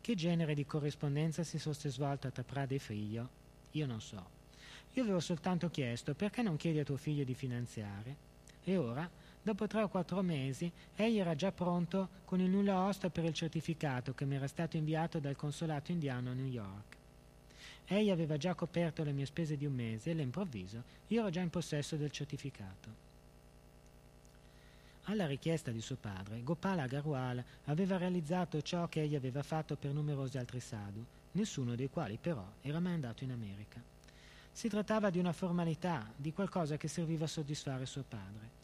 Che 0.00 0.14
genere 0.14 0.54
di 0.54 0.64
corrispondenza 0.64 1.44
si 1.44 1.58
fosse 1.58 1.90
svolta 1.90 2.30
tra 2.30 2.42
Prada 2.42 2.74
e 2.74 2.78
figlio? 2.78 3.28
Io 3.72 3.84
non 3.84 4.00
so. 4.00 4.26
Io 4.94 5.02
avevo 5.02 5.20
soltanto 5.20 5.68
chiesto 5.68 6.14
perché 6.14 6.40
non 6.40 6.56
chiedi 6.56 6.78
a 6.78 6.84
tuo 6.84 6.96
figlio 6.96 7.22
di 7.22 7.34
finanziare? 7.34 8.30
E 8.64 8.78
ora, 8.78 9.10
dopo 9.42 9.66
tre 9.66 9.82
o 9.82 9.88
quattro 9.88 10.22
mesi, 10.22 10.70
egli 10.94 11.18
era 11.18 11.34
già 11.34 11.50
pronto 11.50 12.20
con 12.24 12.40
il 12.40 12.48
nulla 12.48 12.86
osta 12.86 13.10
per 13.10 13.24
il 13.24 13.34
certificato 13.34 14.14
che 14.14 14.24
mi 14.24 14.36
era 14.36 14.46
stato 14.46 14.76
inviato 14.76 15.18
dal 15.18 15.36
consolato 15.36 15.90
indiano 15.90 16.30
a 16.30 16.34
New 16.34 16.46
York. 16.46 16.96
Egli 17.86 18.10
aveva 18.10 18.36
già 18.36 18.54
coperto 18.54 19.02
le 19.02 19.12
mie 19.12 19.26
spese 19.26 19.56
di 19.56 19.66
un 19.66 19.74
mese 19.74 20.10
e 20.10 20.12
all'improvviso 20.12 20.82
io 21.08 21.20
ero 21.20 21.30
già 21.30 21.40
in 21.40 21.50
possesso 21.50 21.96
del 21.96 22.10
certificato. 22.10 23.10
Alla 25.06 25.26
richiesta 25.26 25.72
di 25.72 25.80
suo 25.80 25.96
padre, 25.96 26.44
Gopala 26.44 26.84
Agarwal 26.84 27.42
aveva 27.64 27.96
realizzato 27.96 28.62
ciò 28.62 28.88
che 28.88 29.02
egli 29.02 29.16
aveva 29.16 29.42
fatto 29.42 29.74
per 29.74 29.92
numerosi 29.92 30.38
altri 30.38 30.60
sadhu, 30.60 31.04
nessuno 31.32 31.74
dei 31.74 31.90
quali 31.90 32.18
però 32.20 32.46
era 32.60 32.78
mai 32.78 32.94
andato 32.94 33.24
in 33.24 33.32
America. 33.32 33.82
Si 34.52 34.68
trattava 34.68 35.10
di 35.10 35.18
una 35.18 35.32
formalità, 35.32 36.12
di 36.14 36.32
qualcosa 36.32 36.76
che 36.76 36.86
serviva 36.86 37.24
a 37.24 37.28
soddisfare 37.28 37.84
suo 37.84 38.04
padre. 38.06 38.61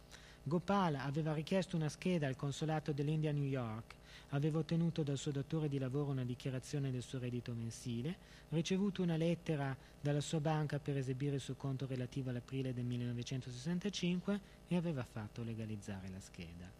Gopal 0.48 0.96
aveva 0.96 1.34
richiesto 1.34 1.76
una 1.76 1.88
scheda 1.88 2.26
al 2.26 2.34
consolato 2.34 2.92
dell'India 2.92 3.30
a 3.30 3.34
New 3.34 3.44
York 3.44 3.94
aveva 4.30 4.58
ottenuto 4.58 5.02
dal 5.02 5.16
suo 5.16 5.30
datore 5.30 5.68
di 5.68 5.78
lavoro 5.78 6.10
una 6.10 6.24
dichiarazione 6.24 6.90
del 6.90 7.02
suo 7.02 7.18
reddito 7.18 7.52
mensile, 7.52 8.16
ricevuto 8.50 9.02
una 9.02 9.16
lettera 9.16 9.76
dalla 10.00 10.20
sua 10.20 10.40
banca 10.40 10.78
per 10.78 10.96
esibire 10.96 11.36
il 11.36 11.40
suo 11.40 11.54
conto 11.54 11.86
relativo 11.86 12.30
all'aprile 12.30 12.74
del 12.74 12.84
1965 12.84 14.40
e 14.68 14.76
aveva 14.76 15.04
fatto 15.04 15.42
legalizzare 15.42 16.08
la 16.08 16.20
scheda. 16.20 16.70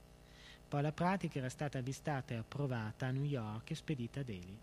Poi 0.69 0.83
la 0.83 0.93
pratica 0.93 1.39
era 1.39 1.49
stata 1.49 1.79
avvistata 1.79 2.35
e 2.35 2.39
approvata 2.39 3.07
a 3.07 3.11
New 3.11 3.25
York 3.25 3.71
e 3.71 3.75
spedita 3.75 4.21
a 4.21 4.25
Delhi. 4.25 4.59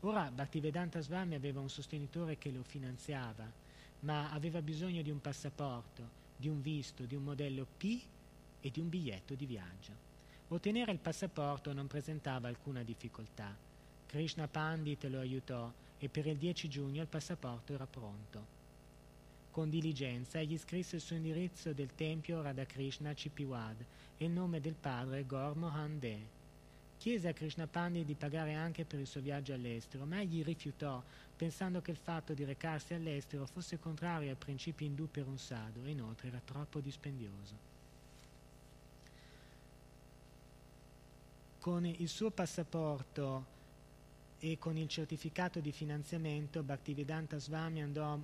Ora 0.00 0.30
Bhaktivedanta 0.30 1.00
Swami 1.00 1.34
aveva 1.34 1.60
un 1.60 1.68
sostenitore 1.68 2.38
che 2.38 2.50
lo 2.50 2.62
finanziava, 2.62 3.50
ma 4.00 4.30
aveva 4.32 4.62
bisogno 4.62 5.02
di 5.02 5.10
un 5.10 5.20
passaporto, 5.20 6.22
di 6.36 6.48
un 6.48 6.62
visto, 6.62 7.04
di 7.04 7.14
un 7.14 7.24
modello 7.24 7.66
P 7.76 8.02
e 8.64 8.70
di 8.70 8.80
un 8.80 8.88
biglietto 8.88 9.34
di 9.34 9.44
viaggio. 9.44 9.92
Ottenere 10.48 10.90
il 10.90 10.98
passaporto 10.98 11.74
non 11.74 11.86
presentava 11.86 12.48
alcuna 12.48 12.82
difficoltà. 12.82 13.54
Krishna 14.06 14.48
Pandit 14.48 15.04
lo 15.04 15.18
aiutò 15.18 15.70
e 15.98 16.08
per 16.08 16.26
il 16.26 16.38
10 16.38 16.68
giugno 16.70 17.02
il 17.02 17.08
passaporto 17.08 17.74
era 17.74 17.86
pronto. 17.86 18.62
Con 19.50 19.68
diligenza 19.68 20.38
egli 20.38 20.56
scrisse 20.56 20.96
il 20.96 21.02
suo 21.02 21.16
indirizzo 21.16 21.74
del 21.74 21.94
tempio 21.94 22.40
Radhakrishna 22.40 23.12
Cipiwad 23.12 23.84
e 24.16 24.24
il 24.24 24.30
nome 24.30 24.60
del 24.60 24.74
padre 24.74 25.26
Gor 25.26 25.56
Mohan 25.56 25.98
De. 25.98 26.18
Chiese 26.96 27.28
a 27.28 27.34
Krishna 27.34 27.66
Pandit 27.66 28.06
di 28.06 28.14
pagare 28.14 28.54
anche 28.54 28.86
per 28.86 28.98
il 28.98 29.06
suo 29.06 29.20
viaggio 29.20 29.52
all'estero, 29.52 30.06
ma 30.06 30.22
egli 30.22 30.42
rifiutò, 30.42 31.02
pensando 31.36 31.82
che 31.82 31.90
il 31.90 31.98
fatto 31.98 32.32
di 32.32 32.44
recarsi 32.44 32.94
all'estero 32.94 33.44
fosse 33.44 33.78
contrario 33.78 34.30
ai 34.30 34.36
principi 34.36 34.86
indù 34.86 35.10
per 35.10 35.26
un 35.26 35.36
sadhu 35.36 35.84
e 35.84 35.90
inoltre 35.90 36.28
era 36.28 36.40
troppo 36.42 36.80
dispendioso. 36.80 37.73
Con 41.64 41.86
il 41.86 42.08
suo 42.10 42.30
passaporto 42.30 43.46
e 44.38 44.58
con 44.58 44.76
il 44.76 44.86
certificato 44.86 45.60
di 45.60 45.72
finanziamento 45.72 46.62
Bhaktivedanta 46.62 47.38
Swami 47.38 47.80
andò, 47.80 48.18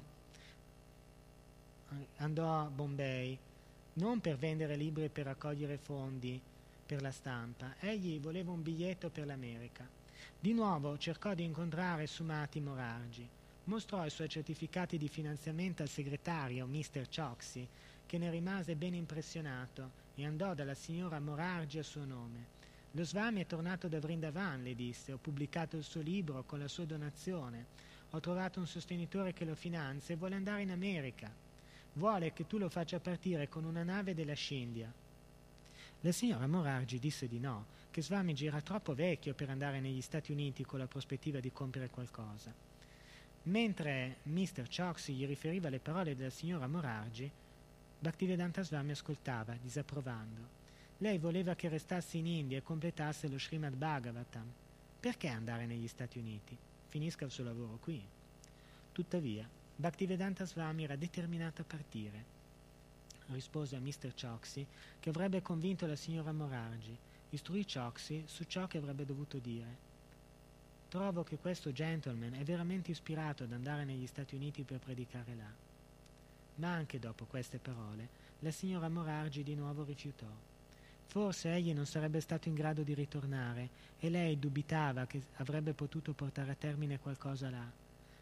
andò 2.19 2.61
a 2.61 2.69
Bombay 2.69 3.39
non 3.95 4.21
per 4.21 4.37
vendere 4.37 4.77
libri 4.77 5.05
e 5.05 5.09
per 5.09 5.25
raccogliere 5.25 5.79
fondi 5.79 6.39
per 6.85 7.01
la 7.01 7.11
stampa, 7.11 7.77
egli 7.81 8.21
voleva 8.21 8.51
un 8.51 8.63
biglietto 8.63 9.09
per 9.09 9.25
l'America. 9.25 9.89
Di 10.39 10.53
nuovo 10.53 10.99
cercò 10.99 11.33
di 11.33 11.45
incontrare 11.45 12.07
Sumati 12.07 12.61
Morargi, 12.61 13.27
mostrò 13.65 14.05
i 14.05 14.11
suoi 14.11 14.29
certificati 14.29 14.99
di 14.99 15.09
finanziamento 15.09 15.81
al 15.81 15.89
segretario, 15.89 16.67
Mr. 16.67 17.09
Choksi, 17.09 17.67
che 18.05 18.19
ne 18.19 18.29
rimase 18.29 18.77
ben 18.77 18.93
impressionato 18.93 19.93
e 20.15 20.27
andò 20.27 20.53
dalla 20.53 20.75
signora 20.75 21.19
Morargi 21.21 21.79
a 21.79 21.83
suo 21.83 22.05
nome. 22.05 22.60
Lo 22.95 23.05
Swami 23.05 23.41
è 23.41 23.47
tornato 23.47 23.87
da 23.87 24.01
Vrindavan, 24.01 24.65
le 24.65 24.75
disse, 24.75 25.13
ho 25.13 25.19
pubblicato 25.19 25.77
il 25.77 25.85
suo 25.85 26.01
libro 26.01 26.43
con 26.43 26.59
la 26.59 26.67
sua 26.67 26.85
donazione, 26.85 27.67
ho 28.11 28.19
trovato 28.19 28.59
un 28.59 28.67
sostenitore 28.67 29.33
che 29.33 29.45
lo 29.45 29.55
finanzia 29.55 30.15
e 30.15 30.19
vuole 30.19 30.35
andare 30.35 30.63
in 30.63 30.73
America. 30.73 31.33
Vuole 31.93 32.33
che 32.33 32.49
tu 32.49 32.59
lo 32.59 32.69
faccia 32.69 32.99
partire 32.99 33.49
con 33.49 33.65
una 33.65 33.85
nave 33.85 34.13
della 34.13 34.35
Scindia. 34.35 34.93
La 36.01 36.11
signora 36.11 36.49
Morargi 36.49 36.99
disse 36.99 37.29
di 37.29 37.39
no, 37.39 37.67
che 37.93 38.03
Swamiji 38.03 38.47
era 38.47 38.61
troppo 38.61 38.93
vecchio 38.93 39.35
per 39.35 39.51
andare 39.51 39.79
negli 39.79 40.01
Stati 40.01 40.33
Uniti 40.33 40.65
con 40.65 40.81
la 40.81 40.89
prospettiva 40.89 41.39
di 41.39 41.53
compiere 41.53 41.91
qualcosa. 41.91 42.53
Mentre 43.45 44.17
Mr. 44.25 44.67
Choksi 44.69 45.15
gli 45.15 45.27
riferiva 45.27 45.69
le 45.69 45.79
parole 45.79 46.17
della 46.17 46.31
signora 46.31 46.67
Morargi, 46.67 47.31
Bhaktivedanta 48.01 48.63
Swami 48.63 48.91
ascoltava, 48.91 49.57
disapprovando. 49.61 50.60
Lei 51.03 51.17
voleva 51.17 51.55
che 51.55 51.71
restassi 51.71 52.19
in 52.19 52.27
India 52.27 52.59
e 52.59 52.63
completasse 52.63 53.27
lo 53.27 53.39
Srimad 53.39 53.75
Bhagavatam. 53.75 54.53
Perché 55.01 55.29
andare 55.29 55.65
negli 55.65 55.89
Stati 55.89 56.19
Uniti? 56.19 56.55
Finisca 56.89 57.25
il 57.25 57.31
suo 57.31 57.45
lavoro 57.45 57.79
qui. 57.81 58.07
Tuttavia, 58.93 59.49
Bhaktivedanta 59.77 60.45
Swami 60.45 60.85
era 60.85 60.97
determinato 60.97 61.63
a 61.63 61.65
partire. 61.65 62.25
Rispose 63.29 63.77
a 63.77 63.81
Mr. 63.81 64.13
Choksi 64.15 64.67
che 65.01 65.09
avrebbe 65.09 65.41
convinto 65.41 65.87
la 65.87 65.97
signora 65.97 66.33
Morargi, 66.33 66.95
istruì 67.31 67.65
Choksi 67.65 68.25
su 68.27 68.45
ciò 68.45 68.67
che 68.67 68.77
avrebbe 68.77 69.07
dovuto 69.07 69.39
dire. 69.39 69.89
Trovo 70.89 71.23
che 71.23 71.39
questo 71.39 71.73
gentleman 71.73 72.35
è 72.35 72.45
veramente 72.45 72.91
ispirato 72.91 73.45
ad 73.45 73.53
andare 73.53 73.87
negli 73.87 74.07
Stati 74.07 74.35
Uniti 74.35 74.65
per 74.65 74.81
predicare 74.81 75.35
là. 75.35 75.51
Ma 76.57 76.75
anche 76.75 76.99
dopo 76.99 77.25
queste 77.25 77.57
parole, 77.57 78.07
la 78.41 78.51
signora 78.51 78.91
Morargi 78.91 79.43
di 79.43 79.55
nuovo 79.55 79.83
rifiutò. 79.83 80.50
Forse 81.11 81.53
egli 81.53 81.73
non 81.73 81.87
sarebbe 81.87 82.21
stato 82.21 82.47
in 82.47 82.55
grado 82.55 82.85
di 82.85 82.95
ritornare 82.95 83.69
e 83.99 84.09
lei 84.09 84.39
dubitava 84.39 85.07
che 85.07 85.21
avrebbe 85.39 85.73
potuto 85.73 86.13
portare 86.13 86.53
a 86.53 86.55
termine 86.55 87.01
qualcosa 87.01 87.51
là. 87.51 87.69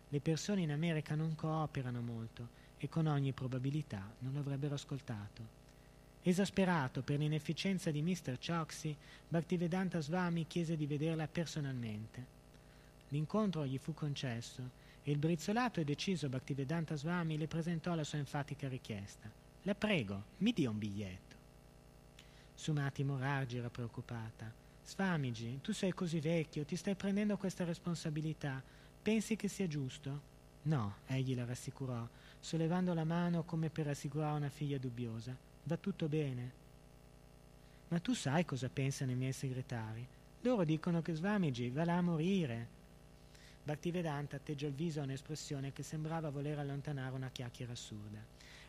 Le 0.09 0.21
persone 0.21 0.63
in 0.63 0.71
America 0.71 1.15
non 1.15 1.35
cooperano 1.35 2.01
molto 2.01 2.49
e 2.79 2.89
con 2.89 3.05
ogni 3.05 3.33
probabilità 3.33 4.11
non 4.21 4.33
lo 4.33 4.41
avrebbero 4.41 4.73
ascoltato. 4.73 5.57
Esasperato 6.23 7.03
per 7.03 7.19
l'inefficienza 7.19 7.91
di 7.91 8.01
Mr. 8.01 8.39
Choksi, 8.39 8.97
Bhaktivedanta 9.29 10.01
Swami 10.01 10.47
chiese 10.47 10.75
di 10.75 10.87
vederla 10.87 11.29
personalmente. 11.29 12.25
L'incontro 13.09 13.67
gli 13.67 13.77
fu 13.77 13.93
concesso 13.93 14.63
e 15.03 15.11
il 15.11 15.19
brizzolato 15.19 15.79
e 15.81 15.85
deciso 15.85 16.31
Bhaktivedanta 16.31 16.97
Swami 16.97 17.37
le 17.37 17.49
presentò 17.49 17.95
la 17.95 18.05
sua 18.05 18.17
enfatica 18.17 18.67
richiesta. 18.67 19.31
La 19.65 19.75
prego, 19.75 20.23
mi 20.39 20.55
dia 20.55 20.71
un 20.71 20.79
biglietto. 20.79 21.38
Sumati 22.59 23.05
Morargi 23.05 23.59
era 23.59 23.71
preoccupata. 23.71 24.53
Sfamigi, 24.83 25.61
tu 25.63 25.73
sei 25.73 25.93
così 25.93 26.19
vecchio, 26.19 26.65
ti 26.65 26.75
stai 26.75 26.97
prendendo 26.97 27.37
questa 27.37 27.63
responsabilità. 27.63 28.61
Pensi 29.01 29.37
che 29.37 29.47
sia 29.47 29.69
giusto? 29.69 30.21
No, 30.63 30.97
egli 31.07 31.37
la 31.37 31.45
rassicurò, 31.45 32.05
sollevando 32.41 32.95
la 32.95 33.05
mano 33.05 33.45
come 33.45 33.71
per 33.71 33.87
rassicurare 33.87 34.37
una 34.37 34.49
figlia 34.49 34.77
dubbiosa. 34.77 35.37
Va 35.63 35.77
tutto 35.77 36.09
bene. 36.09 36.53
Ma 37.91 38.01
tu 38.01 38.13
sai 38.13 38.45
cosa 38.45 38.69
pensano 38.69 39.13
i 39.13 39.15
miei 39.17 39.33
segretari? 39.33 40.05
Loro 40.41 40.65
dicono 40.65 41.01
che 41.01 41.15
Svamigi 41.15 41.71
va 41.71 41.85
là 41.85 41.99
a 41.99 42.03
morire. 42.03 42.69
Bhaktivedanta 43.63 44.35
atteggiò 44.35 44.67
il 44.67 44.75
viso 44.75 44.99
a 44.99 45.05
un'espressione 45.05 45.73
che 45.73 45.85
sembrava 45.85 46.29
voler 46.29 46.59
allontanare 46.59 47.15
una 47.15 47.31
chiacchiera 47.31 47.71
assurda. 47.71 48.19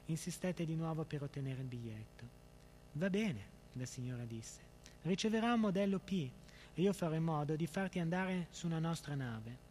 Insistette 0.06 0.64
di 0.64 0.76
nuovo 0.76 1.06
per 1.06 1.24
ottenere 1.24 1.62
il 1.62 1.68
biglietto. 1.68 2.38
Va 2.92 3.10
bene, 3.10 3.58
la 3.74 3.86
signora 3.86 4.24
disse. 4.24 4.60
Riceverà 5.04 5.54
un 5.54 5.60
modello 5.62 6.00
P 6.00 6.30
e 6.74 6.82
io 6.82 6.94
farò 6.94 7.16
in 7.16 7.24
modo 7.24 7.56
di 7.56 7.68
farti 7.68 8.00
andare 8.00 8.48
su 8.50 8.66
una 8.66 8.80
nostra 8.80 9.16
nave. 9.16 9.68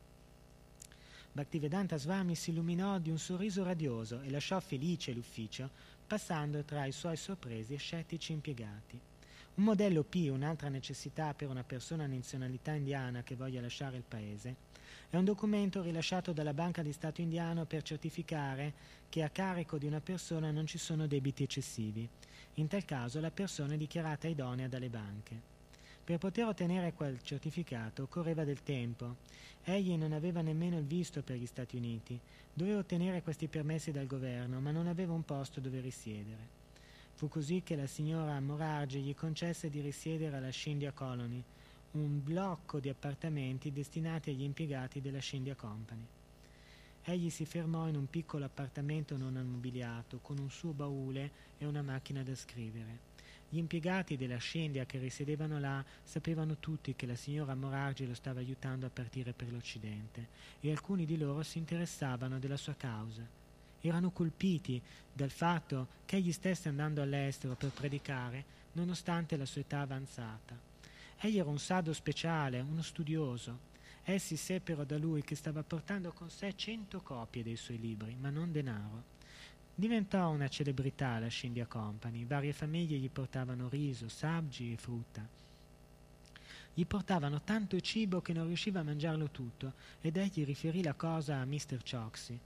Bhaktivedanta 1.32 1.96
Swami 1.96 2.34
si 2.34 2.50
illuminò 2.50 2.98
di 2.98 3.10
un 3.10 3.18
sorriso 3.18 3.62
radioso 3.62 4.20
e 4.22 4.30
lasciò 4.30 4.58
felice 4.60 5.12
l'ufficio, 5.12 5.70
passando 6.06 6.62
tra 6.64 6.84
i 6.86 6.92
suoi 6.92 7.16
sorpresi 7.16 7.74
e 7.74 7.78
scettici 7.78 8.32
impiegati. 8.32 8.98
Un 9.54 9.64
modello 9.64 10.04
P, 10.04 10.28
un'altra 10.30 10.68
necessità 10.68 11.34
per 11.34 11.48
una 11.48 11.64
persona 11.64 12.04
a 12.04 12.06
nazionalità 12.06 12.72
indiana 12.72 13.22
che 13.22 13.36
voglia 13.36 13.60
lasciare 13.60 13.96
il 13.96 14.04
paese, 14.06 14.56
è 15.10 15.16
un 15.16 15.24
documento 15.24 15.82
rilasciato 15.82 16.32
dalla 16.32 16.54
Banca 16.54 16.82
di 16.82 16.92
Stato 16.92 17.20
indiano 17.20 17.64
per 17.64 17.82
certificare 17.82 18.72
che 19.08 19.22
a 19.22 19.30
carico 19.30 19.78
di 19.78 19.86
una 19.86 20.00
persona 20.00 20.50
non 20.50 20.66
ci 20.66 20.78
sono 20.78 21.06
debiti 21.06 21.42
eccessivi. 21.42 22.08
In 22.58 22.66
tal 22.66 22.84
caso 22.84 23.20
la 23.20 23.30
persona 23.30 23.74
è 23.74 23.76
dichiarata 23.76 24.26
idonea 24.26 24.66
dalle 24.66 24.88
banche. 24.88 25.40
Per 26.02 26.18
poter 26.18 26.44
ottenere 26.44 26.92
quel 26.92 27.22
certificato 27.22 28.02
occorreva 28.02 28.42
del 28.42 28.64
tempo. 28.64 29.18
Egli 29.62 29.94
non 29.96 30.12
aveva 30.12 30.40
nemmeno 30.40 30.76
il 30.76 30.84
visto 30.84 31.22
per 31.22 31.36
gli 31.36 31.46
Stati 31.46 31.76
Uniti. 31.76 32.18
Doveva 32.52 32.80
ottenere 32.80 33.22
questi 33.22 33.46
permessi 33.46 33.92
dal 33.92 34.08
governo, 34.08 34.58
ma 34.58 34.72
non 34.72 34.88
aveva 34.88 35.12
un 35.12 35.24
posto 35.24 35.60
dove 35.60 35.78
risiedere. 35.78 36.56
Fu 37.14 37.28
così 37.28 37.62
che 37.62 37.76
la 37.76 37.86
signora 37.86 38.40
Morargi 38.40 39.02
gli 39.02 39.14
concesse 39.14 39.70
di 39.70 39.80
risiedere 39.80 40.36
alla 40.36 40.50
Scindia 40.50 40.90
Colony, 40.90 41.40
un 41.92 42.20
blocco 42.24 42.80
di 42.80 42.88
appartamenti 42.88 43.70
destinati 43.70 44.30
agli 44.30 44.42
impiegati 44.42 45.00
della 45.00 45.20
Scindia 45.20 45.54
Company. 45.54 46.06
Egli 47.12 47.30
si 47.30 47.46
fermò 47.46 47.88
in 47.88 47.96
un 47.96 48.08
piccolo 48.10 48.44
appartamento 48.44 49.16
non 49.16 49.36
ammobiliato, 49.36 50.18
con 50.20 50.38
un 50.38 50.50
suo 50.50 50.72
baule 50.72 51.30
e 51.56 51.64
una 51.64 51.80
macchina 51.80 52.22
da 52.22 52.34
scrivere. 52.34 53.06
Gli 53.48 53.56
impiegati 53.56 54.18
della 54.18 54.36
Scendia 54.36 54.84
che 54.84 54.98
risiedevano 54.98 55.58
là 55.58 55.82
sapevano 56.02 56.58
tutti 56.58 56.94
che 56.94 57.06
la 57.06 57.14
signora 57.14 57.54
Morargi 57.54 58.06
lo 58.06 58.12
stava 58.12 58.40
aiutando 58.40 58.84
a 58.84 58.90
partire 58.90 59.32
per 59.32 59.50
l'Occidente 59.50 60.28
e 60.60 60.70
alcuni 60.70 61.06
di 61.06 61.16
loro 61.16 61.42
si 61.42 61.56
interessavano 61.56 62.38
della 62.38 62.58
sua 62.58 62.74
causa. 62.74 63.26
Erano 63.80 64.10
colpiti 64.10 64.82
dal 65.10 65.30
fatto 65.30 65.88
che 66.04 66.16
egli 66.16 66.32
stesse 66.32 66.68
andando 66.68 67.00
all'estero 67.00 67.54
per 67.54 67.70
predicare, 67.70 68.44
nonostante 68.72 69.38
la 69.38 69.46
sua 69.46 69.62
età 69.62 69.80
avanzata. 69.80 70.54
Egli 71.20 71.38
era 71.38 71.48
un 71.48 71.58
sardo 71.58 71.94
speciale, 71.94 72.60
uno 72.60 72.82
studioso. 72.82 73.67
Essi 74.10 74.36
seppero 74.36 74.84
da 74.84 74.96
lui 74.96 75.20
che 75.20 75.34
stava 75.34 75.62
portando 75.62 76.12
con 76.12 76.30
sé 76.30 76.54
cento 76.56 77.02
copie 77.02 77.42
dei 77.42 77.56
suoi 77.56 77.78
libri, 77.78 78.16
ma 78.18 78.30
non 78.30 78.50
denaro. 78.50 79.02
Diventò 79.74 80.30
una 80.30 80.48
celebrità 80.48 81.18
la 81.18 81.28
Scindia 81.28 81.66
Company, 81.66 82.24
varie 82.24 82.54
famiglie 82.54 82.96
gli 82.96 83.10
portavano 83.10 83.68
riso, 83.68 84.08
sabgi 84.08 84.72
e 84.72 84.78
frutta. 84.78 85.28
Gli 86.72 86.86
portavano 86.86 87.42
tanto 87.42 87.78
cibo 87.80 88.22
che 88.22 88.32
non 88.32 88.46
riusciva 88.46 88.80
a 88.80 88.82
mangiarlo 88.82 89.28
tutto 89.28 89.74
ed 90.00 90.16
egli 90.16 90.42
riferì 90.42 90.82
la 90.82 90.94
cosa 90.94 91.40
a 91.40 91.44
Mr. 91.44 91.82
Choksi. 91.84 92.40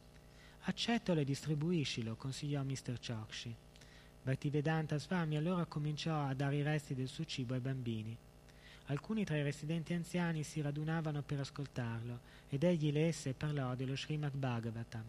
Accettalo 0.62 1.20
e 1.20 1.24
distribuiscilo, 1.24 2.16
consigliò 2.16 2.60
Mr. 2.64 2.98
Chokshi. 2.98 3.54
Bhaktivedanta 4.24 4.98
Swami 4.98 5.36
allora 5.36 5.64
cominciò 5.66 6.24
a 6.26 6.34
dare 6.34 6.56
i 6.56 6.62
resti 6.62 6.96
del 6.96 7.06
suo 7.06 7.24
cibo 7.24 7.54
ai 7.54 7.60
bambini. 7.60 8.18
Alcuni 8.86 9.24
tra 9.24 9.36
i 9.36 9.42
residenti 9.42 9.92
anziani 9.92 10.42
si 10.42 10.60
radunavano 10.60 11.22
per 11.22 11.40
ascoltarlo 11.40 12.20
ed 12.48 12.64
egli 12.64 12.90
lesse 12.90 13.30
e 13.30 13.34
parlò 13.34 13.74
dello 13.74 13.96
Srimad 13.96 14.34
Bhagavatam. 14.34 15.04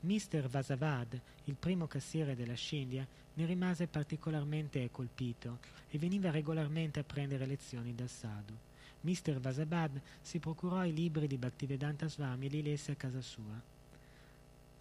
Mr. 0.00 0.48
Vasavad, 0.48 1.18
il 1.44 1.54
primo 1.54 1.86
cassiere 1.86 2.34
della 2.34 2.54
Scindia, 2.54 3.06
ne 3.34 3.46
rimase 3.46 3.86
particolarmente 3.86 4.90
colpito 4.90 5.58
e 5.88 5.98
veniva 5.98 6.30
regolarmente 6.30 7.00
a 7.00 7.04
prendere 7.04 7.46
lezioni 7.46 7.94
dal 7.94 8.08
sadhu. 8.08 8.54
Mr. 9.00 9.38
Vasavad 9.38 10.00
si 10.20 10.38
procurò 10.38 10.84
i 10.84 10.92
libri 10.92 11.26
di 11.26 11.36
Bhaktivedanta 11.36 12.08
Swami 12.08 12.46
e 12.46 12.48
li 12.48 12.62
lesse 12.62 12.92
a 12.92 12.96
casa 12.96 13.20
sua. 13.20 13.60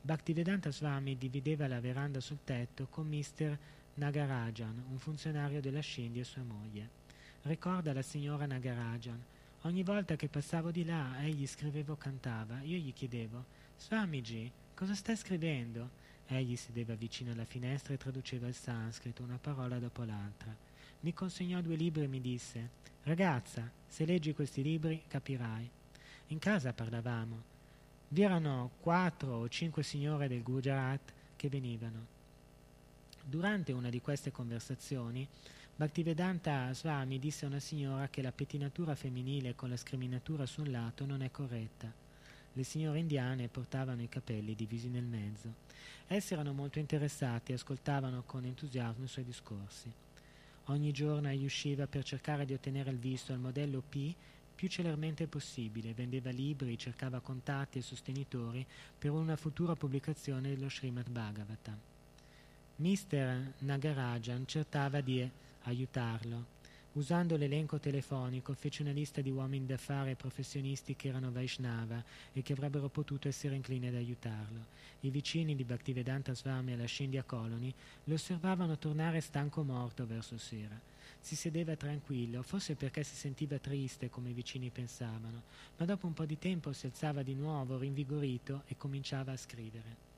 Bhaktivedanta 0.02 0.72
Swami 0.72 1.18
divideva 1.18 1.68
la 1.68 1.80
veranda 1.80 2.20
sul 2.20 2.40
tetto 2.44 2.88
con 2.90 3.08
Mr. 3.08 3.58
Nagarajan, 3.96 4.84
un 4.90 4.98
funzionario 4.98 5.62
della 5.62 5.80
Scindia 5.80 6.22
e 6.22 6.26
sua 6.26 6.44
moglie. 6.44 7.04
Ricorda 7.48 7.94
la 7.94 8.02
signora 8.02 8.48
Nagarajan. 8.48 9.24
Ogni 9.62 9.84
volta 9.84 10.16
che 10.16 10.28
passavo 10.28 10.72
di 10.72 10.84
là, 10.84 11.24
egli 11.24 11.46
scriveva 11.46 11.94
o 11.94 11.96
cantava. 11.96 12.62
Io 12.62 12.78
gli 12.78 12.92
chiedevo, 12.92 13.46
Swamiji, 13.78 14.52
Cosa 14.74 14.96
stai 14.96 15.16
scrivendo? 15.16 15.90
Egli 16.26 16.56
sedeva 16.56 16.96
vicino 16.96 17.32
alla 17.32 17.46
finestra 17.46 17.94
e 17.94 17.98
traduceva 17.98 18.48
il 18.48 18.56
sanscrito 18.56 19.22
una 19.22 19.38
parola 19.40 19.78
dopo 19.78 20.04
l'altra. 20.04 20.54
Mi 21.02 21.14
consegnò 21.14 21.62
due 21.62 21.76
libri 21.76 22.04
e 22.04 22.08
mi 22.08 22.20
disse 22.20 22.70
Ragazza, 23.04 23.72
se 23.88 24.06
leggi 24.06 24.34
questi 24.34 24.64
libri 24.64 25.04
capirai. 25.08 25.70
In 26.28 26.40
casa 26.40 26.74
parlavamo. 26.74 27.44
Vi 28.08 28.22
erano 28.24 28.72
quattro 28.80 29.36
o 29.36 29.48
cinque 29.48 29.84
signore 29.84 30.28
del 30.28 30.42
Gujarat 30.42 31.14
che 31.36 31.48
venivano. 31.48 32.08
Durante 33.24 33.72
una 33.72 33.90
di 33.90 34.02
queste 34.02 34.32
conversazioni, 34.32 35.28
Bhaktivedanta 35.78 36.74
Swami 36.74 37.20
disse 37.20 37.44
a 37.44 37.50
una 37.50 37.60
signora 37.60 38.08
che 38.08 38.22
la 38.22 38.32
pettinatura 38.32 38.96
femminile 38.96 39.56
con 39.56 39.68
la 39.68 39.76
scriminatura 39.76 40.46
su 40.46 40.62
un 40.62 40.72
lato 40.72 41.06
non 41.06 41.22
è 41.22 41.30
corretta. 41.32 41.92
Le 42.54 42.64
signore 42.64 43.00
indiane 43.00 43.50
portavano 43.50 44.02
i 44.02 44.08
capelli 44.08 44.56
divisi 44.56 44.88
nel 44.88 45.04
mezzo. 45.04 45.54
Essi 46.08 46.32
erano 46.32 46.54
molto 46.54 46.80
interessati 46.80 47.52
e 47.52 47.56
ascoltavano 47.56 48.24
con 48.26 48.46
entusiasmo 48.46 49.04
i 49.04 49.10
suoi 49.10 49.26
discorsi. 49.26 49.92
Ogni 50.68 50.94
giorno 50.94 51.28
egli 51.28 51.44
usciva 51.44 51.88
per 51.88 52.06
cercare 52.06 52.46
di 52.46 52.54
ottenere 52.54 52.92
il 52.92 52.98
visto 52.98 53.34
al 53.34 53.40
modello 53.40 53.84
P 53.90 54.16
più 54.56 54.70
celermente 54.70 55.28
possibile, 55.28 55.94
vendeva 55.94 56.30
libri, 56.30 56.78
cercava 56.78 57.20
contatti 57.20 57.80
e 57.80 57.82
sostenitori 57.82 58.66
per 58.98 59.12
una 59.12 59.36
futura 59.36 59.76
pubblicazione 59.76 60.56
dello 60.56 60.70
Srimad 60.70 61.10
Bhagavatam. 61.10 61.80
Mr. 62.78 63.54
Nagarajan 63.58 64.46
cercava 64.48 65.02
di 65.02 65.30
aiutarlo 65.66 66.54
Usando 66.96 67.36
l'elenco 67.36 67.78
telefonico 67.78 68.54
fece 68.54 68.82
una 68.82 68.94
lista 68.94 69.20
di 69.20 69.30
uomini 69.30 69.66
d'affari 69.66 70.12
e 70.12 70.16
professionisti 70.16 70.96
che 70.96 71.10
erano 71.10 71.30
Vaishnava 71.30 72.02
e 72.32 72.42
che 72.42 72.54
avrebbero 72.54 72.88
potuto 72.88 73.28
essere 73.28 73.54
inclini 73.54 73.88
ad 73.88 73.96
aiutarlo. 73.96 74.68
I 75.02 75.10
vicini 75.10 75.58
di 75.58 75.66
Bhaktivedanta 75.66 76.34
Swami 76.34 76.72
alla 76.72 76.86
Scindia 76.86 77.24
Colony 77.24 77.74
lo 78.06 78.14
osservavano 78.14 78.78
tornare 78.78 79.20
stanco 79.20 79.62
morto 79.64 80.06
verso 80.06 80.38
sera. 80.38 80.80
Si 81.20 81.36
sedeva 81.36 81.76
tranquillo, 81.76 82.42
forse 82.44 82.76
perché 82.76 83.04
si 83.04 83.16
sentiva 83.16 83.60
triste 83.60 84.10
come 84.10 84.30
i 84.30 84.34
vicini 84.34 84.70
pensavano, 84.70 85.44
ma 85.76 85.84
dopo 85.84 86.08
un 86.08 86.14
po' 86.14 86.26
di 86.26 86.40
tempo 86.40 86.72
si 86.72 86.86
alzava 86.86 87.24
di 87.24 87.34
nuovo, 87.34 87.78
rinvigorito, 87.78 88.64
e 88.68 88.78
cominciava 88.78 89.34
a 89.34 89.38
scrivere. 89.38 90.15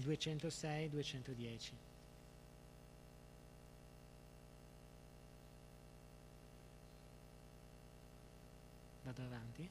206, 0.00 0.90
210. 0.90 1.72
Vado 9.04 9.22
avanti. 9.22 9.68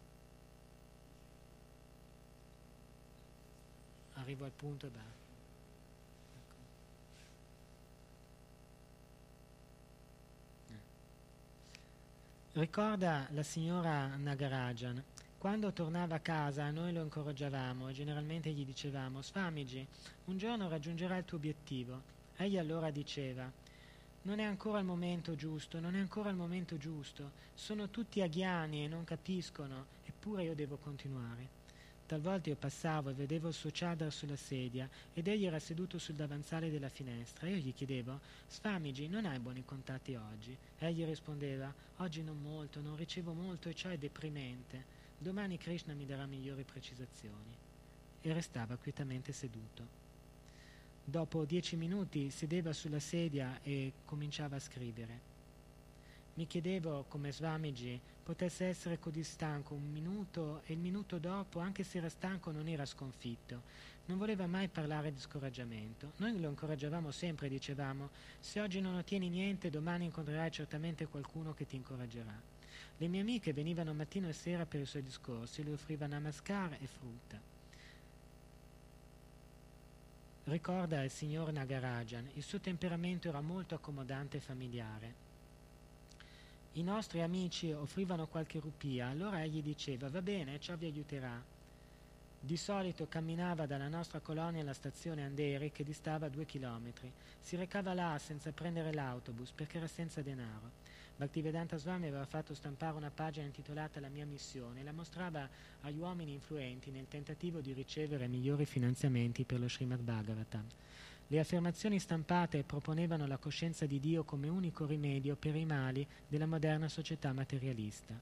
Arrivo 4.16 4.46
al 4.46 4.52
punto 4.52 4.90
basta. 4.90 5.30
Ecco. 6.36 6.56
Eh. 12.54 12.60
Ricorda 12.60 13.28
la 13.32 13.44
signora 13.44 14.16
Nagarajan 14.18 15.04
quando 15.40 15.72
tornava 15.72 16.16
a 16.16 16.20
casa 16.20 16.70
noi 16.70 16.92
lo 16.92 17.02
incoraggiavamo 17.02 17.88
e 17.88 17.94
generalmente 17.94 18.52
gli 18.52 18.66
dicevamo 18.66 19.22
Sfamigi, 19.22 19.88
un 20.26 20.38
giorno 20.38 20.68
raggiungerai 20.68 21.20
il 21.20 21.24
tuo 21.24 21.38
obiettivo. 21.38 22.02
Egli 22.36 22.58
allora 22.58 22.92
diceva 22.92 23.50
non 24.24 24.40
è 24.40 24.44
ancora 24.44 24.80
il 24.80 24.86
momento 24.86 25.36
giusto, 25.36 25.80
non 25.80 25.96
è 25.96 26.00
ancora 26.00 26.30
il 26.30 26.36
momento 26.36 26.76
giusto, 26.78 27.32
sono 27.54 27.90
tutti 27.90 28.22
aghiani 28.22 28.84
e 28.84 28.90
non 28.90 29.06
capiscono, 29.06 29.86
eppure 30.04 30.44
io 30.44 30.54
devo 30.56 30.76
continuare. 30.76 31.48
Talvolta 32.06 32.50
io 32.50 32.58
passavo 32.58 33.12
e 33.12 33.14
vedevo 33.14 33.48
il 33.48 33.54
suo 33.54 33.70
chadar 33.72 34.12
sulla 34.12 34.36
sedia 34.36 34.90
ed 35.14 35.30
egli 35.30 35.46
era 35.46 35.60
seduto 35.60 35.98
sul 36.00 36.16
davanzale 36.16 36.70
della 36.70 36.90
finestra. 36.90 37.48
Io 37.48 37.56
gli 37.56 37.74
chiedevo, 37.74 38.20
Sfamigi, 38.46 39.08
non 39.08 39.26
hai 39.26 39.40
buoni 39.40 39.64
contatti 39.64 40.16
oggi? 40.16 40.58
Egli 40.80 41.06
rispondeva, 41.06 41.74
oggi 41.98 42.24
non 42.24 42.42
molto, 42.42 42.82
non 42.82 42.98
ricevo 42.98 43.32
molto 43.32 43.70
e 43.70 43.74
ciò 43.74 43.88
è 43.88 43.98
deprimente. 43.98 44.99
Domani 45.22 45.58
Krishna 45.58 45.94
mi 45.94 46.06
darà 46.06 46.26
migliori 46.26 46.64
precisazioni. 46.64 47.58
E 48.22 48.34
restava 48.34 48.78
quietamente 48.78 49.34
seduto. 49.34 49.86
Dopo 51.04 51.44
dieci 51.44 51.76
minuti 51.76 52.30
sedeva 52.30 52.72
sulla 52.72 53.02
sedia 53.02 53.60
e 53.62 53.92
cominciava 54.06 54.56
a 54.56 54.60
scrivere. 54.60 55.28
Mi 56.36 56.48
chiedevo 56.48 57.04
come 57.10 57.34
Swamiji 57.34 58.00
potesse 58.24 58.68
essere 58.68 58.98
così 58.98 59.24
stanco 59.24 59.74
un 59.74 59.92
minuto 59.92 60.62
e 60.66 60.72
il 60.72 60.80
minuto 60.80 61.18
dopo, 61.18 61.60
anche 61.60 61.84
se 61.84 61.98
era 61.98 62.08
stanco, 62.08 62.52
non 62.52 62.70
era 62.70 62.86
sconfitto. 62.86 63.62
Non 64.06 64.18
voleva 64.18 64.48
mai 64.48 64.70
parlare 64.70 65.12
di 65.12 65.20
scoraggiamento. 65.20 66.14
Noi 66.18 66.40
lo 66.40 66.48
incoraggiavamo 66.48 67.12
sempre 67.12 67.48
e 67.48 67.50
dicevamo, 67.50 68.10
se 68.40 68.62
oggi 68.62 68.80
non 68.80 68.96
ottieni 68.96 69.28
niente, 69.28 69.70
domani 69.70 70.06
incontrerai 70.06 70.50
certamente 70.50 71.08
qualcuno 71.08 71.54
che 71.54 71.66
ti 71.66 71.76
incoraggerà. 71.76 72.59
Le 73.02 73.08
mie 73.08 73.22
amiche 73.22 73.54
venivano 73.54 73.94
mattino 73.94 74.28
e 74.28 74.34
sera 74.34 74.66
per 74.66 74.82
i 74.82 74.86
suoi 74.86 75.04
discorsi, 75.04 75.64
le 75.64 75.72
offriva 75.72 76.06
namaskar 76.06 76.76
e 76.82 76.86
frutta. 76.86 77.40
Ricorda 80.44 81.02
il 81.04 81.10
signor 81.10 81.54
Nagarajan, 81.54 82.32
il 82.34 82.44
suo 82.44 82.60
temperamento 82.60 83.30
era 83.30 83.40
molto 83.40 83.74
accomodante 83.74 84.36
e 84.36 84.42
familiare. 84.42 85.14
I 86.74 86.84
nostri 86.84 87.22
amici 87.22 87.72
offrivano 87.72 88.28
qualche 88.28 88.60
rupia, 88.60 89.08
allora 89.08 89.44
egli 89.44 89.62
diceva 89.62 90.10
va 90.10 90.22
bene, 90.22 90.60
ciò 90.60 90.76
vi 90.76 90.88
aiuterà. 90.88 91.42
Di 92.42 92.58
solito 92.58 93.08
camminava 93.08 93.66
dalla 93.66 93.88
nostra 93.88 94.20
colonia 94.20 94.62
alla 94.62 94.74
stazione 94.74 95.24
Anderi 95.24 95.72
che 95.72 95.86
distava 95.86 96.28
due 96.28 96.46
chilometri. 96.46 97.10
Si 97.40 97.56
recava 97.56 97.94
là 97.94 98.20
senza 98.20 98.52
prendere 98.52 98.92
l'autobus 98.92 99.52
perché 99.52 99.78
era 99.78 99.88
senza 99.88 100.22
denaro. 100.22 100.89
Bhaktivedanta 101.20 101.76
Swami 101.76 102.08
aveva 102.08 102.24
fatto 102.24 102.54
stampare 102.54 102.96
una 102.96 103.12
pagina 103.12 103.46
intitolata 103.46 104.00
La 104.00 104.08
mia 104.08 104.26
missione 104.26 104.80
e 104.80 104.84
la 104.84 104.94
mostrava 104.94 105.50
agli 105.82 105.98
uomini 105.98 106.32
influenti 106.32 106.92
nel 106.92 107.10
tentativo 107.10 107.60
di 107.60 107.74
ricevere 107.74 108.30
migliori 108.30 108.66
finanziamenti 108.66 109.44
per 109.44 109.60
lo 109.60 109.68
Srimad 109.68 110.00
Bhagavatam. 110.00 110.66
Le 111.28 111.40
affermazioni 111.42 112.00
stampate 112.00 112.64
proponevano 112.64 113.28
la 113.28 113.36
coscienza 113.36 113.86
di 113.86 114.00
Dio 114.00 114.24
come 114.24 114.48
unico 114.48 114.86
rimedio 114.86 115.36
per 115.36 115.58
i 115.58 115.66
mali 115.66 116.08
della 116.26 116.46
moderna 116.46 116.88
società 116.88 117.34
materialista. 117.34 118.18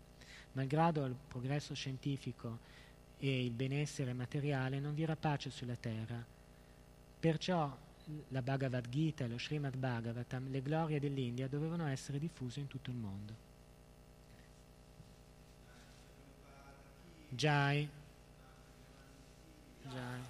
Malgrado 0.54 1.06
il 1.06 1.16
progresso 1.28 1.76
scientifico 1.76 2.58
e 3.20 3.45
il 3.45 3.52
benessere 3.52 4.14
materiale 4.14 4.80
non 4.80 4.95
vi 4.95 5.04
era 5.04 5.16
pace 5.16 5.52
sulla 5.52 5.76
terra. 5.76 6.26
Perciò 7.20 7.78
la 8.30 8.41
Bhagavad 8.41 8.88
Gita 8.89 9.26
e 9.26 9.28
lo 9.28 9.38
Srimad 9.38 9.76
Bhagavatam, 9.76 10.49
le 10.49 10.62
glorie 10.62 10.99
dell'India, 10.99 11.47
dovevano 11.47 11.88
essere 11.88 12.20
diffuse 12.20 12.60
in 12.60 12.68
tutto 12.68 12.89
il 12.89 12.95
mondo. 12.95 13.36
Jai. 17.30 17.89
Jai. 19.84 20.22